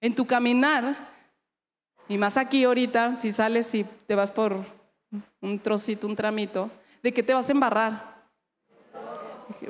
en 0.00 0.14
tu 0.14 0.26
caminar, 0.26 1.12
y 2.08 2.18
más 2.18 2.36
aquí 2.36 2.64
ahorita, 2.64 3.14
si 3.14 3.30
sales 3.30 3.72
y 3.74 3.84
te 3.84 4.14
vas 4.14 4.30
por 4.30 4.64
un 5.40 5.58
trocito, 5.60 6.06
un 6.06 6.16
tramito, 6.16 6.70
¿de 7.02 7.12
qué 7.12 7.22
te 7.22 7.32
vas 7.32 7.48
a 7.48 7.52
embarrar? 7.52 8.12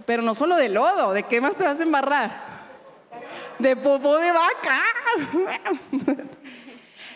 Pero 0.07 0.23
no 0.23 0.35
solo 0.35 0.57
de 0.57 0.69
lodo, 0.69 1.13
¿de 1.13 1.25
qué 1.25 1.41
más 1.41 1.57
te 1.57 1.65
vas 1.65 1.79
a 1.79 1.83
embarrar? 1.83 2.52
De 3.63 3.77
popó 3.77 4.17
de 4.17 4.33
vaca. 4.33 4.83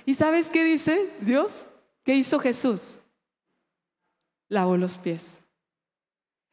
¿Y 0.06 0.14
sabes 0.14 0.48
qué 0.48 0.62
dice 0.64 1.10
Dios? 1.20 1.66
¿Qué 2.04 2.14
hizo 2.14 2.38
Jesús? 2.38 3.00
Lavó 4.48 4.76
los 4.76 4.96
pies. 4.96 5.42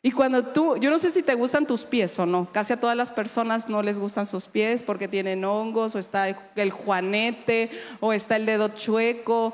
Y 0.01 0.11
cuando 0.11 0.47
tú, 0.47 0.77
yo 0.77 0.89
no 0.89 0.97
sé 0.97 1.11
si 1.11 1.21
te 1.21 1.35
gustan 1.35 1.67
tus 1.67 1.85
pies 1.85 2.17
o 2.17 2.25
no, 2.25 2.51
casi 2.51 2.73
a 2.73 2.79
todas 2.79 2.97
las 2.97 3.11
personas 3.11 3.69
no 3.69 3.83
les 3.83 3.99
gustan 3.99 4.25
sus 4.25 4.47
pies 4.47 4.81
porque 4.81 5.07
tienen 5.07 5.45
hongos 5.45 5.93
o 5.93 5.99
está 5.99 6.27
el, 6.27 6.71
juanete 6.71 7.69
o 7.99 8.11
está 8.11 8.35
el 8.35 8.47
dedo 8.47 8.69
chueco, 8.69 9.53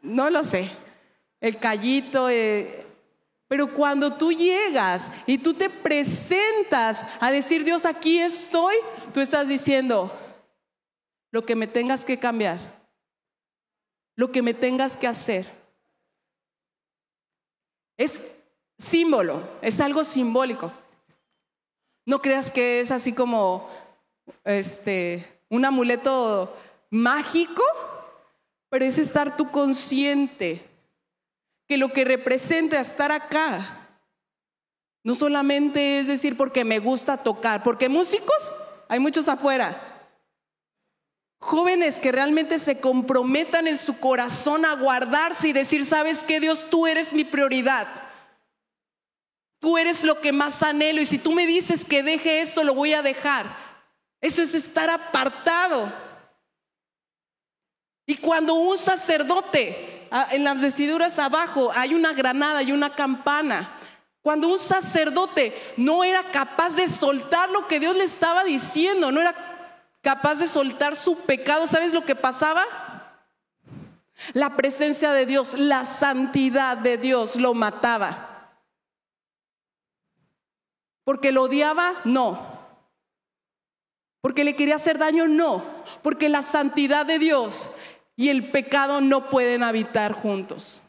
no 0.00 0.30
lo 0.30 0.44
sé, 0.44 0.70
el 1.40 1.58
callito. 1.58 2.30
Eh, 2.30 2.86
pero 3.52 3.70
cuando 3.70 4.14
tú 4.14 4.32
llegas 4.32 5.12
y 5.26 5.36
tú 5.36 5.52
te 5.52 5.68
presentas 5.68 7.06
a 7.20 7.30
decir, 7.30 7.64
Dios, 7.64 7.84
aquí 7.84 8.18
estoy, 8.18 8.76
tú 9.12 9.20
estás 9.20 9.46
diciendo, 9.46 10.10
lo 11.30 11.44
que 11.44 11.54
me 11.54 11.66
tengas 11.66 12.02
que 12.02 12.18
cambiar, 12.18 12.58
lo 14.16 14.32
que 14.32 14.40
me 14.40 14.54
tengas 14.54 14.96
que 14.96 15.06
hacer. 15.06 15.52
Es 17.98 18.24
símbolo, 18.78 19.46
es 19.60 19.82
algo 19.82 20.02
simbólico. 20.02 20.72
No 22.06 22.22
creas 22.22 22.50
que 22.50 22.80
es 22.80 22.90
así 22.90 23.12
como 23.12 23.68
este 24.44 25.42
un 25.50 25.66
amuleto 25.66 26.56
mágico, 26.88 27.62
pero 28.70 28.86
es 28.86 28.96
estar 28.96 29.36
tú 29.36 29.50
consciente 29.50 30.71
que 31.72 31.78
lo 31.78 31.90
que 31.90 32.04
representa 32.04 32.78
estar 32.78 33.10
acá 33.10 33.88
no 35.02 35.14
solamente 35.14 36.00
es 36.00 36.06
decir 36.06 36.36
porque 36.36 36.66
me 36.66 36.80
gusta 36.80 37.16
tocar, 37.16 37.62
porque 37.62 37.88
músicos 37.88 38.54
hay 38.90 39.00
muchos 39.00 39.26
afuera. 39.26 40.04
Jóvenes 41.40 41.98
que 41.98 42.12
realmente 42.12 42.58
se 42.58 42.78
comprometan 42.78 43.66
en 43.68 43.78
su 43.78 43.98
corazón 43.98 44.66
a 44.66 44.74
guardarse 44.74 45.48
y 45.48 45.54
decir, 45.54 45.86
¿sabes 45.86 46.22
qué, 46.22 46.40
Dios? 46.40 46.66
Tú 46.68 46.86
eres 46.86 47.14
mi 47.14 47.24
prioridad. 47.24 47.88
Tú 49.58 49.78
eres 49.78 50.04
lo 50.04 50.20
que 50.20 50.30
más 50.30 50.62
anhelo 50.62 51.00
y 51.00 51.06
si 51.06 51.16
tú 51.16 51.32
me 51.32 51.46
dices 51.46 51.86
que 51.86 52.02
deje 52.02 52.42
esto, 52.42 52.64
lo 52.64 52.74
voy 52.74 52.92
a 52.92 53.00
dejar. 53.00 53.46
Eso 54.20 54.42
es 54.42 54.52
estar 54.52 54.90
apartado. 54.90 55.90
Y 58.06 58.18
cuando 58.18 58.52
un 58.52 58.76
sacerdote, 58.76 59.91
en 60.30 60.44
las 60.44 60.60
vestiduras 60.60 61.18
abajo 61.18 61.70
hay 61.74 61.94
una 61.94 62.12
granada 62.12 62.62
y 62.62 62.72
una 62.72 62.94
campana. 62.94 63.78
Cuando 64.20 64.48
un 64.48 64.58
sacerdote 64.58 65.54
no 65.76 66.04
era 66.04 66.30
capaz 66.30 66.76
de 66.76 66.86
soltar 66.86 67.50
lo 67.50 67.66
que 67.66 67.80
Dios 67.80 67.96
le 67.96 68.04
estaba 68.04 68.44
diciendo, 68.44 69.10
no 69.10 69.20
era 69.20 69.34
capaz 70.02 70.36
de 70.36 70.48
soltar 70.48 70.94
su 70.94 71.16
pecado, 71.20 71.66
¿sabes 71.66 71.92
lo 71.92 72.04
que 72.04 72.14
pasaba? 72.14 72.62
La 74.34 74.56
presencia 74.56 75.12
de 75.12 75.26
Dios, 75.26 75.54
la 75.54 75.84
santidad 75.84 76.76
de 76.76 76.98
Dios 76.98 77.36
lo 77.36 77.54
mataba. 77.54 78.28
¿Porque 81.04 81.32
lo 81.32 81.42
odiaba? 81.42 81.94
No. 82.04 82.52
¿Porque 84.20 84.44
le 84.44 84.54
quería 84.54 84.76
hacer 84.76 84.98
daño? 84.98 85.26
No. 85.26 85.64
Porque 86.02 86.28
la 86.28 86.42
santidad 86.42 87.04
de 87.04 87.18
Dios 87.18 87.70
y 88.16 88.28
el 88.28 88.50
pecado 88.50 89.00
no 89.00 89.28
pueden 89.28 89.62
habitar 89.62 90.12
juntos. 90.12 90.82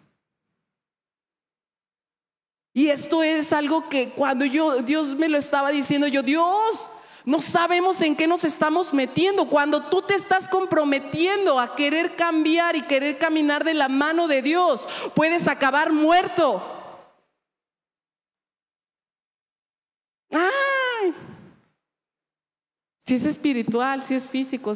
Y 2.73 2.89
esto 2.89 3.21
es 3.21 3.53
algo 3.53 3.87
que 3.87 4.09
cuando 4.09 4.45
yo 4.45 4.81
Dios 4.81 5.15
me 5.15 5.29
lo 5.29 5.37
estaba 5.37 5.69
diciendo, 5.69 6.07
yo 6.07 6.23
Dios, 6.23 6.89
no 7.23 7.39
sabemos 7.39 8.01
en 8.01 8.15
qué 8.15 8.27
nos 8.27 8.43
estamos 8.43 8.93
metiendo. 8.93 9.47
Cuando 9.47 9.83
tú 9.83 10.01
te 10.01 10.15
estás 10.15 10.49
comprometiendo 10.49 11.59
a 11.59 11.75
querer 11.75 12.15
cambiar 12.15 12.75
y 12.75 12.81
querer 12.81 13.19
caminar 13.19 13.63
de 13.63 13.75
la 13.75 13.89
mano 13.89 14.27
de 14.27 14.41
Dios, 14.41 14.87
puedes 15.13 15.47
acabar 15.47 15.91
muerto. 15.91 16.61
¡Ay! 20.31 21.13
Si 23.01 23.15
es 23.15 23.25
espiritual, 23.25 24.01
si 24.01 24.15
es 24.15 24.27
físico. 24.27 24.73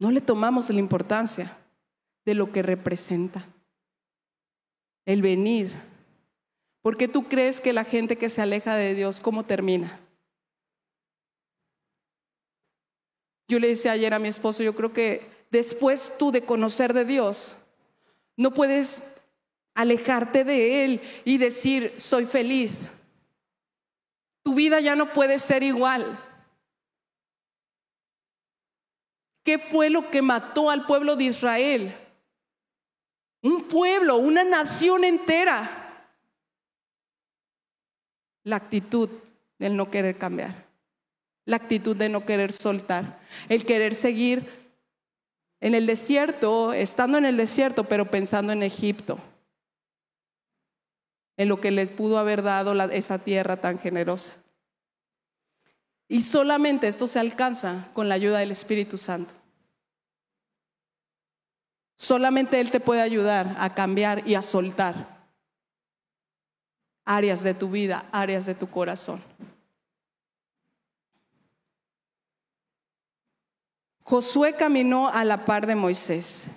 No 0.00 0.10
le 0.10 0.20
tomamos 0.20 0.70
la 0.70 0.80
importancia 0.80 1.56
de 2.24 2.34
lo 2.34 2.50
que 2.50 2.62
representa 2.62 3.46
el 5.04 5.22
venir. 5.22 5.70
¿Por 6.82 6.96
qué 6.96 7.06
tú 7.06 7.28
crees 7.28 7.60
que 7.60 7.72
la 7.72 7.84
gente 7.84 8.16
que 8.16 8.30
se 8.30 8.40
aleja 8.40 8.74
de 8.74 8.94
Dios, 8.94 9.20
cómo 9.20 9.44
termina? 9.44 10.00
Yo 13.46 13.58
le 13.58 13.68
decía 13.68 13.92
ayer 13.92 14.14
a 14.14 14.18
mi 14.18 14.28
esposo, 14.28 14.62
yo 14.62 14.74
creo 14.74 14.92
que 14.92 15.28
después 15.50 16.12
tú 16.18 16.32
de 16.32 16.42
conocer 16.42 16.94
de 16.94 17.04
Dios, 17.04 17.56
no 18.36 18.54
puedes 18.54 19.02
alejarte 19.74 20.44
de 20.44 20.84
Él 20.84 21.02
y 21.24 21.36
decir, 21.36 21.92
soy 21.98 22.24
feliz. 22.24 22.88
Tu 24.42 24.54
vida 24.54 24.80
ya 24.80 24.96
no 24.96 25.12
puede 25.12 25.38
ser 25.38 25.62
igual. 25.62 26.18
¿Qué 29.50 29.58
fue 29.58 29.90
lo 29.90 30.08
que 30.12 30.22
mató 30.22 30.70
al 30.70 30.86
pueblo 30.86 31.16
de 31.16 31.24
Israel? 31.24 31.92
Un 33.42 33.66
pueblo, 33.66 34.16
una 34.18 34.44
nación 34.44 35.02
entera. 35.02 36.06
La 38.44 38.54
actitud 38.54 39.10
del 39.58 39.76
no 39.76 39.90
querer 39.90 40.16
cambiar. 40.18 40.68
La 41.46 41.56
actitud 41.56 41.96
de 41.96 42.08
no 42.08 42.24
querer 42.24 42.52
soltar. 42.52 43.18
El 43.48 43.66
querer 43.66 43.96
seguir 43.96 44.48
en 45.58 45.74
el 45.74 45.84
desierto, 45.84 46.72
estando 46.72 47.18
en 47.18 47.24
el 47.24 47.36
desierto, 47.36 47.82
pero 47.82 48.08
pensando 48.08 48.52
en 48.52 48.62
Egipto. 48.62 49.18
En 51.36 51.48
lo 51.48 51.60
que 51.60 51.72
les 51.72 51.90
pudo 51.90 52.20
haber 52.20 52.44
dado 52.44 52.72
esa 52.92 53.18
tierra 53.18 53.60
tan 53.60 53.80
generosa. 53.80 54.32
Y 56.06 56.20
solamente 56.20 56.86
esto 56.86 57.08
se 57.08 57.18
alcanza 57.18 57.88
con 57.94 58.08
la 58.08 58.14
ayuda 58.14 58.38
del 58.38 58.52
Espíritu 58.52 58.96
Santo. 58.96 59.39
Solamente 62.00 62.58
Él 62.58 62.70
te 62.70 62.80
puede 62.80 63.02
ayudar 63.02 63.54
a 63.58 63.74
cambiar 63.74 64.26
y 64.26 64.34
a 64.34 64.40
soltar 64.40 65.28
áreas 67.04 67.42
de 67.42 67.52
tu 67.52 67.70
vida, 67.70 68.08
áreas 68.10 68.46
de 68.46 68.54
tu 68.54 68.70
corazón. 68.70 69.22
Josué 74.02 74.56
caminó 74.56 75.10
a 75.10 75.26
la 75.26 75.44
par 75.44 75.66
de 75.66 75.74
Moisés. 75.74 76.48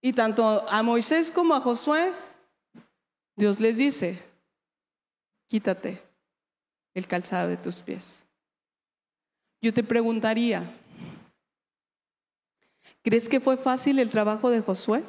Y 0.00 0.12
tanto 0.12 0.68
a 0.68 0.82
Moisés 0.84 1.32
como 1.32 1.56
a 1.56 1.60
Josué, 1.60 2.12
Dios 3.34 3.58
les 3.58 3.76
dice, 3.76 4.22
quítate 5.48 6.00
el 6.94 7.08
calzado 7.08 7.48
de 7.48 7.56
tus 7.56 7.78
pies. 7.78 8.24
Yo 9.60 9.74
te 9.74 9.82
preguntaría, 9.82 10.62
¿Crees 13.02 13.28
que 13.28 13.40
fue 13.40 13.56
fácil 13.56 13.98
el 13.98 14.10
trabajo 14.10 14.50
de 14.50 14.60
Josué? 14.60 15.02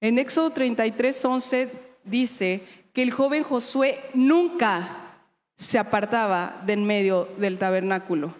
En 0.00 0.18
Éxodo 0.18 0.50
33, 0.50 1.24
11 1.24 1.72
dice 2.04 2.66
que 2.92 3.02
el 3.02 3.10
joven 3.10 3.42
Josué 3.44 4.00
nunca 4.14 5.24
se 5.56 5.78
apartaba 5.78 6.62
del 6.64 6.80
medio 6.80 7.26
del 7.36 7.58
tabernáculo. 7.58 8.34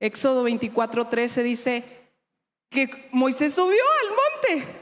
Éxodo 0.00 0.42
24, 0.42 1.06
13 1.06 1.42
dice 1.42 1.84
que 2.70 2.88
Moisés 3.12 3.54
subió 3.54 3.82
al 4.00 4.08
monte. 4.08 4.78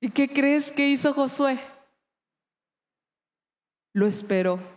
¿Y 0.00 0.10
qué 0.10 0.28
crees 0.28 0.70
que 0.70 0.88
hizo 0.88 1.14
Josué? 1.14 1.58
Lo 3.94 4.06
esperó 4.06 4.75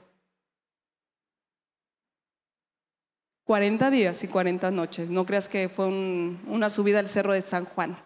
40 3.49 3.89
días 3.89 4.23
y 4.23 4.27
40 4.27 4.69
noches. 4.69 5.09
No 5.09 5.25
creas 5.25 5.49
que 5.49 5.69
fue 5.69 5.87
una 5.87 6.69
subida 6.69 6.99
al 6.99 7.07
cerro 7.07 7.33
de 7.33 7.41
San 7.41 7.65
Juan. 7.65 7.97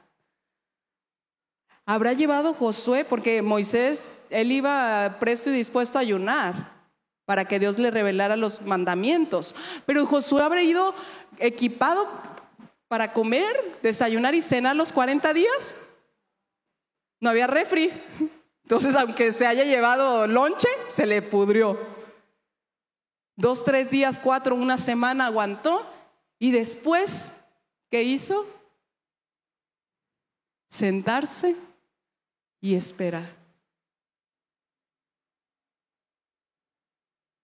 Habrá 1.86 2.14
llevado 2.14 2.54
Josué, 2.54 3.04
porque 3.04 3.42
Moisés, 3.42 4.14
él 4.30 4.54
iba 4.54 5.18
presto 5.20 5.50
y 5.50 5.54
dispuesto 5.54 5.98
a 5.98 6.02
ayunar 6.02 6.72
para 7.26 7.44
que 7.44 7.60
Dios 7.60 7.78
le 7.78 7.92
revelara 7.92 8.38
los 8.38 8.62
mandamientos. 8.62 9.54
Pero 9.86 10.06
Josué 10.06 10.42
habrá 10.44 10.64
ido 10.64 10.96
equipado 11.40 12.08
para 12.88 13.12
comer, 13.12 13.80
desayunar 13.82 14.36
y 14.36 14.42
cenar 14.42 14.78
los 14.78 14.94
40 14.94 15.34
días. 15.34 15.76
No 17.20 17.30
había 17.30 17.48
refri. 17.48 17.92
Entonces, 18.64 18.96
aunque 18.96 19.34
se 19.34 19.46
haya 19.46 19.66
llevado 19.66 20.26
lonche, 20.26 20.70
se 20.88 21.06
le 21.06 21.22
pudrió. 21.22 21.93
Dos, 23.36 23.64
tres 23.64 23.90
días, 23.90 24.20
cuatro, 24.20 24.56
una 24.56 24.78
semana 24.78 25.26
aguantó 25.26 25.86
y 26.38 26.52
después, 26.52 27.34
¿qué 27.90 28.04
hizo? 28.04 28.46
Sentarse 30.70 31.56
y 32.62 32.76
esperar. 32.76 33.36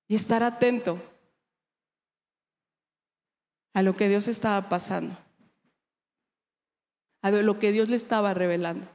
Y 0.07 0.15
estar 0.15 0.43
atento 0.43 1.01
a 3.73 3.81
lo 3.81 3.95
que 3.95 4.09
Dios 4.09 4.27
estaba 4.27 4.69
pasando, 4.69 5.15
a 7.21 7.31
lo 7.31 7.59
que 7.59 7.71
Dios 7.71 7.89
le 7.89 7.95
estaba 7.95 8.33
revelando. 8.33 8.87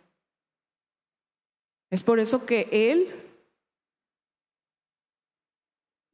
Es 1.90 2.02
por 2.02 2.18
eso 2.18 2.44
que 2.46 2.68
Él 2.72 3.23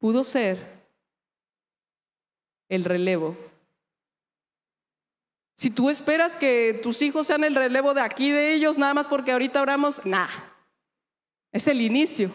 pudo 0.01 0.25
ser 0.25 0.59
el 2.69 2.85
relevo. 2.85 3.37
Si 5.55 5.71
tú 5.71 5.91
esperas 5.91 6.37
que 6.37 6.81
tus 6.83 7.03
hijos 7.03 7.27
sean 7.27 7.45
el 7.45 7.55
relevo 7.55 7.93
de 7.93 8.01
aquí 8.01 8.31
de 8.31 8.55
ellos, 8.55 8.79
nada 8.79 8.95
más 8.95 9.07
porque 9.07 9.31
ahorita 9.31 9.61
oramos, 9.61 10.05
nah, 10.07 10.27
es 11.53 11.69
el 11.69 11.83
inicio. 11.83 12.33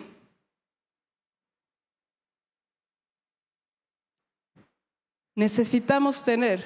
Necesitamos 5.33 6.23
tener 6.23 6.63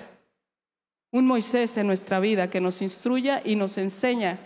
un 1.11 1.25
Moisés 1.25 1.77
en 1.77 1.87
nuestra 1.87 2.19
vida 2.19 2.49
que 2.49 2.61
nos 2.61 2.81
instruya 2.81 3.41
y 3.43 3.55
nos 3.55 3.77
enseña 3.77 4.39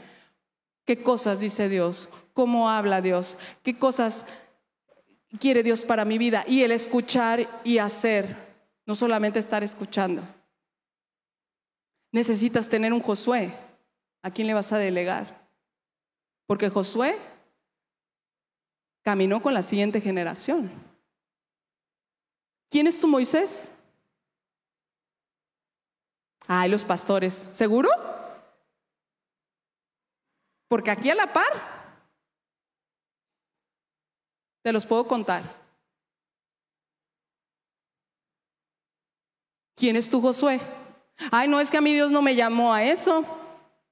qué 0.85 1.01
cosas 1.01 1.39
dice 1.39 1.67
Dios, 1.67 2.09
cómo 2.33 2.69
habla 2.69 3.01
Dios, 3.01 3.37
qué 3.63 3.77
cosas 3.77 4.25
quiere 5.39 5.63
Dios 5.63 5.83
para 5.83 6.05
mi 6.05 6.17
vida 6.17 6.43
y 6.47 6.63
el 6.63 6.71
escuchar 6.71 7.61
y 7.63 7.77
hacer, 7.77 8.35
no 8.85 8.95
solamente 8.95 9.39
estar 9.39 9.63
escuchando. 9.63 10.23
Necesitas 12.11 12.69
tener 12.69 12.93
un 12.93 13.01
Josué. 13.01 13.51
¿A 14.21 14.31
quién 14.31 14.47
le 14.47 14.53
vas 14.53 14.71
a 14.71 14.77
delegar? 14.77 15.45
Porque 16.45 16.69
Josué 16.69 17.17
caminó 19.01 19.41
con 19.41 19.53
la 19.53 19.63
siguiente 19.63 19.99
generación. 19.99 20.71
¿Quién 22.69 22.87
es 22.87 22.99
tu 22.99 23.07
Moisés? 23.07 23.69
Ay, 26.47 26.69
los 26.69 26.85
pastores. 26.85 27.49
¿Seguro? 27.51 27.89
Porque 30.67 30.91
aquí 30.91 31.09
a 31.09 31.15
la 31.15 31.31
par 31.33 31.82
te 34.63 34.73
los 34.73 34.85
puedo 34.85 35.05
contar. 35.07 35.43
¿Quién 39.75 39.95
es 39.95 40.09
tu 40.09 40.21
Josué? 40.21 40.59
Ay, 41.29 41.47
no 41.47 41.59
es 41.59 41.69
que 41.69 41.77
a 41.77 41.81
mí 41.81 41.93
Dios 41.93 42.09
no 42.09 42.21
me 42.21 42.35
llamó 42.35 42.73
a 42.73 42.83
eso. 42.83 43.23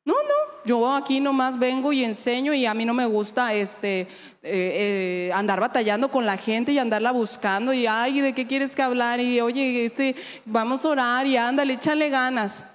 No, 0.04 0.14
no, 0.14 0.64
yo 0.66 0.92
aquí 0.96 1.20
nomás 1.20 1.60
vengo 1.60 1.94
y 1.94 2.04
enseño 2.04 2.54
y 2.54 2.66
a 2.66 2.74
mí 2.74 2.86
no 2.86 2.94
me 2.94 3.06
gusta 3.06 3.54
este, 3.54 4.02
eh, 4.02 4.08
eh, 4.44 5.32
andar 5.34 5.60
batallando 5.60 6.10
con 6.10 6.26
la 6.26 6.38
gente 6.38 6.72
y 6.72 6.80
andarla 6.80 7.12
buscando 7.12 7.72
y 7.72 7.86
ay, 7.86 8.22
¿de 8.22 8.34
qué 8.34 8.48
quieres 8.48 8.76
que 8.76 8.82
hablar? 8.82 9.20
Y 9.20 9.42
oye, 9.42 9.86
este, 9.86 10.16
vamos 10.46 10.86
a 10.86 10.90
orar 10.90 11.28
y 11.28 11.38
ándale, 11.38 11.74
échale 11.74 12.10
ganas. 12.10 12.66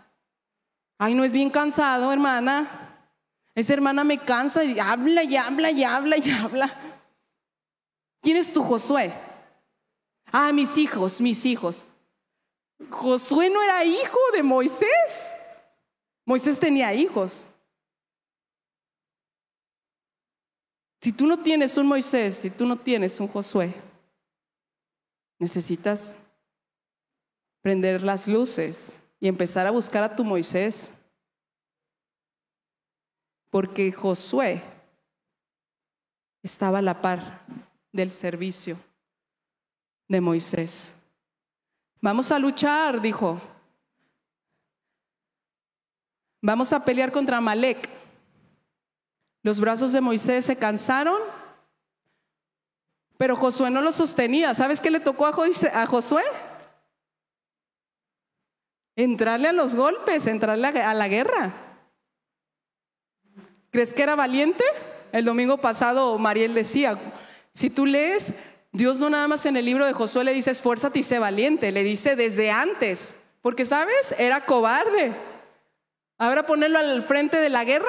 Ay, 0.98 1.14
no 1.14 1.24
es 1.24 1.32
bien 1.32 1.50
cansado, 1.50 2.12
hermana. 2.12 2.68
Esa 3.54 3.72
hermana 3.72 4.04
me 4.04 4.18
cansa 4.18 4.62
y 4.62 4.78
habla 4.78 5.24
y 5.24 5.36
habla 5.36 5.70
y 5.70 5.82
habla 5.82 6.16
y 6.18 6.30
habla. 6.30 6.85
¿Quién 8.26 8.38
es 8.38 8.52
tu 8.52 8.60
Josué? 8.60 9.14
Ah, 10.32 10.52
mis 10.52 10.76
hijos, 10.78 11.20
mis 11.20 11.46
hijos. 11.46 11.84
Josué 12.90 13.48
no 13.48 13.62
era 13.62 13.84
hijo 13.84 14.18
de 14.32 14.42
Moisés. 14.42 15.32
Moisés 16.24 16.58
tenía 16.58 16.92
hijos. 16.92 17.46
Si 21.00 21.12
tú 21.12 21.24
no 21.24 21.40
tienes 21.40 21.78
un 21.78 21.86
Moisés, 21.86 22.38
si 22.38 22.50
tú 22.50 22.66
no 22.66 22.76
tienes 22.76 23.20
un 23.20 23.28
Josué, 23.28 23.72
necesitas 25.38 26.18
prender 27.62 28.02
las 28.02 28.26
luces 28.26 28.98
y 29.20 29.28
empezar 29.28 29.68
a 29.68 29.70
buscar 29.70 30.02
a 30.02 30.16
tu 30.16 30.24
Moisés. 30.24 30.92
Porque 33.50 33.92
Josué 33.92 34.64
estaba 36.42 36.78
a 36.78 36.82
la 36.82 37.00
par 37.00 37.46
del 37.92 38.12
servicio 38.12 38.78
de 40.08 40.20
Moisés. 40.20 40.96
Vamos 42.00 42.30
a 42.30 42.38
luchar, 42.38 43.00
dijo. 43.00 43.40
Vamos 46.40 46.72
a 46.72 46.84
pelear 46.84 47.10
contra 47.10 47.40
Malek. 47.40 47.88
Los 49.42 49.60
brazos 49.60 49.92
de 49.92 50.00
Moisés 50.00 50.44
se 50.44 50.56
cansaron, 50.56 51.20
pero 53.16 53.36
Josué 53.36 53.70
no 53.70 53.80
lo 53.80 53.92
sostenía. 53.92 54.54
¿Sabes 54.54 54.80
qué 54.80 54.90
le 54.90 55.00
tocó 55.00 55.26
a 55.26 55.86
Josué? 55.86 56.22
Entrarle 58.96 59.48
a 59.48 59.52
los 59.52 59.74
golpes, 59.74 60.26
entrarle 60.26 60.66
a 60.66 60.94
la 60.94 61.08
guerra. 61.08 61.54
¿Crees 63.70 63.92
que 63.92 64.02
era 64.02 64.16
valiente? 64.16 64.64
El 65.12 65.24
domingo 65.24 65.58
pasado 65.58 66.18
Mariel 66.18 66.54
decía, 66.54 66.98
si 67.56 67.70
tú 67.70 67.86
lees, 67.86 68.34
Dios 68.70 68.98
no 68.98 69.08
nada 69.08 69.26
más 69.28 69.46
en 69.46 69.56
el 69.56 69.64
libro 69.64 69.86
de 69.86 69.94
Josué 69.94 70.24
le 70.24 70.34
dice 70.34 70.50
esfuérzate 70.50 70.98
y 70.98 71.02
sé 71.02 71.18
valiente, 71.18 71.72
le 71.72 71.84
dice 71.84 72.14
desde 72.14 72.50
antes, 72.50 73.14
porque 73.40 73.64
sabes, 73.64 74.14
era 74.18 74.44
cobarde. 74.44 75.16
Ahora 76.18 76.44
ponerlo 76.44 76.78
al 76.78 77.02
frente 77.04 77.38
de 77.38 77.48
la 77.48 77.64
guerra. 77.64 77.88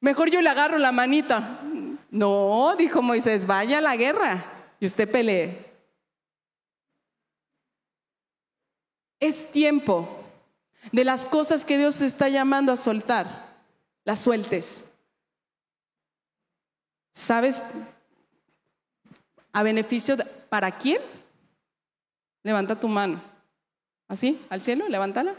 Mejor 0.00 0.30
yo 0.30 0.42
le 0.42 0.50
agarro 0.50 0.76
la 0.76 0.92
manita. 0.92 1.60
No, 2.10 2.74
dijo 2.76 3.00
Moisés, 3.00 3.46
vaya 3.46 3.78
a 3.78 3.82
la 3.82 3.96
guerra 3.96 4.44
y 4.78 4.84
usted 4.84 5.10
pelee. 5.10 5.64
Es 9.18 9.50
tiempo 9.50 10.26
de 10.92 11.04
las 11.04 11.24
cosas 11.24 11.64
que 11.64 11.78
Dios 11.78 11.96
te 11.96 12.04
está 12.04 12.28
llamando 12.28 12.70
a 12.70 12.76
soltar, 12.76 13.56
las 14.04 14.20
sueltes. 14.20 14.85
¿Sabes 17.16 17.62
a 19.50 19.62
beneficio 19.62 20.18
para 20.50 20.70
quién? 20.70 21.00
Levanta 22.42 22.78
tu 22.78 22.88
mano. 22.88 23.22
Así, 24.06 24.38
al 24.50 24.60
cielo, 24.60 24.86
levántala. 24.86 25.34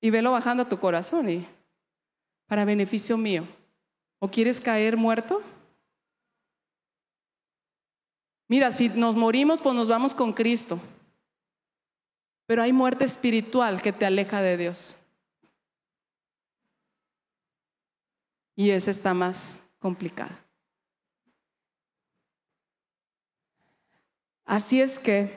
Y 0.00 0.10
velo 0.10 0.30
bajando 0.30 0.62
a 0.62 0.68
tu 0.68 0.78
corazón 0.78 1.28
y 1.28 1.44
para 2.46 2.64
beneficio 2.64 3.18
mío. 3.18 3.44
¿O 4.20 4.28
quieres 4.28 4.60
caer 4.60 4.96
muerto? 4.96 5.42
Mira, 8.46 8.70
si 8.70 8.90
nos 8.90 9.16
morimos, 9.16 9.60
pues 9.60 9.74
nos 9.74 9.88
vamos 9.88 10.14
con 10.14 10.32
Cristo. 10.32 10.78
Pero 12.46 12.62
hay 12.62 12.72
muerte 12.72 13.04
espiritual 13.04 13.82
que 13.82 13.92
te 13.92 14.06
aleja 14.06 14.40
de 14.40 14.56
Dios. 14.56 14.96
Y 18.54 18.70
esa 18.70 18.92
está 18.92 19.14
más 19.14 19.62
complicada. 19.82 20.42
Así 24.46 24.80
es 24.80 24.98
que 24.98 25.34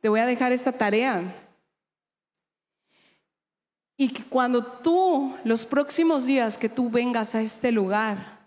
te 0.00 0.08
voy 0.08 0.20
a 0.20 0.26
dejar 0.26 0.52
esta 0.52 0.72
tarea. 0.72 1.42
Y 3.96 4.08
que 4.08 4.24
cuando 4.24 4.62
tú, 4.62 5.34
los 5.44 5.64
próximos 5.64 6.26
días 6.26 6.58
que 6.58 6.68
tú 6.68 6.90
vengas 6.90 7.34
a 7.34 7.40
este 7.40 7.72
lugar, 7.72 8.40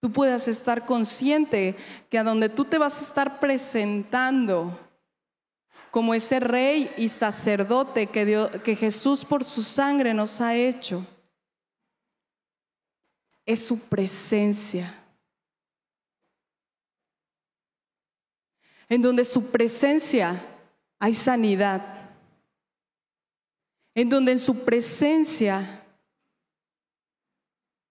tú 0.00 0.10
puedas 0.10 0.48
estar 0.48 0.84
consciente 0.84 1.76
que 2.10 2.18
a 2.18 2.24
donde 2.24 2.48
tú 2.48 2.64
te 2.64 2.78
vas 2.78 2.98
a 2.98 3.02
estar 3.02 3.38
presentando 3.38 4.76
como 5.90 6.12
ese 6.12 6.40
rey 6.40 6.92
y 6.96 7.08
sacerdote 7.08 8.08
que, 8.08 8.60
que 8.64 8.74
Jesús 8.74 9.24
por 9.24 9.44
su 9.44 9.62
sangre 9.62 10.12
nos 10.12 10.40
ha 10.40 10.56
hecho. 10.56 11.06
Es 13.44 13.66
su 13.66 13.78
presencia. 13.78 14.94
En 18.88 19.02
donde 19.02 19.24
su 19.24 19.50
presencia 19.50 20.42
hay 20.98 21.14
sanidad. 21.14 22.10
En 23.94 24.08
donde 24.08 24.32
en 24.32 24.38
su 24.38 24.64
presencia 24.64 25.82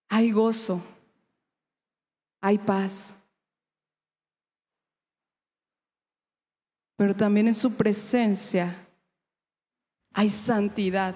hay 0.09 0.31
gozo, 0.31 0.81
hay 2.41 2.57
paz. 2.57 3.15
pero 7.03 7.15
también 7.15 7.49
en 7.49 7.53
su 7.53 7.73
presencia 7.73 8.73
hay 10.13 10.29
santidad. 10.29 11.15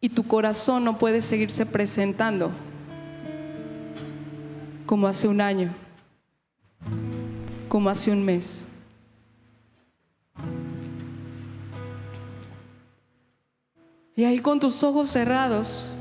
Y 0.00 0.08
tu 0.08 0.26
corazón 0.26 0.84
no 0.84 0.98
puede 0.98 1.20
seguirse 1.20 1.66
presentando 1.66 2.50
como 4.86 5.06
hace 5.06 5.28
un 5.28 5.40
año, 5.40 5.70
como 7.68 7.90
hace 7.90 8.10
un 8.10 8.24
mes. 8.24 8.64
Y 14.16 14.24
ahí 14.24 14.38
con 14.40 14.58
tus 14.58 14.82
ojos 14.82 15.10
cerrados, 15.10 15.92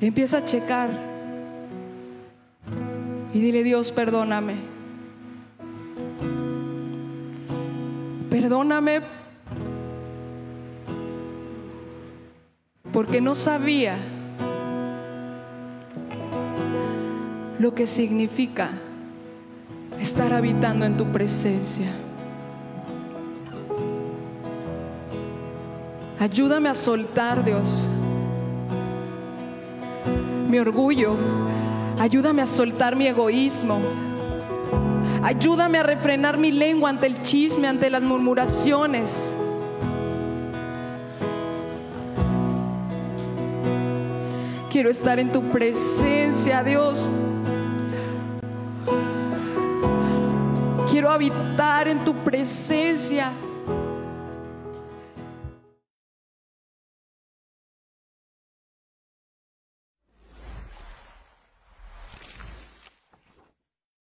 empieza 0.00 0.38
a 0.38 0.44
checar 0.44 0.90
y 3.34 3.40
dile, 3.40 3.62
Dios, 3.62 3.92
perdóname. 3.92 4.54
Perdóname 8.30 9.21
porque 12.92 13.20
no 13.20 13.34
sabía 13.34 13.96
lo 17.58 17.74
que 17.74 17.86
significa 17.86 18.70
estar 20.00 20.32
habitando 20.32 20.84
en 20.84 20.96
tu 20.96 21.06
presencia. 21.06 21.86
Ayúdame 26.18 26.68
a 26.68 26.74
soltar, 26.74 27.44
Dios, 27.44 27.88
mi 30.48 30.58
orgullo, 30.58 31.16
Ayúdame 32.02 32.42
a 32.42 32.48
soltar 32.48 32.96
mi 32.96 33.06
egoísmo. 33.06 33.78
Ayúdame 35.22 35.78
a 35.78 35.84
refrenar 35.84 36.36
mi 36.36 36.50
lengua 36.50 36.90
ante 36.90 37.06
el 37.06 37.22
chisme, 37.22 37.68
ante 37.68 37.88
las 37.90 38.02
murmuraciones. 38.02 39.32
Quiero 44.72 44.88
estar 44.88 45.18
en 45.18 45.30
tu 45.30 45.42
presencia, 45.52 46.62
Dios. 46.64 47.06
Quiero 50.90 51.10
habitar 51.10 51.88
en 51.88 52.02
tu 52.06 52.14
presencia. 52.14 53.32